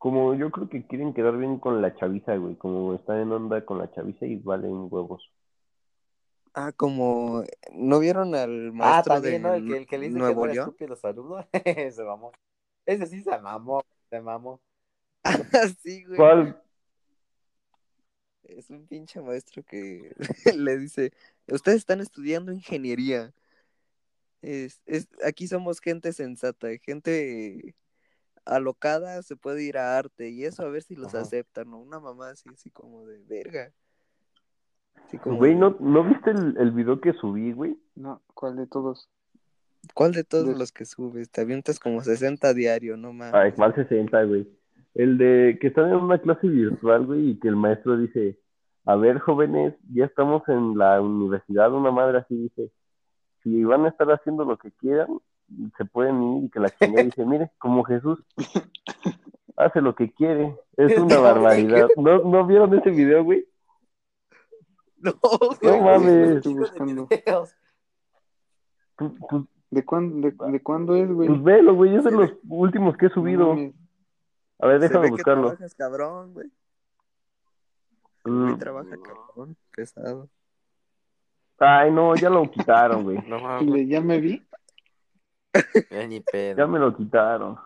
[0.00, 2.56] Como yo creo que quieren quedar bien con la chaviza, güey.
[2.56, 5.30] Como están en onda con la chaviza y valen huevos.
[6.54, 7.44] Ah, como
[7.74, 9.54] ¿no vieron al Ah, maestro también, de ¿no?
[9.54, 10.68] El que, el que le dice que Nuevo no era León?
[10.68, 11.46] estúpido los alumnos,
[11.94, 12.32] se mamó.
[12.86, 14.58] Ese sí se mamó, se mamó.
[15.82, 16.16] sí, güey.
[16.16, 16.62] ¿Cuál?
[18.44, 20.12] Es un pinche maestro que
[20.56, 21.12] le dice,
[21.46, 23.34] ustedes están estudiando ingeniería.
[24.40, 27.74] Es, es, aquí somos gente sensata, gente
[28.56, 31.22] alocada, se puede ir a arte y eso a ver si los Ajá.
[31.22, 31.78] aceptan, ¿no?
[31.78, 33.72] Una mamá así, así como de verga.
[35.06, 37.78] Así como Güey, de, ¿no, ¿no viste el, el video que subí, güey?
[37.94, 39.08] No, ¿cuál de todos?
[39.94, 41.30] ¿Cuál de todos de- los que subes?
[41.30, 43.34] Te avientas como 60 diario, no mames.
[43.34, 44.48] Ay, ¿cuál 60, güey?
[44.94, 48.38] El de que están en una clase virtual, güey, y que el maestro dice,
[48.84, 52.70] a ver, jóvenes, ya estamos en la universidad, una madre así dice,
[53.42, 55.08] si van a estar haciendo lo que quieran,
[55.76, 58.22] se pueden ir, y que la chingada dice, mire, como Jesús,
[59.56, 61.88] hace lo que quiere, es una barbaridad.
[61.96, 63.46] ¿No, ¿No vieron ese video, güey?
[64.98, 65.12] No,
[65.62, 66.36] No mames.
[66.36, 67.08] Estoy buscando.
[68.96, 71.28] Pues, pues, ¿De cuándo, de, de cuándo es, güey?
[71.28, 73.52] pues velo, güey, es de Sí, los últimos que he subido.
[74.58, 75.42] A ver, Se déjame ve que buscarlo.
[75.48, 76.50] trabajas cabrón, güey.
[78.24, 78.58] Mm.
[78.58, 80.28] Trabaja cabrón, pesado.
[81.58, 83.18] Ay, no, ya lo quitaron, güey.
[83.28, 83.68] No ¿Y mames.
[83.70, 84.42] le- ya me vi?
[85.90, 86.68] Eh, ni Ya pedo.
[86.68, 87.58] me lo quitaron.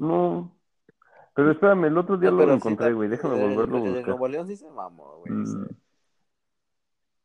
[0.00, 0.50] No.
[1.34, 3.08] Pero espérame, el otro día No, lo encontré, está- güey.
[3.08, 4.08] Déjame el- el- volverlo a el de buscar.
[4.08, 5.32] Nuevo León sí se mamó, güey.
[5.32, 5.68] Mm.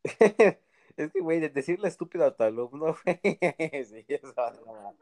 [0.97, 3.85] Es que, güey, de decirle estúpido a tu alumno, güey.
[3.85, 4.33] Sí, eso
[4.65, 4.93] no.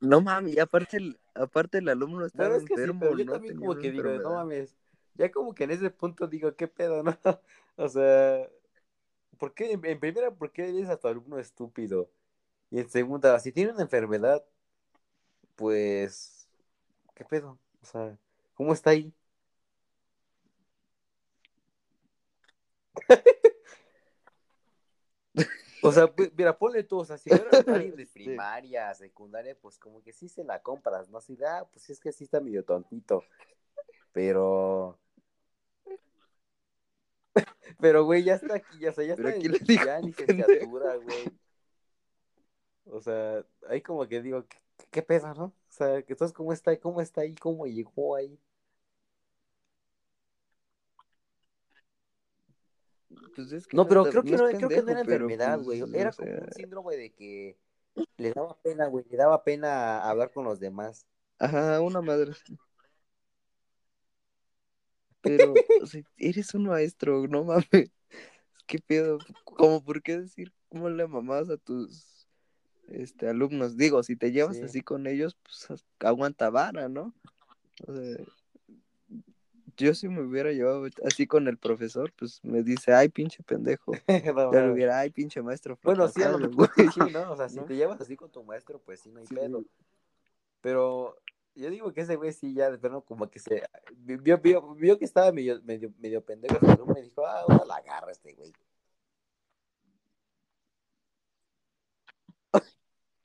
[0.00, 3.24] No mames, aparte el, aparte el alumno estaba Bueno, es que sí, enfermo, pero yo
[3.24, 3.32] ¿no?
[3.32, 4.76] también como que digo, no mames.
[5.14, 7.10] Ya como que en ese punto digo, ¿qué pedo, no?
[7.76, 8.46] O sea,
[9.38, 9.72] ¿por qué?
[9.72, 12.10] En, primera, ¿por qué eres a tu alumno estúpido?
[12.70, 14.44] Y en segunda, si tiene una enfermedad,
[15.56, 16.48] pues,
[17.14, 17.58] ¿qué pedo?
[17.82, 18.16] O sea,
[18.54, 19.12] ¿cómo está ahí?
[25.80, 29.78] O sea, pues, mira, ponle tú, o sea, si fuera alguien de primaria, secundaria, pues
[29.78, 31.18] como que sí se la compras, ¿no?
[31.18, 33.22] Así de, ah, pues es que sí está medio tontito.
[34.12, 34.98] Pero.
[37.80, 40.96] Pero, güey, ya está aquí, ya, o sea, ya está ¿quién en ya en licenciatura,
[40.96, 41.32] güey.
[42.86, 44.58] O sea, ahí como que digo, ¿qué,
[44.90, 45.44] qué pedo, no?
[45.44, 46.78] O sea, que entonces, ¿cómo está ahí?
[46.78, 47.34] ¿Cómo está ahí?
[47.34, 48.38] ¿Cómo llegó ahí?
[53.34, 55.80] Pues es que No, pero creo que no, creo que no era enfermedad, güey.
[55.80, 57.56] pues, Era o como un síndrome de que
[58.16, 59.04] le daba pena, güey.
[59.08, 61.06] Le daba pena hablar con los demás.
[61.38, 62.32] Ajá, una madre.
[65.22, 67.90] Pero, o sea, eres un maestro, no mames.
[68.66, 69.18] ¿Qué pedo?
[69.44, 72.28] ¿Cómo por qué decir cómo le mamás a tus
[72.88, 73.76] este alumnos?
[73.76, 74.64] Digo, si te llevas Sí.
[74.64, 77.14] así con ellos, pues aguanta vara, ¿no?
[77.86, 78.16] O sea,
[79.76, 83.92] yo si me hubiera llevado así con el profesor, pues me dice, ay, pinche pendejo.
[84.24, 84.72] No Ya mames.
[84.72, 86.90] hubiera, ay, pinche maestro Bueno, sí, a lo mejor güey".
[86.92, 87.32] sí, ¿no?
[87.32, 87.66] O sea, si ¿No?
[87.66, 89.34] te llevas así con tu maestro, pues sí, no hay Sí.
[89.34, 89.64] pedo.
[90.60, 91.16] Pero
[91.60, 93.62] yo digo que ese güey sí ya de plano como que se
[93.96, 96.56] vio, vio, vio que estaba medio, medio, medio pendejo
[96.98, 98.52] y dijo, ah, ahora la agarra este güey.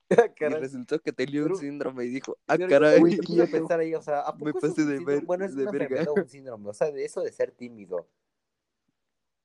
[0.40, 3.02] Y resultó que tenía un síndrome y dijo, ah, yo caray.
[3.02, 4.98] me puse a pensar ahí, o sea, ¿a Me poco eso pasé es un de
[4.98, 5.16] síndrome?
[5.18, 6.12] ver- Bueno, es de una verga.
[6.12, 8.08] un síndrome, o sea, de eso de ser tímido.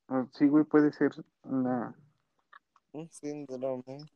[0.08, 1.12] Ah, Sí, güey, puede ser
[1.44, 1.94] una...
[2.92, 3.82] Un síndrome.
[3.84, 4.08] pues Es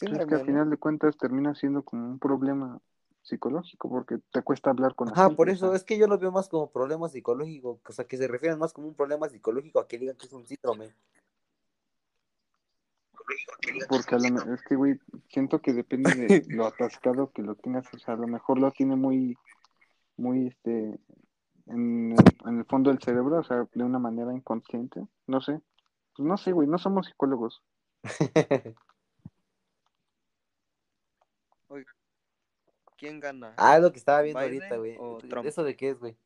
[0.00, 2.80] que Síndrome, al final de cuentas termina siendo como un problema
[3.24, 6.18] psicológico porque te cuesta hablar con la Ajá, gente, por eso es que yo lo
[6.18, 9.80] veo más como problema psicológico, o sea, que se refieren más como un problema psicológico
[9.80, 10.94] a que digan que es un síndrome.
[13.88, 17.86] porque a lo es que, güey, siento que depende de lo atascado que lo tengas,
[17.94, 19.36] o sea, a lo mejor lo tiene muy,
[20.16, 21.00] muy, este,
[21.66, 25.60] en el, en el fondo del cerebro, o sea, de una manera inconsciente, no sé,
[26.14, 27.62] pues no sé, güey, no somos psicólogos.
[33.04, 33.52] ¿Quién gana?
[33.58, 35.46] ah, es lo que estaba viendo ¿Biden ahorita, güey.
[35.46, 36.16] ¿Eso de qué es, güey?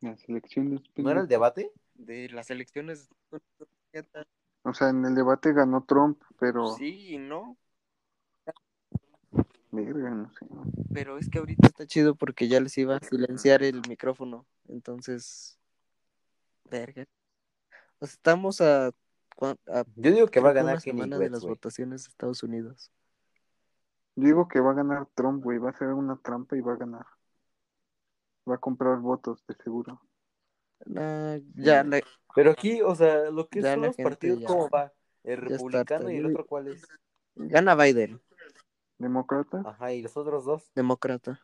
[0.00, 1.72] Las elecciones, ¿No era el debate?
[1.94, 3.08] De las elecciones.
[4.62, 7.56] o sea, en el debate ganó Trump, pero, Sí y no.
[9.72, 10.46] verga, no sé.
[10.94, 14.46] Pero es que ahorita está chido porque ya les iba a silenciar el micrófono.
[14.68, 15.58] Entonces.
[16.70, 17.08] Verga.
[17.98, 18.92] O sea, estamos a.
[19.96, 22.92] Yo digo que va a ganar semana de las votaciones de Estados Unidos.
[24.14, 26.76] Digo que va a ganar Trump, güey, va a ser una trampa y va a
[26.76, 27.06] ganar.
[28.48, 30.00] Va a comprar votos, de seguro.
[30.84, 32.00] Nah, ya, la-
[32.34, 34.92] Pero aquí, o sea, lo que Ya son los partidos, ya- ¿cómo va?
[35.22, 36.82] El republicano y el otro, ¿cuál es?
[37.34, 38.20] gana Biden,
[38.98, 39.62] ¿Demócrata?
[39.64, 40.70] Ajá, y los otros dos.
[40.74, 41.40] demócrata.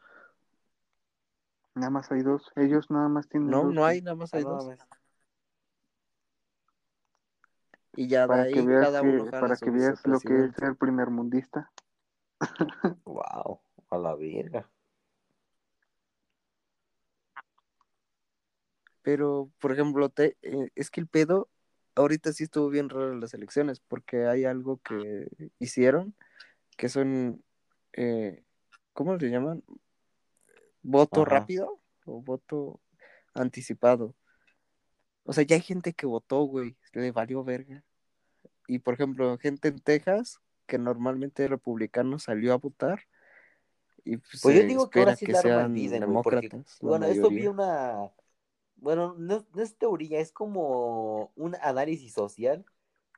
[1.74, 2.51] Nada más hay dos.
[2.57, 3.74] Ellos nada más tienen No, dos.
[3.74, 4.69] no hay, nada más Ah, hay dos.
[7.97, 10.45] Y ya de Para que ahí veas, cada que, uno para que veas lo que
[10.45, 11.70] es ser primer mundista.
[13.05, 13.60] Wow,
[13.90, 14.69] a la verga.
[19.02, 21.48] Pero, por ejemplo, te- eh, es que el pedo
[21.94, 25.28] ahorita sí estuvo bien raro en las elecciones porque hay algo que
[25.59, 26.15] hicieron
[26.77, 27.43] que son,
[27.94, 28.44] eh,
[28.93, 29.65] ¿cómo le llaman?
[30.82, 31.40] Voto Ajá.
[31.40, 32.81] rápido o voto
[33.35, 34.15] anticipado.
[35.24, 37.85] O sea, ya hay gente que votó, güey, le valió verga.
[38.66, 43.01] Y, por ejemplo, gente en Texas que normalmente es republicano salió a votar
[44.05, 46.78] y pues, Pues yo digo que ahora sí que la sean Biden, porque, demócratas.
[46.82, 48.12] la bueno, esto vi una,
[48.77, 52.65] bueno, no, no es teoría, es como un análisis social,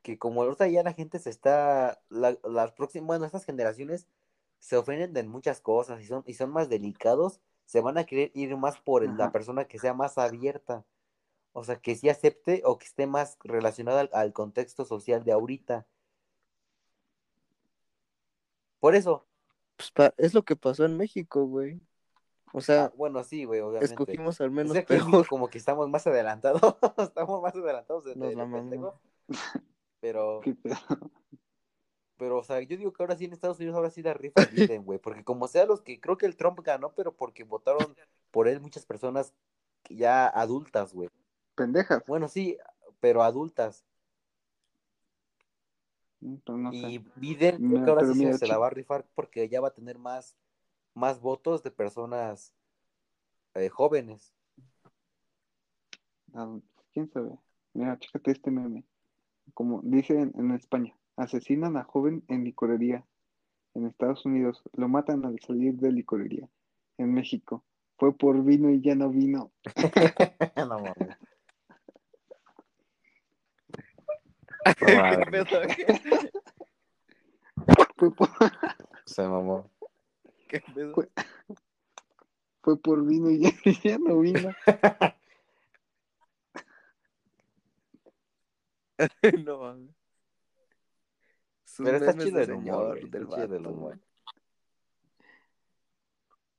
[0.03, 4.09] que como ahorita ya la gente se está, la- las próximas, bueno, estas generaciones
[4.61, 8.33] se ofenden de muchas cosas y son, y son más delicados, se van a querer
[8.35, 10.85] ir más por el- la persona que sea más abierta,
[11.53, 15.33] o sea, que sí acepte o que esté más relacionada al, al contexto social de
[15.33, 15.87] ahorita.
[18.81, 19.27] Por eso,
[19.77, 21.81] Pues pa- es lo que pasó en México, güey.
[22.53, 23.93] O sea, ah, bueno, sí, güey, obviamente.
[23.93, 25.29] escogimos al menos aquí en peor.
[25.29, 26.61] Como que estamos más adelantados,
[26.99, 28.95] estamos más adelantados de, Nos de mamamos.
[30.01, 30.77] Pero, ¿Qué pedo?
[32.17, 34.35] pero, o sea, yo digo que ahora sí en Estados Unidos ahora sí la rifa
[34.53, 34.99] Biden, güey.
[34.99, 37.95] Porque como sea los que creo que el Trump ganó, pero porque votaron
[38.31, 39.33] por él muchas personas
[39.89, 41.09] ya adultas, güey.
[41.55, 42.03] Pendejas.
[42.07, 42.59] Bueno, sí,
[43.01, 43.85] pero adultas.
[46.21, 47.05] Mm, Pero no Y sé.
[47.17, 49.99] Biden creo que ahora sí se- la va a rifar porque ya va a tener
[49.99, 50.37] más,
[50.95, 52.55] más votos de personas
[53.55, 54.33] eh, jóvenes.
[56.35, 56.59] Ah,
[56.93, 57.31] ¿Quién sabe?
[57.75, 58.85] Mira, chécate este meme.
[59.55, 63.05] Como dicen en España, asesinan a joven en licorería.
[63.75, 66.49] En Estados Unidos, lo matan al salir de licorería.
[66.99, 67.65] En México,
[67.99, 69.53] fue por vino y ya no vino.
[70.57, 70.95] no mames.
[70.97, 70.97] ¿Qué mames.
[70.97, 71.17] pedo?
[77.97, 78.29] Fue por,
[79.05, 79.71] Se mamó.
[80.49, 80.95] ¿Qué pedo?
[80.95, 81.09] Fue-
[82.63, 83.51] fue por vino y ya,
[83.85, 84.55] ya no vino.
[89.45, 89.91] no mames.
[91.79, 93.99] Pero está chido el humor, señor güey, del chido el humor.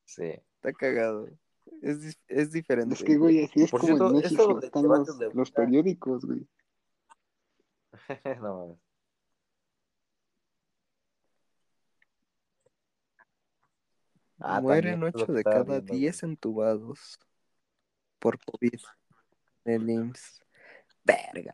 [0.06, 0.34] Sí.
[0.56, 1.28] Está cagado.
[1.82, 2.96] Es, es diferente.
[2.96, 6.26] Es que, güey, así es Por como cierto, en México están los, de los periódicos,
[6.26, 6.46] güey.
[8.42, 8.78] no mames.
[14.40, 17.20] Ah, Mueren también, es lo 8 que de cada viendo, 10 entubados
[18.18, 18.80] por COVID
[19.66, 20.42] en el IMSS.
[21.04, 21.54] Verga.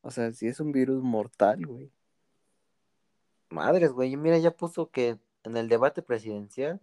[0.00, 1.90] O sea, si es un virus mortal, güey.
[3.50, 6.80] Madres, güey, mira, ya puso que en el debate presidencial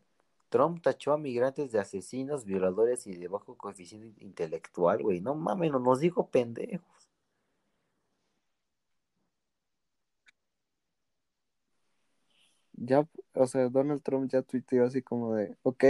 [0.49, 5.21] Trump tachó a migrantes de asesinos, violadores y de bajo coeficiente intelectual, güey.
[5.21, 7.00] No mames, no nos dijo pendejos.
[12.83, 15.83] Ya, o sea, Donald Trump ya tuiteó así como de, ok,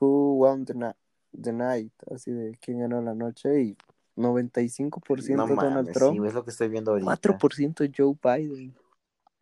[0.00, 1.92] who won the, night?
[2.10, 3.76] Así de quién ganó la noche y
[4.16, 7.20] 95% No Donald mames, sí, Trump, güey, es lo que estoy viendo ahorita.
[7.20, 8.74] 4% Joe Biden.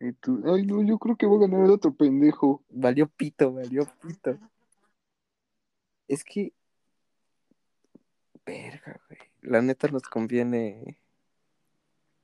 [0.01, 2.61] Y tú, ay, no, yo creo que va a ganar el otro pendejo.
[2.69, 4.37] Valió pito, valió pito.
[6.09, 6.51] Es que,
[8.45, 9.19] verga, güey.
[9.41, 10.99] La neta nos conviene,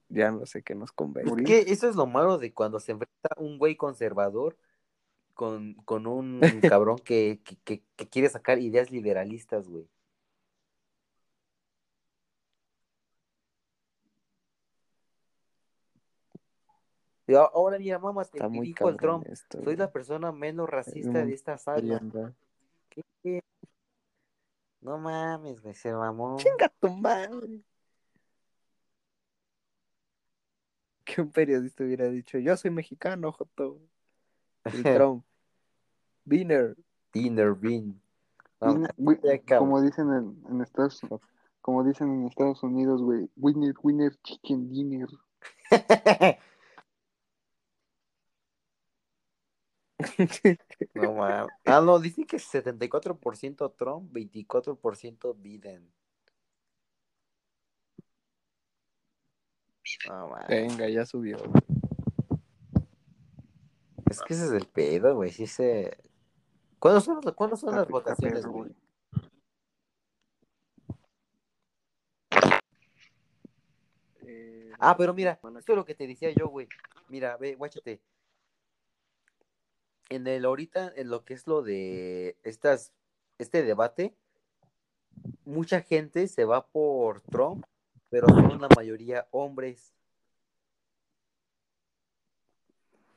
[0.10, 1.30] ya no sé qué nos conviene.
[1.30, 1.50] Morir.
[1.50, 4.58] Es que eso es lo malo de cuando se enfrenta un güey conservador
[5.34, 9.88] con, con un cabrón que, que, que- que quiere sacar ideas liberalistas, güey.
[17.28, 19.64] Y a- ahora mira, mamá, te muy dijo el Trump, esto.
[19.64, 22.02] soy la persona menos racista de esta sala.
[24.82, 26.36] No mames, güey, se mamó.
[26.38, 27.62] Chinga tu madre.
[31.06, 33.80] Que un periodista hubiera dicho, yo soy mexicano, Joto.
[34.84, 35.24] Trump.
[36.26, 36.76] Wiener.
[37.14, 38.02] Dinner bean.
[38.62, 38.88] No,
[39.58, 41.02] como dicen en, en Estados
[41.62, 45.08] como dicen en Estados Unidos, güey, winner, winner, chicken dinner.
[50.94, 51.52] No mames.
[51.66, 55.90] Ah, no, dicen que 74% Trump, 24% Biden.
[60.10, 60.36] No.
[60.50, 61.38] Venga, ya subió.
[64.14, 65.32] Es que ese es el pedo, güey.
[65.32, 65.98] Sí se.
[66.78, 68.76] ¿Cuándo son, ¿cuándo son las votaciones, güey?
[74.78, 76.68] Ah, pero mira, esto es lo que te decía yo, güey.
[77.08, 78.02] Mira, ve, guáchate.
[80.10, 82.94] En el ahorita, en lo que es lo de estas,
[83.40, 84.16] este debate,
[85.46, 87.66] mucha gente se va por Trump,
[88.10, 89.94] pero son la mayoría hombres.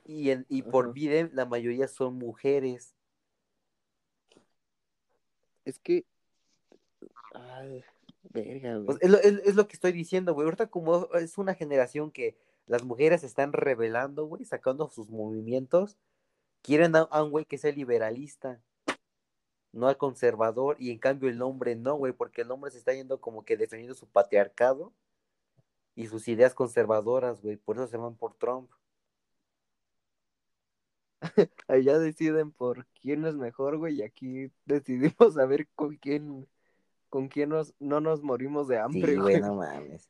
[0.07, 0.93] Y, en, y por.
[0.93, 2.95] Biden, la mayoría son mujeres.
[5.65, 6.05] Es que.
[7.33, 7.83] Ay,
[8.23, 8.85] verga, güey.
[8.85, 10.45] Pues es, lo, es- es lo que estoy diciendo, güey.
[10.45, 15.97] Ahorita como es una generación que las mujeres se están revelando, güey, sacando sus movimientos,
[16.61, 18.61] quieren a, a un güey que sea liberalista,
[19.71, 22.93] no al conservador, y en cambio el hombre no, güey, porque el hombre se está
[22.93, 24.93] yendo como que defendiendo su patriarcado
[25.95, 27.57] y sus ideas conservadoras, güey.
[27.57, 28.69] Por eso se van por Trump.
[31.67, 36.47] Allá deciden por quién es mejor, güey, y aquí decidimos a ver con quién,
[37.09, 39.41] con quién nos, no nos morimos de Sí, hambre, güey, güey.
[39.41, 40.09] no mames.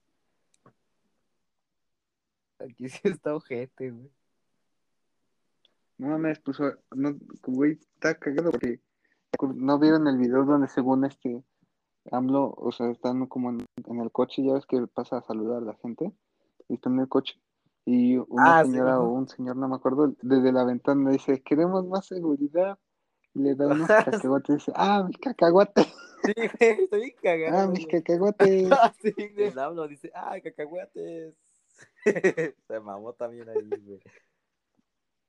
[2.59, 4.11] Aquí sí está ojete, güey.
[5.97, 6.57] No mames, pues,
[6.95, 8.79] no, güey, está cagado porque
[9.41, 11.43] no vieron el video donde según este
[12.11, 15.57] AMLO, o sea, están como en, en el coche, ya ves que pasa a saludar
[15.63, 16.11] a la gente,
[16.67, 17.39] y está en el coche,
[17.89, 21.85] y una Ah, señora o un señor, no me acuerdo, desde la ventana dice, queremos
[21.87, 22.77] más seguridad,
[23.33, 25.83] y le da unos Ah, cacahuates y dice, ah, mi cacahuate.
[26.23, 27.57] Sí, güey, estoy bien cagado.
[27.57, 28.69] Ah, mis cacahuates.
[28.71, 29.47] Ah, sí, güey.
[29.47, 31.33] El AMLO dice, ay, cacahuates.
[32.67, 34.01] Se mamó también ahí, güey.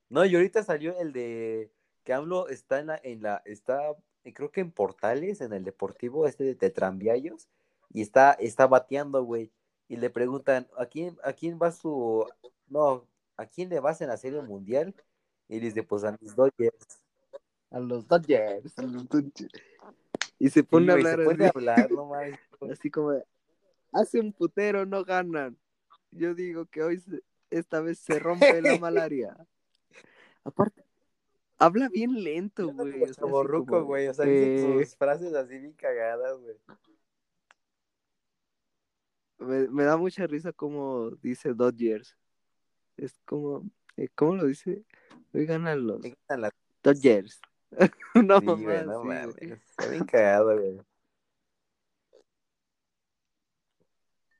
[0.09, 1.71] No, y ahorita salió el de
[2.03, 3.91] que AMLO está en la, en la, está,
[4.25, 7.47] eh, creo que en Portales, en el Deportivo este de, de Tranviarios,
[7.93, 9.49] y está, está bateando, güey.
[9.89, 12.25] Y le preguntan, ¿a quién, a quién va su,
[12.69, 13.05] no,
[13.35, 14.93] a quién le vas en la Serie Mundial?
[15.47, 17.01] Y dice, pues a mis Dodgers.
[17.71, 18.77] A los Dodgers.
[18.77, 19.51] A los Dodgers.
[20.37, 22.11] Y se Sí, pone a hablar se pone a así, hablar, no
[22.71, 23.25] así como de,
[23.91, 25.57] hace un putero no ganan.
[26.11, 29.35] Yo digo que hoy se- esta vez se rompe la malaria.
[30.43, 30.83] Aparte,
[31.57, 32.89] habla bien lento, güey.
[32.89, 34.07] o sea, así Chavorruco, como, güey.
[34.07, 36.55] O sea, dice eh, sus frases así bien cagadas, güey.
[39.39, 42.15] Me, me da mucha risa como dice Dodgers.
[42.97, 44.83] Es como, eh, ¿cómo lo dice?
[45.33, 46.53] Hoy ganan los gustan las-
[46.83, 47.39] Dodgers.
[48.15, 49.35] no, Sí, güey, no sí, mames.
[49.35, 49.51] güey.
[49.69, 50.81] Está bien cagado, güey.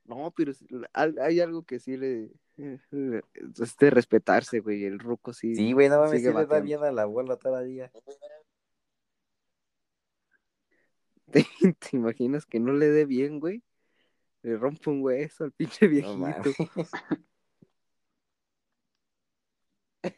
[0.06, 0.52] No, pero
[0.94, 2.32] hay algo que sí le...
[2.58, 4.84] Es de respetarse, güey.
[4.84, 5.56] El ruco sí.
[5.56, 7.92] Sí, güey, no mames, sí le da bien a la abuela todavía.
[11.32, 11.46] ¿Te,
[11.80, 13.64] te imaginas que no le dé bien, güey?
[14.42, 16.52] Le rompe un hueso al pinche viejito.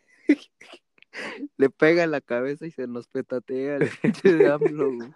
[1.58, 5.14] le pega en la cabeza y se nos petatea el pinche de AMLO, güey.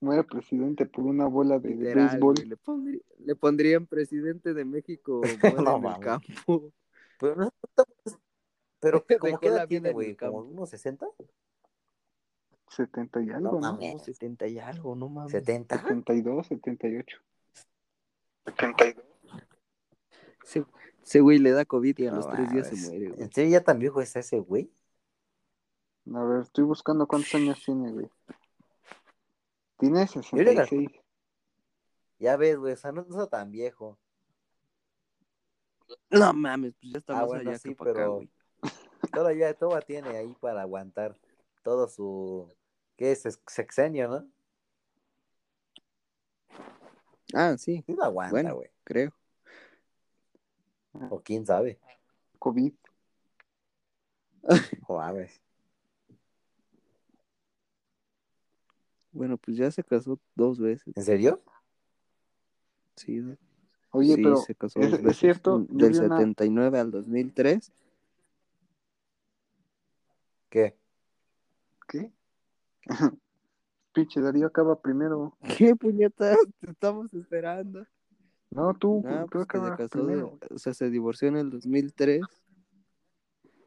[0.00, 2.34] Muere presidente por una bola de Literal, béisbol.
[2.34, 2.46] güey.
[2.48, 5.98] Le, pondrí- le pondrían presidente de México No en el mames.
[6.00, 6.72] campo.
[7.18, 7.54] Pero no
[8.80, 11.06] Pero como Dejó que la edad vida tiene, en güey, como unos 60,
[12.68, 13.60] 70 y algo, ¿no?
[13.60, 13.94] mames.
[13.94, 15.32] No, 70 y algo, no mames.
[15.32, 15.82] 70.
[15.82, 17.18] 72, 78.
[18.46, 19.04] 72.
[20.44, 20.64] Ese,
[21.02, 23.22] ese güey le da COVID y a No los tres días se muere, güey.
[23.22, 24.70] ¿En serio ya tan viejo es ese güey?
[26.14, 28.08] A ver, estoy buscando cuántos años tiene, güey.
[29.78, 30.88] Tiene le 66.
[32.18, 33.98] Ya ves, güey, o sea, no, está tan viejo.
[36.10, 38.30] No mames, pues ya está Ah, más bueno, allá sí, que para acá, pero güey.
[39.12, 41.16] todavía, todavía tiene ahí para aguantar
[41.66, 42.48] todo su,
[42.96, 43.24] ¿qué es?
[43.48, 44.30] Sexenio, ¿no?
[47.34, 48.54] Ah, sí, Sí lo aguanta, Bueno.
[48.54, 48.70] güey.
[48.84, 49.12] creo.
[51.10, 51.80] O quién sabe.
[52.38, 52.72] COVID.
[55.12, 55.30] Ver.
[59.10, 60.96] Bueno, pues ya se casó dos veces.
[60.96, 61.42] ¿En serio?
[62.94, 63.24] Sí.
[63.90, 65.18] Oye, sí, pero se casó ¿es, dos es veces.
[65.18, 65.66] cierto?
[65.68, 66.16] Del vi una...
[66.16, 67.72] 79 al 2003.
[70.48, 70.60] ¿Qué?
[70.70, 70.85] ¿Qué?
[73.92, 75.36] Pinche Darío acaba primero.
[75.58, 76.36] ¿Qué puñetas?
[76.60, 77.86] Te estamos esperando.
[78.50, 81.50] No, tú, Ah, tú pues que se casó, de- o sea, se divorció en el
[81.50, 82.22] 2003.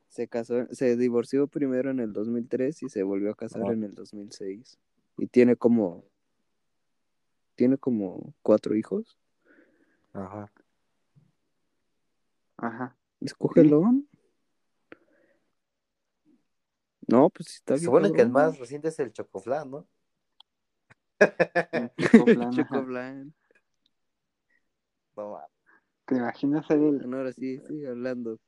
[0.08, 3.94] Se casó, se divorció primero en el 2003 y se volvió a casar en el
[3.94, 4.80] 2006.
[5.18, 6.04] Y tiene como,
[7.56, 9.18] tiene como cuatro hijos.
[10.14, 10.52] Ajá.
[12.58, 12.96] Ajá.
[13.22, 13.84] Escógelo.
[17.10, 17.86] No, pues sí está bien.
[17.86, 19.88] Supone que el más reciente es el Chocoflan, ¿no?
[21.98, 22.88] Chocoflan, ajá.
[25.15, 25.40] No.
[26.06, 26.98] ¿Te imaginas a él?
[26.99, 28.40] Bueno, ahora sí, sigue hablando.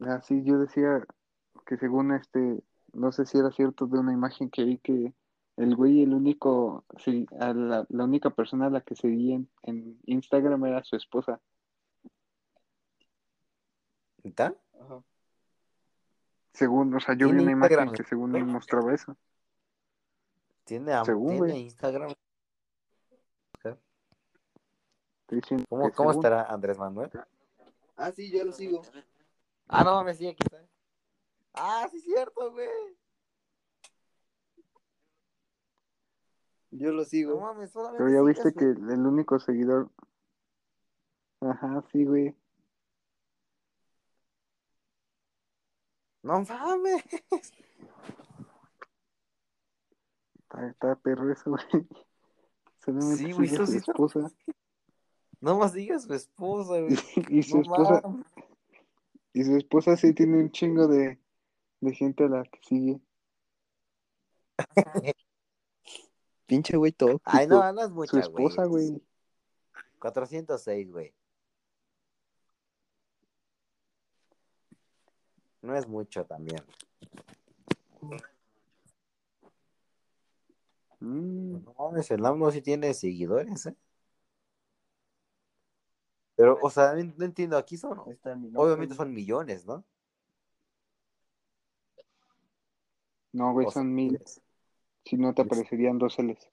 [0.00, 1.04] Así yo decía
[1.66, 2.62] que según este,
[2.92, 5.14] no sé si era cierto de una imagen que vi que
[5.56, 9.48] el güey, el único, sí, a la, la única persona a la que seguía en,
[9.62, 11.40] en Instagram era su esposa.
[14.24, 14.54] ¿Está?
[16.54, 19.16] Según, o sea, yo vi ¿Tiene una imagen que según mostraba eso.
[20.64, 21.58] ¿Tiene, Según, ¿tiene.
[21.58, 22.14] Instagram?
[25.68, 27.10] ¿Cómo, cómo estará Andrés Manuel?
[27.96, 28.82] Ah, sí, yo lo sigo.
[29.66, 30.64] Ah, no mames, sí, aquí está.
[31.54, 32.68] Ah, sí, es cierto, güey.
[36.70, 37.40] Yo lo No sigo.
[37.40, 39.90] mames, solamente Pero ya viste que el único seguidor.
[41.40, 42.36] Ajá, sí, güey.
[46.24, 47.04] No mames.
[50.38, 51.86] Está, está perro eso, güey.
[52.84, 54.32] Solamente Sí, güey, eso su sí esposa.
[55.40, 56.96] No más digas su esposa, güey.
[57.28, 58.26] Y, y su No esposa, mames.
[59.34, 61.20] y su esposa sí tiene un chingo de,
[61.80, 63.00] de gente a la que sigue.
[66.46, 67.20] Pinche güey tóxico.
[67.24, 69.02] Ay, no, no es Su mucha, esposa, güey.
[69.98, 71.14] 406, güey.
[75.64, 76.62] No es mucho también.
[81.00, 83.76] Mm, No mames, el AMLO sí tiene seguidores, ¿eh?
[86.36, 89.84] Pero, o sea, no, entiendo, aquí son, obviamente son millones, ¿no?
[93.32, 94.20] No, güey, O son sea, mil.
[95.04, 96.50] Si no te aparecerían dos L's.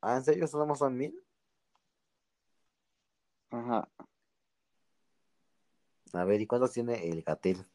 [0.00, 0.46] ¿Ah, en serio?
[0.46, 1.14] ¿Somos son mil?
[3.50, 3.88] Ajá.
[6.14, 7.66] A ver, ¿y cuántos tiene el Gatel?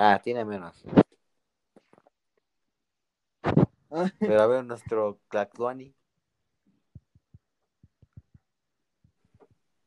[0.00, 0.80] Ah, tiene menos.
[4.20, 5.92] Pero a ver, nuestro Clactuani.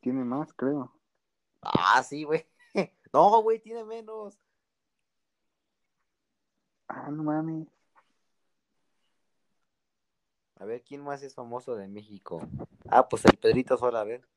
[0.01, 0.91] Tiene más, creo.
[1.61, 2.45] Ah, sí, güey.
[3.13, 4.37] No, güey, tiene menos.
[6.89, 7.67] Ah, no mames.
[10.55, 12.41] A ver, ¿quién más es famoso de México?
[12.89, 14.30] Ah, pues el Pedrito Sola, a ver.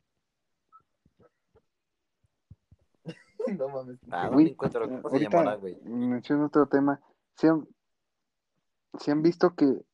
[3.59, 3.99] no mames.
[4.11, 4.89] Ah, no me encuentro.
[4.89, 5.77] ¿Cómo se llamará, güey?
[5.85, 7.01] menciono otro tema.
[7.37, 7.67] ¿Se han,
[8.99, 9.85] se han visto que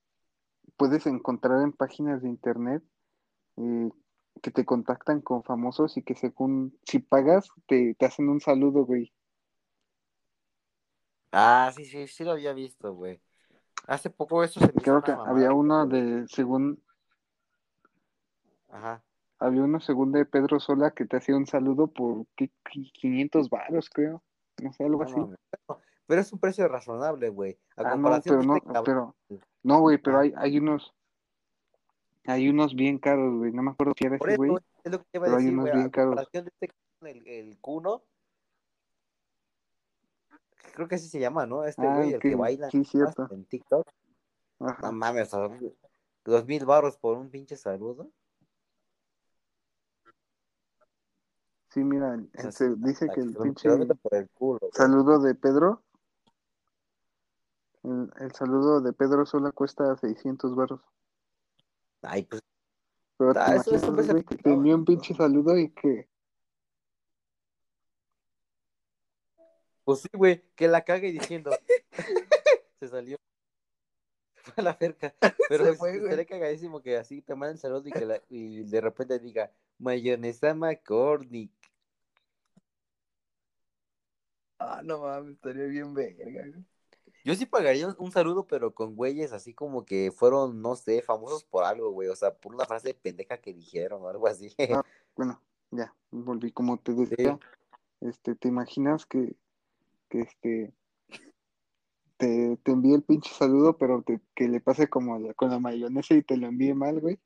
[0.77, 2.83] puedes encontrar en páginas de internet
[3.57, 3.91] eh,
[4.43, 8.85] que te contactan con famosos y que según, si pagas, te, te hacen un saludo,
[8.85, 9.13] güey?
[11.33, 13.21] Ah, sí, sí, sí lo había visto, güey.
[13.87, 16.83] Hace poco eso se me Creo que había uno de, según,
[18.71, 19.03] Ajá.
[19.41, 22.51] Había uno según de Pedro Sola que te hacía un saludo por ¿qué?
[22.65, 24.23] 500 varos, creo.
[24.63, 25.77] No sé, algo No así.
[26.07, 27.59] Pero, es un precio razonable, güey.
[27.77, 29.17] A Ah, no, pero no, este pero,
[29.63, 30.21] no, güey, pero Ah.
[30.21, 30.95] hay, hay unos,
[32.27, 33.53] hay unos bien caros, güey.
[33.53, 34.53] No me acuerdo quién era ese güey.
[34.85, 36.17] es lo que te iba a pero hay decir, unos bien A caros.
[36.33, 38.03] de este el, el Cuno.
[40.75, 41.65] Creo que así se llama, ¿no?
[41.65, 42.83] Este Ah, güey, el que baila sí,
[43.31, 43.89] en TikTok.
[44.61, 44.83] Ajá.
[44.89, 45.31] No mames,
[46.25, 48.11] dos mil baros por un pinche saludo.
[51.71, 53.69] Sí, mira, el- sí, está- dice que el pinche
[54.03, 55.83] por el culo, saludo de Pedro,
[57.85, 60.81] el, el saludo de Pedro Sola cuesta 600 varos.
[62.03, 62.43] Ay, pues,
[63.19, 65.15] Pero te Ah, eso- eso imaginas, me hace güey, que te picado, envía un pinche
[65.15, 66.09] saludo y que,
[69.85, 71.51] pues sí, güey, que la cague diciendo.
[72.81, 73.17] se salió.
[74.35, 75.15] Fue a la cerca.
[75.49, 78.81] Pero Se fue, estaría cagadísimo que así te manden saludo y que la- y de
[78.81, 81.51] repente diga mayonesa McCormick.
[84.59, 86.65] Ah, no mames, estaría bien verga, güey.
[87.25, 91.45] Yo sí pagaría un, saludo, pero con güeyes así como que fueron, no sé, famosos
[91.45, 92.09] por algo, güey.
[92.09, 94.55] O sea, por una frase pendeja que dijeron o algo así.
[94.81, 94.85] Ah.
[95.17, 95.41] bueno,
[95.71, 97.39] ya, volví como te decía,
[98.01, 99.35] este, te imaginas que,
[100.09, 100.73] que este,
[102.17, 105.59] te, te envíe el pinche saludo, pero te- que le pase como la- con la
[105.59, 107.19] mayonesa y te lo envíe mal, güey.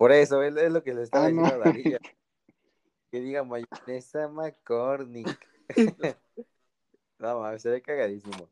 [0.00, 1.42] Por eso, es, es lo que le estaba Ah, no.
[1.42, 1.98] diciendo a Daría.
[3.12, 5.28] Que diga mayonesa McCormick.
[7.18, 8.48] no mames, se ve cagadísimo.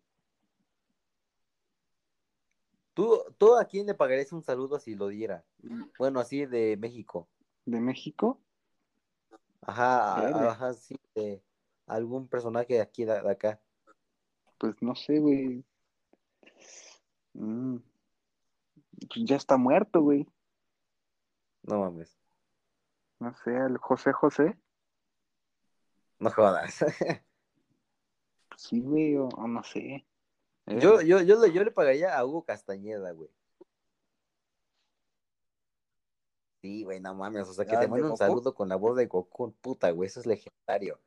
[2.93, 5.43] ¿Tú, ¿Tú a quién le pagarías un saludo si lo diera?
[5.99, 7.29] Bueno, así de México.
[7.65, 8.39] ¿De México?
[9.62, 11.43] Ajá, a- ajá, sí, de
[11.87, 13.59] algún personaje de aquí, de, de acá.
[14.59, 15.65] Pues no sé, güey.
[17.33, 17.77] Mm.
[19.09, 20.27] Pues ya está muerto, güey.
[21.62, 22.18] No mames,
[23.20, 24.59] No sé, al José José.
[26.20, 26.85] no jodas.
[28.56, 30.05] Sí, güey, o, o no sé.
[30.66, 33.30] Eh, yo, yo, yo, le, yo le pagaría a Hugo Castañeda, güey.
[36.60, 38.18] Sí, güey, no mames, o sea, que Ah, te ¿el de mande un Goku?
[38.18, 41.01] saludo con la voz de Goku, puta, güey, eso es legendario.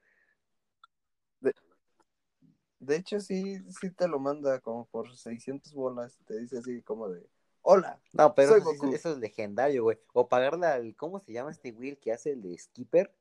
[2.79, 6.17] De hecho, sí, sí te lo manda como por 600 bolas.
[6.25, 7.27] Te dice así como de,
[7.61, 7.99] hola.
[8.13, 8.93] No, pero Soy eso, sí- Goku.
[8.95, 9.99] eso es legendario, güey.
[10.13, 13.13] O pagarle al, ¿cómo se llama este el que hace el de Skipper?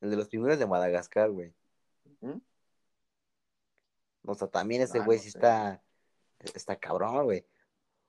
[0.00, 1.52] El de los pingüinos de Madagascar, güey.
[2.20, 2.38] ¿Mm?
[4.26, 5.38] O sea, también ese Ah, güey no sí sé.
[5.38, 5.82] está,
[6.54, 7.46] está cabrón, güey.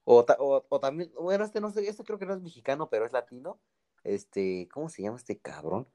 [0.03, 0.25] O,
[0.69, 3.59] o también, bueno, este no sé, este creo que no es mexicano, pero es latino.
[4.03, 5.87] Este, ¿cómo se llama este cabrón?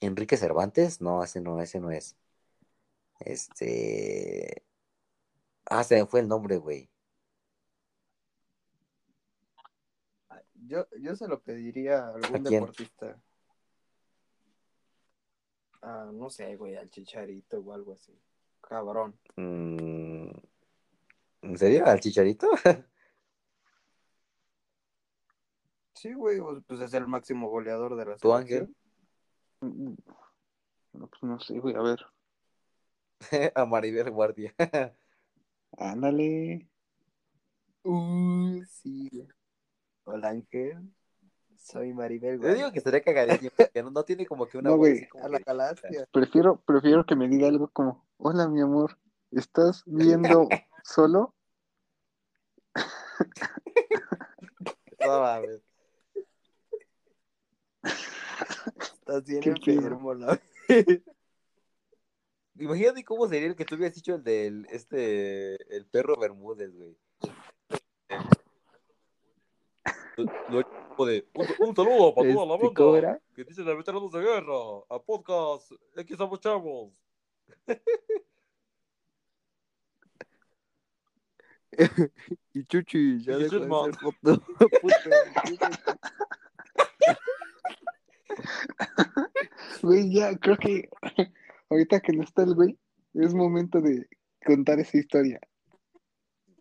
[0.00, 2.16] Enrique Cervantes, no, ese no, ese no es.
[3.20, 4.64] Este.
[5.70, 6.90] Ah, se me fue el nombre, güey.
[10.66, 13.16] Yo, yo se lo pediría a algún deportista.
[15.82, 18.12] Ah, no sé, güey, al chicharito o algo así.
[18.60, 19.18] Cabrón.
[19.36, 20.28] Mm,
[21.42, 21.86] ¿En serio?
[21.86, 22.48] ¿Al chicharito?
[25.94, 28.74] Sí, güey, pues es el máximo goleador de la ¿Tu selección.
[29.60, 29.94] mm,
[30.94, 32.00] No, pues no sé, güey, a ver.
[33.54, 34.54] A Maribel Guardia.
[35.78, 36.68] Ándale.
[37.84, 39.26] Uh, sí.
[40.04, 40.90] Hola, Ángel.
[41.56, 42.54] Soy Maribel, Yo güey.
[42.54, 44.98] digo que estaría cagadísimo, porque no, no tiene como que una No, voz güey.
[44.98, 46.06] así como A la galaxia.
[46.10, 48.98] Prefiero, prefiero que me diga algo como, hola, mi amor,
[49.30, 50.48] ¿estás viendo
[50.82, 51.34] solo?
[55.00, 55.60] No mames.
[58.94, 60.40] Estás bien Qué enfermo, la
[62.60, 66.96] Imagínate cómo sería el que tú hubieras dicho el del, este, el perro Bermúdez, güey.
[70.16, 70.60] Lo-
[70.98, 73.20] lo- de, un, un saludo para toda la Este, ¿cómo banda era?
[73.34, 74.54] que dicen a veteranos de guerra,
[74.90, 76.92] a podcast X somos chavos.
[82.52, 84.42] Y Chuchi, ya Y dejó de ser foto.
[84.82, 85.10] Puto.
[89.82, 90.88] Güey, ya creo que
[91.70, 92.78] ahorita que no está el güey,
[93.14, 94.06] es momento de
[94.44, 95.40] contar esa historia.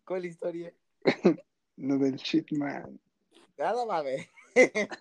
[0.06, 0.73] ¿Cuál historia?
[1.77, 2.99] Lo del shitman.
[3.57, 4.30] Nada mames.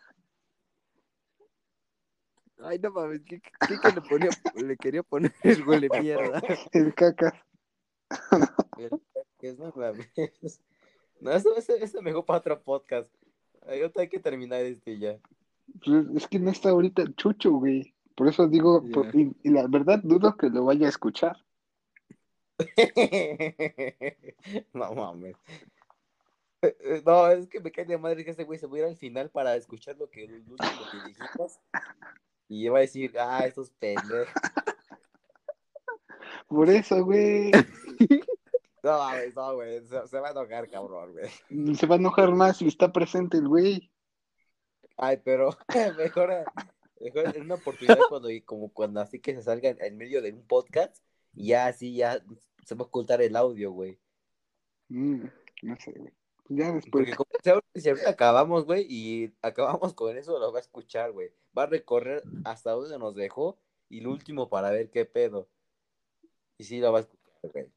[2.60, 6.42] Ay, no mames, ¿qué, qué, qué le, ponía, le quería poner el huele mierda?
[6.72, 7.34] El cacas.
[9.38, 10.10] Que es no mames.
[11.20, 13.08] No, eso, eso, eso mejor para otro podcast.
[13.62, 15.18] Ahorita hay que terminar este ya.
[15.84, 17.94] Pues es que no está ahorita el chucho, güey.
[18.18, 21.36] Por eso digo, por- y, y la verdad dudo que lo vaya a escuchar.
[24.74, 25.36] No mames.
[26.62, 28.78] Eh, eh, No, es que me cae de madre que ese güey se va a
[28.80, 30.56] ir al final para escuchar lo que, lo último
[30.90, 31.60] que dijimos.
[32.48, 34.26] Y va a decir, ah, estos pendejos.
[36.48, 37.52] Por eso, güey.
[38.82, 39.80] No mames, no, güey.
[39.86, 41.74] Se, se va a enojar, cabrón, güey.
[41.74, 43.90] Se va a enojar más si está presente el güey.
[44.96, 45.56] Ay, pero
[45.98, 46.44] mejor
[47.00, 50.96] en una oportunidad cuando, como cuando así que se salga en, medio de un podcast
[51.34, 52.22] y ya así ya
[52.64, 53.98] se va a ocultar el audio, güey.
[54.88, 55.24] Mm,
[55.62, 56.12] no sé, güey.
[56.48, 56.90] Ya después.
[56.90, 57.30] Porque como
[57.74, 61.30] si ahorita, acabamos, güey, y acabamos con eso, lo va a escuchar, güey.
[61.56, 63.58] Va a recorrer hasta donde nos dejó
[63.88, 65.48] y el último para ver qué pedo.
[66.56, 67.72] Y sí, lo va a escuchar, güey.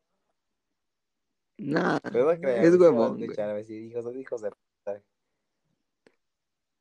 [1.57, 3.23] Nah, Pero no es huevón, güey.
[3.23, 5.03] escuchar, a ver si hijos, hijos de puta.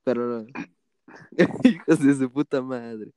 [0.04, 0.46] Pero
[1.64, 3.12] hijos de su puta madre.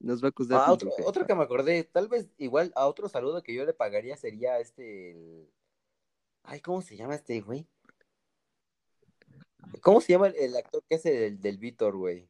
[0.00, 3.08] Nos va a acusar Ah, otro, otro que me acordé, tal vez igual a otro
[3.08, 5.12] saludo que yo le pagaría sería este.
[5.12, 5.48] el-
[6.42, 7.66] Ay, ¿cómo se llama este, güey?
[9.80, 12.28] ¿Cómo se llama el, el actor que hace el del Víctor, güey?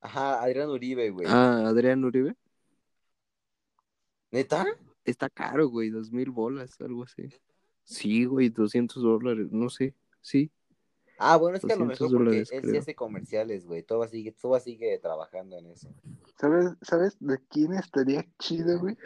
[0.00, 1.26] Ajá, Adrián Uribe, güey.
[1.28, 2.34] Ah, Adrián Uribe.
[4.30, 4.66] ¿Neta?
[5.04, 7.28] Está caro, güey, dos mil bolas, algo así.
[7.84, 10.50] Sí, güey, 200 dólares, no sé, sí.
[11.18, 13.82] Ah, bueno, es que a lo 200 mejor porque dólares, él sí hace comerciales, güey.
[13.82, 15.88] Todo sigue, todo sigue trabajando en eso.
[16.38, 18.96] ¿Sabes, ¿Sabes de quién estaría chido, güey?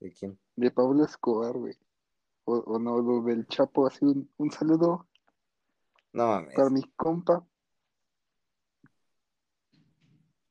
[0.00, 0.38] ¿De quién?
[0.56, 1.74] De Pablo Escobar, güey.
[2.44, 5.06] O, o no, lo del Chapo, así un, un saludo
[6.12, 6.54] No mames.
[6.54, 7.46] para mi compa.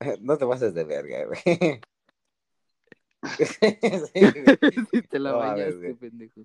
[0.22, 1.40] No te pases de verga, güey.
[4.90, 6.40] Sí, te la No bañaste, pendejo.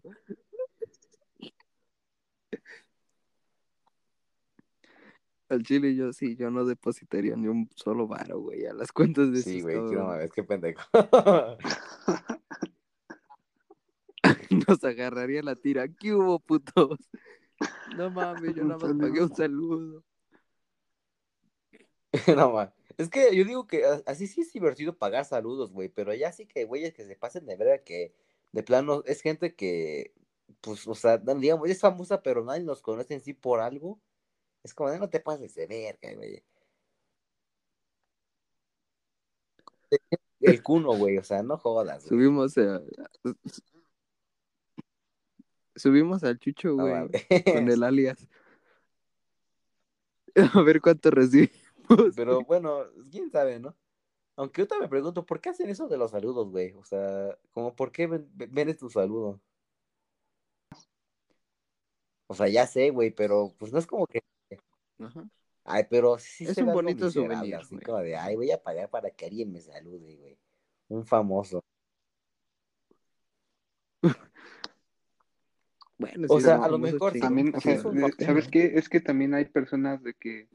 [5.55, 9.31] Al chile yo sí, yo no depositaría ni un solo varo, güey, a las cuentas
[9.31, 10.07] de Sí, güey, que no cabrones.
[10.07, 10.81] mames, qué pendejo.
[14.67, 15.87] Nos agarraría la tira.
[15.87, 16.99] ¿Qué hubo, putos?
[17.95, 20.03] No mames, yo nada más pagué un saludo.
[22.35, 22.73] No mames.
[22.97, 26.45] Es que yo digo que así sí es divertido pagar saludos, güey, pero ya sí
[26.45, 28.13] que güeyes que se pasen de verga que
[28.51, 30.13] de plano es gente que,
[30.61, 33.99] pues, o sea, digamos, es famosa, pero nadie los conoce en sí por algo.
[34.65, 36.43] Es como, no te pases de verga, güey.
[40.39, 42.09] El cuno, güey, o sea, no jodas, güey.
[42.09, 42.81] Subimos a...
[45.75, 47.09] Subimos al chucho, güey,
[47.45, 48.27] con el alias.
[50.35, 51.55] A ver cuánto recibimos.
[52.15, 53.77] Pero bueno, quién sabe, ¿no?
[54.35, 56.73] Aunque yo también me pregunto, ¿por qué hacen eso de los saludos, güey?
[56.73, 59.39] O sea, como, ¿por qué ven, ven tu saludo?
[62.25, 64.23] O sea, ya sé, güey, pero pues no es como que,
[64.99, 65.29] Ajá.
[65.65, 67.85] ay, pero sí Es se un bonito souvenir, así güey.
[67.85, 70.37] como de, ay, voy a pagar para que alguien me salude, güey.
[70.89, 71.61] Un famoso.
[75.97, 77.77] Bueno, O sí, sea, a lo mejor sí, También, o sea,
[78.19, 78.73] ¿sabes qué?
[78.75, 80.49] Es que también hay personas de que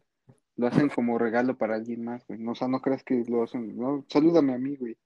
[0.57, 2.39] lo hacen como regalo para alguien más, güey.
[2.39, 4.97] No, o sea, no creas que lo hacen, no, salúdame a mí, güey.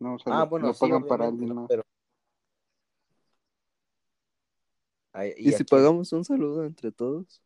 [0.00, 1.54] No, o sea, Ah, lo, bueno, lo sí, pagan para alguien ¿no?
[1.54, 1.68] más.
[1.68, 1.82] Pero...
[5.12, 7.42] Ay, ¿Y a si pagamos un saludo entre todos?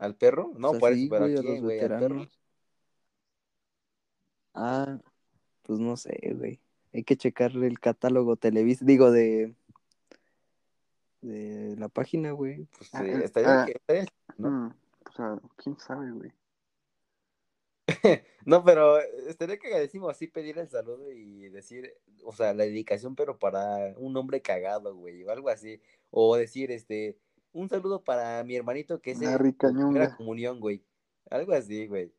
[0.00, 0.52] ¿Al perro?
[0.56, 1.80] No, Pues por así, eso, pero ¿a güey, a quién, los güey?
[1.80, 2.00] ¿Al perro?
[2.00, 2.40] veteranos.
[4.54, 4.98] Ah,
[5.62, 6.58] pues no sé, güey.
[6.92, 9.54] Hay que checarle el catálogo Televisa, digo, de
[11.20, 12.64] de la página, güey.
[12.78, 14.06] Pues Ah, sí, estaría, ah, que- estaría
[14.38, 14.48] ¿no?
[14.50, 14.74] Mm,
[15.06, 16.32] o sea, quién sabe, güey.
[18.46, 18.98] No, pero
[19.28, 21.92] estaría que decimos así pedir el saludo y decir,
[22.24, 25.78] o sea, la dedicación, pero para un hombre cagado, güey, o algo así.
[26.10, 27.18] O decir, este,
[27.52, 30.82] un saludo para mi hermanito que es La primera comunión, güey.
[31.30, 32.12] Algo así, güey.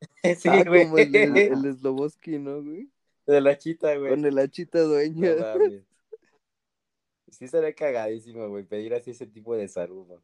[0.36, 0.84] Sí, Ah, güey.
[0.84, 2.90] como el Sloboski, ¿no, güey?
[3.26, 4.10] De la chita, güey.
[4.10, 5.34] Con el hachita dueña.
[5.34, 5.82] No mames.
[7.28, 10.22] Sí sería cagadísimo, güey, pedir así ese tipo de saludo.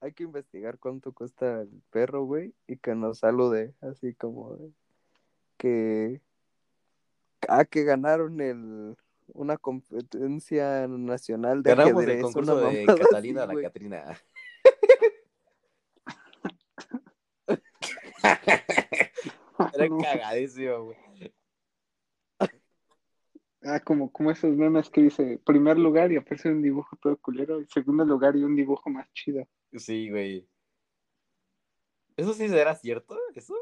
[0.00, 4.72] Hay que investigar cuánto cuesta el perro, güey, y que nos salude, así como de
[5.56, 6.20] que
[7.48, 8.96] ah, que ganaron el
[9.28, 13.62] una competencia nacional de Ganamos ajedrez, el concurso de Catalina así, a la.
[13.62, 14.04] Catrina.
[19.74, 20.98] Era cagadísimo, güey.
[23.66, 27.62] Ah, como, como esos memes que dice primer lugar y aparece un dibujo todo culero,
[27.62, 29.48] y segundo lugar y un dibujo más chido.
[29.72, 30.46] Sí, güey.
[32.16, 33.18] ¿Eso sí será cierto?
[33.34, 33.54] ¿Eso?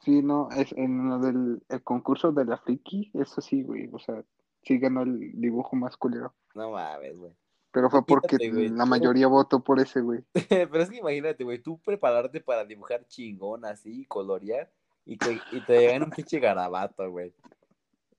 [0.00, 3.98] Sí, no, es en lo del el concurso de la friki, eso sí, güey, o
[3.98, 4.24] sea,
[4.68, 6.34] sí ganó el dibujo más culero.
[6.54, 7.32] No mames, güey.
[7.70, 10.20] Pero fue porque Imagínate, la mayoría votó por ese, güey.
[10.48, 14.70] Pero es que imagínate, güey, tú prepararte para dibujar chingón así, colorear,
[15.04, 17.32] y te, y te llegan un pinche garabato, güey.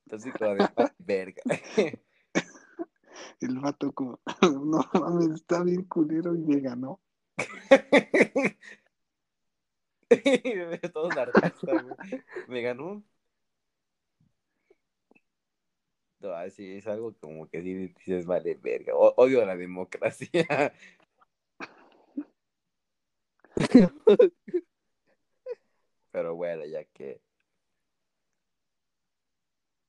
[0.05, 1.41] Entonces, como de "Ah, verga.
[3.41, 6.99] El vato como, no mames, está bien culero y me ganó.
[10.93, 12.23] Todos artistas, güey.
[12.47, 13.03] Me ganó.
[16.19, 18.93] No, ah, sí, es algo como que sí dices, vale, verga.
[18.95, 20.73] O- odio la democracia.
[26.11, 27.21] Pero bueno, ya que.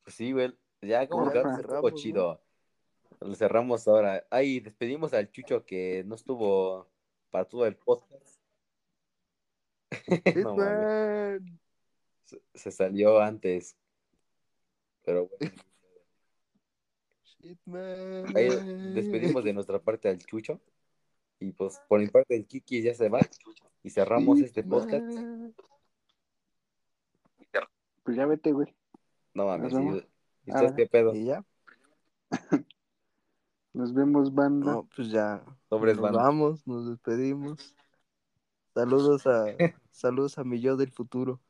[0.04, 0.56] Pues sí, güey.
[0.82, 2.40] Ya como que ahora cerramos, chido.
[3.20, 4.24] Lo cerramos ahora.
[4.30, 6.86] Ay, despedimos al Chucho que no estuvo
[7.30, 8.40] para todo el podcast.
[10.46, 10.56] No.
[12.24, 13.76] Se, se salió antes.
[15.04, 15.69] Pero bueno.
[18.34, 18.48] Ahí
[18.94, 20.60] despedimos de nuestra parte al Chucho.
[21.38, 23.20] Y pues por mi parte el Kiki ya se va.
[23.82, 25.06] Y cerramos este podcast.
[28.02, 28.74] Pues ya vete, güey.
[29.34, 29.72] No mames.
[30.44, 31.14] ¿Y, Ah, qué pedo?
[31.14, 31.44] Y ya,
[33.72, 34.72] Nos vemos, banda.
[34.72, 35.44] no, pues ya.
[35.68, 36.22] Sobres, nos banda.
[36.22, 37.74] vamos, nos despedimos.
[38.74, 39.44] Saludos a
[39.92, 41.40] saludos a mi yo del futuro.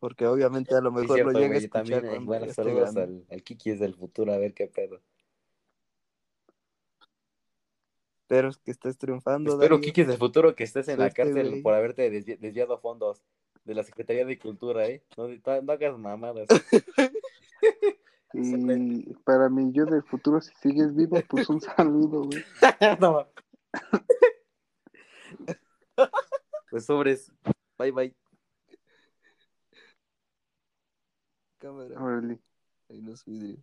[0.00, 3.24] Porque obviamente a lo Sí, mejor cierto, lo llega a escuchar también, esté saludos al,
[3.30, 5.00] al Kiki es del futuro, a ver qué pedo.
[8.32, 9.84] Espero que estés triunfando, Espero, Darío.
[9.86, 13.22] Kiki es del futuro, que estés en la cárcel por haberte desvi- desviado fondos
[13.64, 15.04] de la Secretaría de Cultura, ¿eh?
[15.18, 16.48] No, no- no hagas mamadas.
[18.34, 22.42] Y para mí, yo del futuro, si sigues vivo, pues un saludo, güey.
[22.98, 23.28] No.
[26.70, 27.30] Pues sobres.
[27.78, 28.16] Bye, bye.
[31.58, 32.38] Cámara, Órale.
[32.88, 33.60] ahí los vidrios.